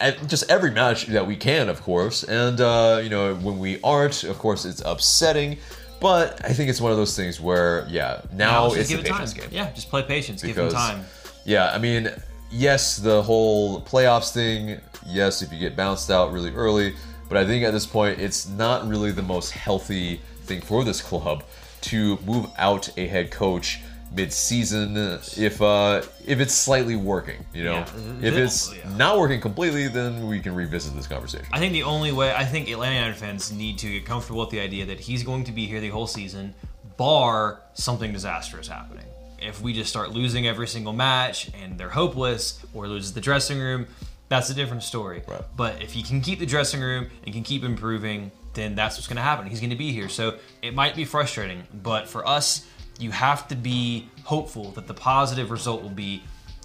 at 0.00 0.26
just 0.26 0.50
every 0.50 0.70
match 0.70 1.06
that 1.06 1.26
we 1.26 1.36
can, 1.36 1.68
of 1.68 1.82
course. 1.82 2.24
And 2.24 2.60
uh, 2.60 3.00
you 3.02 3.10
know, 3.10 3.34
when 3.36 3.58
we 3.58 3.80
aren't, 3.82 4.24
of 4.24 4.38
course, 4.38 4.64
it's 4.64 4.82
upsetting. 4.84 5.58
But 6.00 6.42
I 6.44 6.54
think 6.54 6.70
it's 6.70 6.80
one 6.80 6.92
of 6.92 6.96
those 6.98 7.14
things 7.14 7.40
where, 7.40 7.86
yeah, 7.88 8.22
now 8.32 8.68
just 8.68 8.80
it's 8.80 8.88
give 8.88 9.00
a 9.00 9.02
it 9.02 9.06
time. 9.08 9.18
patience 9.18 9.34
game. 9.34 9.48
Yeah, 9.52 9.70
just 9.72 9.90
play 9.90 10.02
patience. 10.02 10.42
give 10.42 10.56
Because, 10.56 10.72
them 10.72 10.80
time. 10.80 11.04
yeah, 11.44 11.70
I 11.74 11.78
mean, 11.78 12.08
yes, 12.50 12.96
the 12.96 13.22
whole 13.22 13.82
playoffs 13.82 14.32
thing, 14.32 14.80
yes, 15.06 15.42
if 15.42 15.52
you 15.52 15.58
get 15.58 15.76
bounced 15.76 16.10
out 16.10 16.32
really 16.32 16.54
early, 16.54 16.94
but 17.28 17.36
I 17.36 17.44
think 17.44 17.64
at 17.64 17.72
this 17.72 17.84
point, 17.84 18.18
it's 18.18 18.48
not 18.48 18.88
really 18.88 19.12
the 19.12 19.22
most 19.22 19.50
healthy 19.50 20.22
thing 20.44 20.62
for 20.62 20.84
this 20.84 21.02
club 21.02 21.44
to 21.82 22.18
move 22.24 22.46
out 22.56 22.88
a 22.96 23.06
head 23.06 23.30
coach 23.30 23.80
mid-season 24.12 24.96
if 25.36 25.62
uh 25.62 26.02
if 26.26 26.40
it's 26.40 26.54
slightly 26.54 26.96
working 26.96 27.44
you 27.54 27.64
know 27.64 27.74
Yeah. 27.74 27.86
if 28.28 28.34
it's 28.36 28.74
Yeah. 28.74 28.96
not 28.96 29.18
working 29.18 29.40
completely 29.40 29.88
then 29.88 30.26
we 30.26 30.40
can 30.40 30.54
revisit 30.54 30.94
this 30.96 31.06
conversation 31.06 31.46
I 31.52 31.58
think 31.58 31.72
the 31.72 31.84
only 31.84 32.12
way 32.12 32.34
I 32.34 32.44
think 32.44 32.68
Atlanta 32.68 32.94
United 32.96 33.16
fans 33.16 33.52
need 33.52 33.78
to 33.78 33.88
get 33.88 34.04
comfortable 34.04 34.40
with 34.40 34.50
the 34.50 34.60
idea 34.60 34.86
that 34.86 35.00
he's 35.00 35.22
going 35.22 35.44
to 35.44 35.52
be 35.52 35.66
here 35.66 35.80
the 35.80 35.88
whole 35.90 36.06
season, 36.06 36.54
bar 36.96 37.60
something 37.74 38.12
disastrous 38.12 38.68
happening. 38.68 39.04
If 39.38 39.62
we 39.62 39.72
just 39.72 39.88
start 39.88 40.10
losing 40.10 40.46
every 40.46 40.66
single 40.68 40.92
match 40.92 41.50
and 41.62 41.78
they're 41.78 41.88
hopeless 41.88 42.58
or 42.74 42.86
loses 42.88 43.14
the 43.14 43.20
dressing 43.22 43.58
room, 43.58 43.86
that's 44.28 44.50
a 44.50 44.54
different 44.54 44.82
story. 44.82 45.22
Right. 45.26 45.40
But 45.56 45.82
if 45.82 45.92
he 45.92 46.02
can 46.02 46.20
keep 46.20 46.38
the 46.40 46.46
dressing 46.46 46.80
room 46.82 47.08
and 47.24 47.32
can 47.34 47.42
keep 47.42 47.64
improving, 47.64 48.30
then 48.54 48.74
that's 48.74 48.96
what's 48.96 49.06
going 49.08 49.16
to 49.16 49.22
happen. 49.22 49.46
He's 49.46 49.60
going 49.60 49.70
to 49.70 49.76
be 49.76 49.92
here. 49.92 50.08
So 50.10 50.36
it 50.62 50.74
might 50.74 50.94
be 50.94 51.04
frustrating, 51.06 51.62
but 51.72 52.06
for 52.08 52.26
us, 52.28 52.66
you 53.00 53.10
have 53.10 53.48
to 53.48 53.56
be 53.56 54.08
hopeful 54.24 54.70
that 54.72 54.86
the 54.86 54.94
positive 54.94 55.50
result 55.50 55.82
will 55.82 55.88
be 55.88 56.22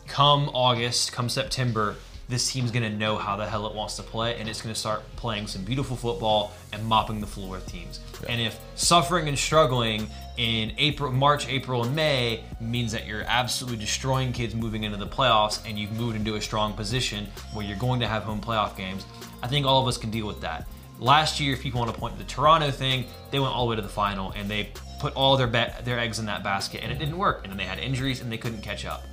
come 0.07 0.49
August, 0.53 1.11
come 1.11 1.29
September, 1.29 1.95
this 2.27 2.51
team's 2.51 2.71
going 2.71 2.83
to 2.83 2.97
know 2.97 3.17
how 3.17 3.35
the 3.35 3.45
hell 3.45 3.67
it 3.67 3.75
wants 3.75 3.95
to 3.97 4.03
play 4.03 4.39
and 4.39 4.49
it's 4.49 4.61
going 4.61 4.73
to 4.73 4.79
start 4.79 5.03
playing 5.15 5.45
some 5.47 5.63
beautiful 5.63 5.95
football 5.95 6.51
and 6.73 6.83
mopping 6.85 7.21
the 7.21 7.27
floor 7.27 7.51
with 7.51 7.65
teams. 7.67 7.99
And 8.27 8.41
if 8.41 8.59
suffering 8.75 9.27
and 9.27 9.37
struggling 9.37 10.07
in 10.37 10.73
April, 10.77 11.11
March, 11.11 11.47
April, 11.47 11.83
and 11.83 11.95
May 11.95 12.43
means 12.59 12.91
that 12.91 13.05
you're 13.05 13.23
absolutely 13.27 13.77
destroying 13.77 14.33
kids 14.33 14.55
moving 14.55 14.83
into 14.83 14.97
the 14.97 15.07
playoffs 15.07 15.63
and 15.67 15.77
you've 15.77 15.91
moved 15.91 16.15
into 16.15 16.35
a 16.35 16.41
strong 16.41 16.73
position 16.73 17.27
where 17.53 17.65
you're 17.65 17.77
going 17.77 17.99
to 17.99 18.07
have 18.07 18.23
home 18.23 18.41
playoff 18.41 18.75
games, 18.75 19.05
I 19.43 19.47
think 19.47 19.65
all 19.65 19.81
of 19.81 19.87
us 19.87 19.97
can 19.97 20.09
deal 20.09 20.25
with 20.25 20.41
that. 20.41 20.67
Last 20.99 21.39
year, 21.39 21.53
if 21.53 21.61
people 21.61 21.79
want 21.79 21.93
to 21.93 21.99
point 21.99 22.17
to 22.17 22.23
the 22.23 22.29
Toronto 22.29 22.71
thing, 22.71 23.05
they 23.29 23.39
went 23.39 23.53
all 23.53 23.65
the 23.65 23.71
way 23.71 23.75
to 23.75 23.81
the 23.81 23.87
final 23.87 24.31
and 24.31 24.49
they 24.49 24.71
put 24.99 25.13
all 25.15 25.37
their 25.37 25.47
their 25.47 25.99
eggs 25.99 26.19
in 26.19 26.25
that 26.25 26.43
basket 26.43 26.81
and 26.83 26.91
it 26.91 26.99
didn't 26.99 27.17
work. 27.17 27.41
And 27.43 27.51
then 27.51 27.57
they 27.57 27.65
had 27.65 27.79
injuries 27.79 28.21
and 28.21 28.31
they 28.31 28.37
couldn't 28.37 28.61
catch 28.61 28.85
up. 28.85 29.03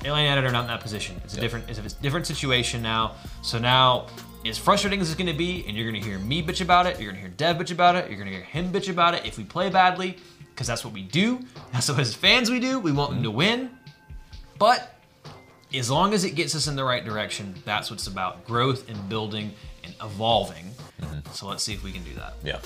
Atlanta 0.00 0.22
United 0.22 0.46
are 0.46 0.52
not 0.52 0.62
in 0.62 0.66
that 0.68 0.80
position. 0.80 1.20
It's 1.24 1.34
a 1.36 1.40
different, 1.40 1.68
it's 1.68 1.78
a 1.78 2.02
different 2.02 2.26
situation 2.26 2.82
now. 2.82 3.14
So 3.42 3.58
now, 3.58 4.08
as 4.44 4.58
frustrating 4.58 5.00
as 5.00 5.08
it's 5.08 5.16
going 5.16 5.32
to 5.32 5.38
be, 5.38 5.64
and 5.66 5.76
you're 5.76 5.90
going 5.90 6.00
to 6.00 6.06
hear 6.06 6.18
me 6.18 6.42
bitch 6.42 6.60
about 6.60 6.86
it, 6.86 7.00
you're 7.00 7.10
going 7.10 7.22
to 7.22 7.28
hear 7.28 7.30
Dev 7.36 7.56
bitch 7.56 7.70
about 7.70 7.96
it, 7.96 8.10
you're 8.10 8.18
going 8.18 8.28
to 8.28 8.34
hear 8.34 8.44
him 8.44 8.70
bitch 8.70 8.90
about 8.90 9.14
it 9.14 9.24
if 9.24 9.38
we 9.38 9.44
play 9.44 9.70
badly, 9.70 10.18
because 10.50 10.66
that's 10.66 10.84
what 10.84 10.92
we 10.92 11.02
do. 11.02 11.40
That's 11.72 11.88
what 11.88 11.98
as 11.98 12.14
fans 12.14 12.50
we 12.50 12.60
do. 12.60 12.78
We 12.78 12.92
want 12.92 13.12
them 13.12 13.22
to 13.22 13.30
mm-hmm. 13.30 13.38
win. 13.38 13.70
But 14.58 14.94
as 15.72 15.90
long 15.90 16.12
as 16.12 16.24
it 16.24 16.32
gets 16.32 16.54
us 16.54 16.68
in 16.68 16.76
the 16.76 16.84
right 16.84 17.04
direction, 17.04 17.54
that's 17.64 17.90
what's 17.90 18.06
about 18.06 18.46
growth 18.46 18.88
and 18.90 19.08
building 19.08 19.52
and 19.82 19.94
evolving. 20.02 20.66
Mm-hmm. 21.00 21.32
So 21.32 21.48
let's 21.48 21.62
see 21.62 21.72
if 21.72 21.82
we 21.82 21.92
can 21.92 22.04
do 22.04 22.14
that. 22.14 22.34
Yeah. 22.44 22.58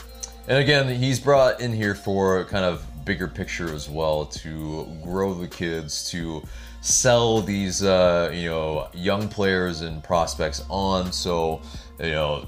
And 0.48 0.56
again, 0.56 0.88
he's 0.88 1.20
brought 1.20 1.60
in 1.60 1.74
here 1.74 1.94
for 1.94 2.44
kind 2.46 2.64
of 2.64 2.82
bigger 3.04 3.28
picture 3.28 3.72
as 3.74 3.88
well 3.88 4.24
to 4.26 4.86
grow 5.02 5.34
the 5.34 5.46
kids, 5.46 6.10
to 6.10 6.42
sell 6.80 7.42
these 7.42 7.82
uh, 7.82 8.30
you 8.32 8.48
know 8.48 8.88
young 8.94 9.28
players 9.28 9.82
and 9.82 10.02
prospects 10.02 10.64
on. 10.70 11.12
So 11.12 11.60
you 12.00 12.12
know 12.12 12.46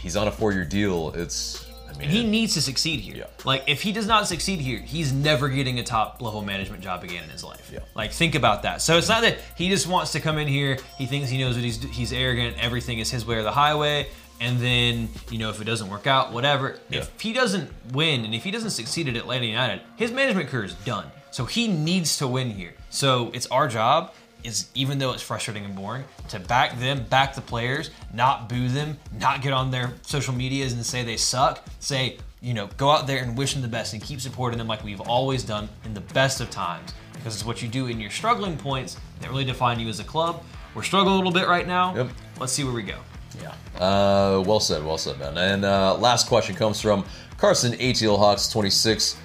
he's 0.00 0.16
on 0.16 0.26
a 0.26 0.32
four-year 0.32 0.64
deal. 0.64 1.12
It's 1.14 1.66
I 1.86 1.92
mean 1.92 2.02
And 2.02 2.10
he 2.10 2.24
needs 2.24 2.54
to 2.54 2.62
succeed 2.62 3.00
here. 3.00 3.16
Yeah. 3.16 3.26
Like, 3.44 3.64
if 3.66 3.82
he 3.82 3.92
does 3.92 4.06
not 4.06 4.26
succeed 4.26 4.60
here, 4.60 4.78
he's 4.78 5.12
never 5.12 5.50
getting 5.50 5.78
a 5.78 5.82
top 5.82 6.22
level 6.22 6.40
management 6.40 6.82
job 6.82 7.04
again 7.04 7.24
in 7.24 7.30
his 7.30 7.44
life. 7.44 7.70
Yeah. 7.70 7.80
Like, 7.94 8.12
think 8.12 8.36
about 8.36 8.62
that. 8.62 8.80
So 8.80 8.96
it's 8.96 9.08
not 9.08 9.20
that 9.20 9.36
he 9.54 9.68
just 9.68 9.86
wants 9.86 10.12
to 10.12 10.20
come 10.20 10.38
in 10.38 10.48
here. 10.48 10.78
He 10.96 11.04
thinks 11.04 11.28
he 11.28 11.36
knows 11.38 11.56
what 11.56 11.64
he's 11.64 11.82
he's 11.82 12.12
arrogant. 12.14 12.56
Everything 12.58 13.00
is 13.00 13.10
his 13.10 13.26
way 13.26 13.36
or 13.36 13.42
the 13.42 13.52
highway. 13.52 14.06
And 14.40 14.60
then 14.60 15.08
you 15.30 15.38
know 15.38 15.50
if 15.50 15.60
it 15.60 15.64
doesn't 15.64 15.90
work 15.90 16.06
out, 16.06 16.32
whatever. 16.32 16.78
Yeah. 16.90 17.00
If 17.00 17.20
he 17.20 17.32
doesn't 17.32 17.70
win 17.92 18.24
and 18.24 18.34
if 18.34 18.44
he 18.44 18.50
doesn't 18.50 18.70
succeed 18.70 19.08
at 19.08 19.16
Atlanta 19.16 19.46
United, 19.46 19.82
his 19.96 20.12
management 20.12 20.48
career 20.48 20.64
is 20.64 20.74
done. 20.74 21.06
So 21.30 21.44
he 21.44 21.68
needs 21.68 22.18
to 22.18 22.26
win 22.26 22.50
here. 22.50 22.74
So 22.90 23.30
it's 23.34 23.46
our 23.48 23.68
job. 23.68 24.12
Is 24.44 24.68
even 24.76 24.98
though 24.98 25.12
it's 25.12 25.22
frustrating 25.22 25.64
and 25.64 25.74
boring, 25.74 26.04
to 26.28 26.38
back 26.38 26.78
them, 26.78 27.04
back 27.10 27.34
the 27.34 27.40
players, 27.40 27.90
not 28.14 28.48
boo 28.48 28.68
them, 28.68 28.96
not 29.18 29.42
get 29.42 29.52
on 29.52 29.72
their 29.72 29.92
social 30.02 30.32
medias 30.32 30.72
and 30.74 30.86
say 30.86 31.02
they 31.02 31.16
suck. 31.16 31.64
Say, 31.80 32.18
you 32.40 32.54
know, 32.54 32.68
go 32.76 32.88
out 32.88 33.08
there 33.08 33.20
and 33.20 33.36
wish 33.36 33.54
them 33.54 33.62
the 33.62 33.68
best 33.68 33.94
and 33.94 34.02
keep 34.02 34.20
supporting 34.20 34.56
them 34.56 34.68
like 34.68 34.84
we've 34.84 35.00
always 35.00 35.42
done 35.42 35.68
in 35.84 35.92
the 35.92 36.00
best 36.00 36.40
of 36.40 36.50
times. 36.50 36.94
Because 37.12 37.34
it's 37.34 37.44
what 37.44 37.62
you 37.62 37.68
do 37.68 37.88
in 37.88 37.98
your 38.00 38.10
struggling 38.10 38.56
points 38.56 38.96
that 39.20 39.28
really 39.28 39.44
define 39.44 39.80
you 39.80 39.88
as 39.88 39.98
a 39.98 40.04
club. 40.04 40.44
We're 40.72 40.84
struggling 40.84 41.14
a 41.14 41.16
little 41.16 41.32
bit 41.32 41.48
right 41.48 41.66
now. 41.66 41.96
Yep. 41.96 42.08
Let's 42.38 42.52
see 42.52 42.62
where 42.62 42.72
we 42.72 42.84
go. 42.84 42.98
Yeah. 43.40 43.54
Uh, 43.80 44.42
well 44.46 44.60
said, 44.60 44.84
well 44.84 44.98
said, 44.98 45.18
man. 45.18 45.36
And 45.38 45.64
uh, 45.64 45.96
last 45.96 46.28
question 46.28 46.54
comes 46.56 46.80
from 46.80 47.04
Carson 47.36 47.72
ATL 47.74 48.18
Hawks 48.18 48.48
26. 48.48 49.16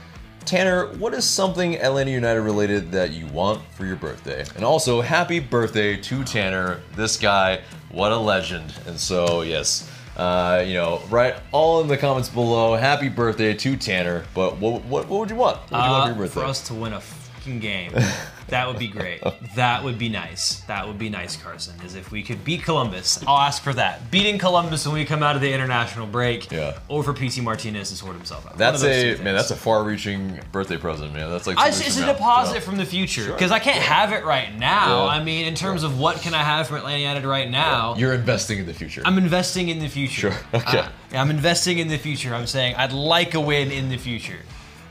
Tanner, 0.45 0.87
what 0.97 1.13
is 1.13 1.27
something 1.27 1.77
Atlanta 1.77 2.11
United 2.11 2.41
related 2.41 2.91
that 2.91 3.11
you 3.11 3.25
want 3.27 3.61
for 3.75 3.85
your 3.85 3.95
birthday? 3.95 4.43
And 4.55 4.65
also, 4.65 4.99
happy 5.01 5.39
birthday 5.39 5.95
to 5.95 6.23
Tanner. 6.25 6.81
This 6.95 7.15
guy, 7.17 7.61
what 7.91 8.11
a 8.11 8.17
legend. 8.17 8.73
And 8.85 8.99
so, 8.99 9.41
yes, 9.41 9.89
uh, 10.17 10.61
you 10.67 10.73
know, 10.73 11.01
write 11.09 11.35
all 11.53 11.79
in 11.81 11.87
the 11.87 11.97
comments 11.97 12.27
below. 12.29 12.75
Happy 12.75 13.07
birthday 13.07 13.53
to 13.53 13.77
Tanner. 13.77 14.25
But 14.35 14.57
what, 14.57 14.83
what, 14.83 15.07
what 15.07 15.19
would 15.21 15.29
you 15.29 15.37
want? 15.37 15.57
What 15.71 15.71
would 15.71 15.85
you 15.85 15.91
want 15.91 16.03
for 16.03 16.07
your 16.09 16.15
Uh, 16.15 16.27
birthday? 16.27 16.41
For 16.41 16.45
us 16.45 16.67
to 16.67 16.73
win 16.73 16.93
a 16.93 16.99
fucking 17.01 17.59
game. 17.59 17.93
That 18.49 18.67
would 18.67 18.77
be 18.79 18.87
great. 18.87 19.21
That 19.55 19.83
would 19.83 19.97
be 19.97 20.09
nice. 20.09 20.59
That 20.67 20.87
would 20.87 20.97
be 20.99 21.09
nice, 21.09 21.35
Carson. 21.37 21.73
Is 21.85 21.95
if 21.95 22.11
we 22.11 22.23
could 22.23 22.43
beat 22.43 22.63
Columbus. 22.63 23.23
I'll 23.25 23.37
ask 23.39 23.63
for 23.63 23.73
that. 23.73 24.11
Beating 24.11 24.37
Columbus 24.37 24.85
when 24.85 24.95
we 24.95 25.05
come 25.05 25.23
out 25.23 25.35
of 25.35 25.41
the 25.41 25.51
international 25.51 26.07
break. 26.07 26.51
Yeah. 26.51 26.77
Or 26.87 27.03
for 27.03 27.13
Pity 27.13 27.41
Martinez 27.41 27.89
to 27.89 27.95
sort 27.95 28.15
himself 28.15 28.45
out. 28.45 28.57
That's 28.57 28.81
One 28.81 28.91
of 28.91 28.97
those 28.97 29.19
a 29.19 29.23
man. 29.23 29.33
That's 29.35 29.51
a 29.51 29.55
far-reaching 29.55 30.39
birthday 30.51 30.77
present, 30.77 31.13
man. 31.13 31.29
That's 31.29 31.47
like 31.47 31.57
I, 31.57 31.69
it's 31.69 31.97
a 31.97 32.05
deposit 32.05 32.55
Yeah. 32.55 32.59
from 32.59 32.77
the 32.77 32.85
future 32.85 33.21
Sure. 33.23 33.33
because 33.33 33.51
I 33.51 33.59
can't 33.59 33.81
have 33.81 34.11
it 34.11 34.25
right 34.25 34.53
now. 34.57 35.05
Yeah. 35.05 35.11
I 35.11 35.23
mean, 35.23 35.45
in 35.45 35.55
terms 35.55 35.83
of 35.83 35.99
what 35.99 36.17
can 36.17 36.33
I 36.33 36.43
have 36.43 36.67
from 36.67 36.77
Atlanta 36.77 36.99
United 36.99 37.25
right 37.25 37.49
now, 37.49 37.95
You're 37.95 38.13
investing 38.13 38.59
in 38.59 38.65
the 38.65 38.73
future. 38.73 39.01
I'm 39.05 39.17
investing 39.17 39.69
in 39.69 39.79
the 39.79 39.87
future. 39.87 40.31
Sure, 40.31 40.39
okay. 40.53 40.79
Uh, 40.79 40.89
I'm 41.13 41.29
investing 41.29 41.79
in 41.79 41.87
the 41.87 41.97
future. 41.97 42.33
I'm 42.33 42.47
saying 42.47 42.75
I'd 42.75 42.91
like 42.93 43.33
a 43.33 43.39
win 43.41 43.71
in 43.71 43.89
the 43.89 43.97
future. 43.97 44.39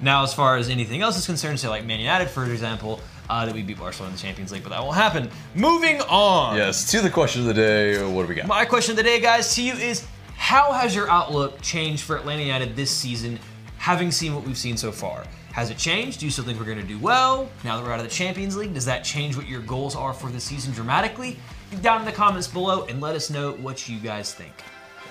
Now, 0.00 0.24
as 0.24 0.34
far 0.34 0.56
as 0.56 0.68
anything 0.68 1.00
else 1.00 1.16
is 1.16 1.26
concerned, 1.26 1.60
say 1.60 1.68
like 1.68 1.84
Man 1.84 2.00
United, 2.00 2.28
for 2.28 2.44
example, 2.44 3.00
uh, 3.32 3.46
that 3.46 3.54
we 3.54 3.62
beat 3.62 3.78
Barcelona 3.78 4.10
in 4.10 4.16
the 4.16 4.22
Champions 4.22 4.52
League, 4.52 4.62
but 4.62 4.68
that 4.70 4.82
won't 4.82 4.94
happen. 4.96 5.30
Moving 5.54 6.00
on. 6.02 6.56
yes. 6.56 6.90
To 6.90 7.00
the 7.00 7.08
question 7.08 7.40
of 7.40 7.46
the 7.48 7.54
day. 7.54 8.02
What 8.04 8.22
do 8.22 8.28
we 8.28 8.34
got? 8.34 8.46
My 8.46 8.66
question 8.66 8.92
of 8.92 8.96
the 8.98 9.02
day, 9.02 9.20
guys, 9.20 9.54
to 9.54 9.62
you 9.62 9.72
is 9.72 10.06
how 10.36 10.72
has 10.72 10.94
your 10.94 11.08
outlook 11.08 11.60
changed 11.62 12.02
for 12.02 12.16
Atlanta 12.16 12.42
United 12.42 12.76
this 12.76 12.90
season, 12.90 13.38
having 13.78 14.10
seen 14.10 14.34
what 14.34 14.44
we've 14.44 14.58
seen 14.58 14.76
so 14.76 14.92
far? 14.92 15.24
Has 15.52 15.70
it 15.70 15.78
changed? 15.78 16.20
Do 16.20 16.26
you 16.26 16.30
still 16.30 16.44
think 16.44 16.58
we're 16.58 16.66
going 16.66 16.80
to 16.80 16.86
do 16.86 16.98
well 16.98 17.48
now 17.64 17.76
that 17.76 17.84
we're 17.84 17.92
out 17.92 18.00
of 18.00 18.04
the 18.04 18.10
Champions 18.10 18.54
League? 18.56 18.74
Does 18.74 18.84
that 18.84 19.02
change 19.02 19.34
what 19.36 19.48
your 19.48 19.62
goals 19.62 19.96
are 19.96 20.12
for 20.12 20.30
the 20.30 20.40
season 20.40 20.72
dramatically? 20.74 21.38
Down 21.80 22.00
in 22.00 22.06
the 22.06 22.12
comments 22.12 22.48
below 22.48 22.84
and 22.84 23.00
let 23.00 23.14
us 23.16 23.30
know 23.30 23.52
what 23.52 23.88
you 23.88 23.98
guys 23.98 24.34
think. 24.34 24.52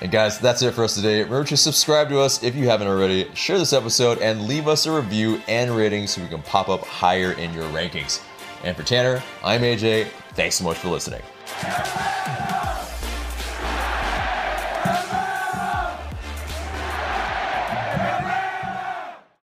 And 0.02 0.12
guys, 0.12 0.40
that's 0.40 0.64
it 0.64 0.74
for 0.74 0.84
us 0.84 0.96
today. 0.96 1.22
Remember 1.22 1.48
to 1.48 1.56
subscribe 1.56 2.10
to 2.10 2.20
us 2.20 2.42
if 2.42 2.56
you 2.56 2.68
haven't 2.68 2.88
already, 2.88 3.30
share 3.36 3.60
this 3.60 3.72
episode, 3.72 4.18
and 4.18 4.48
leave 4.48 4.68
us 4.68 4.88
a 4.88 4.92
review 4.92 5.40
and 5.48 5.76
rating 5.76 6.08
so 6.08 6.22
we 6.24 6.28
can 6.28 6.42
pop 6.42 6.70
up 6.70 6.82
higher 6.82 7.34
in 7.34 7.54
your 7.54 7.66
rankings. 7.66 8.20
And 8.64 8.76
for 8.76 8.82
Tanner, 8.82 9.22
I'm 9.44 9.62
AJ. 9.62 10.08
Thanks 10.34 10.56
so 10.56 10.64
much 10.64 10.78
for 10.78 10.90
listening. 10.90 11.22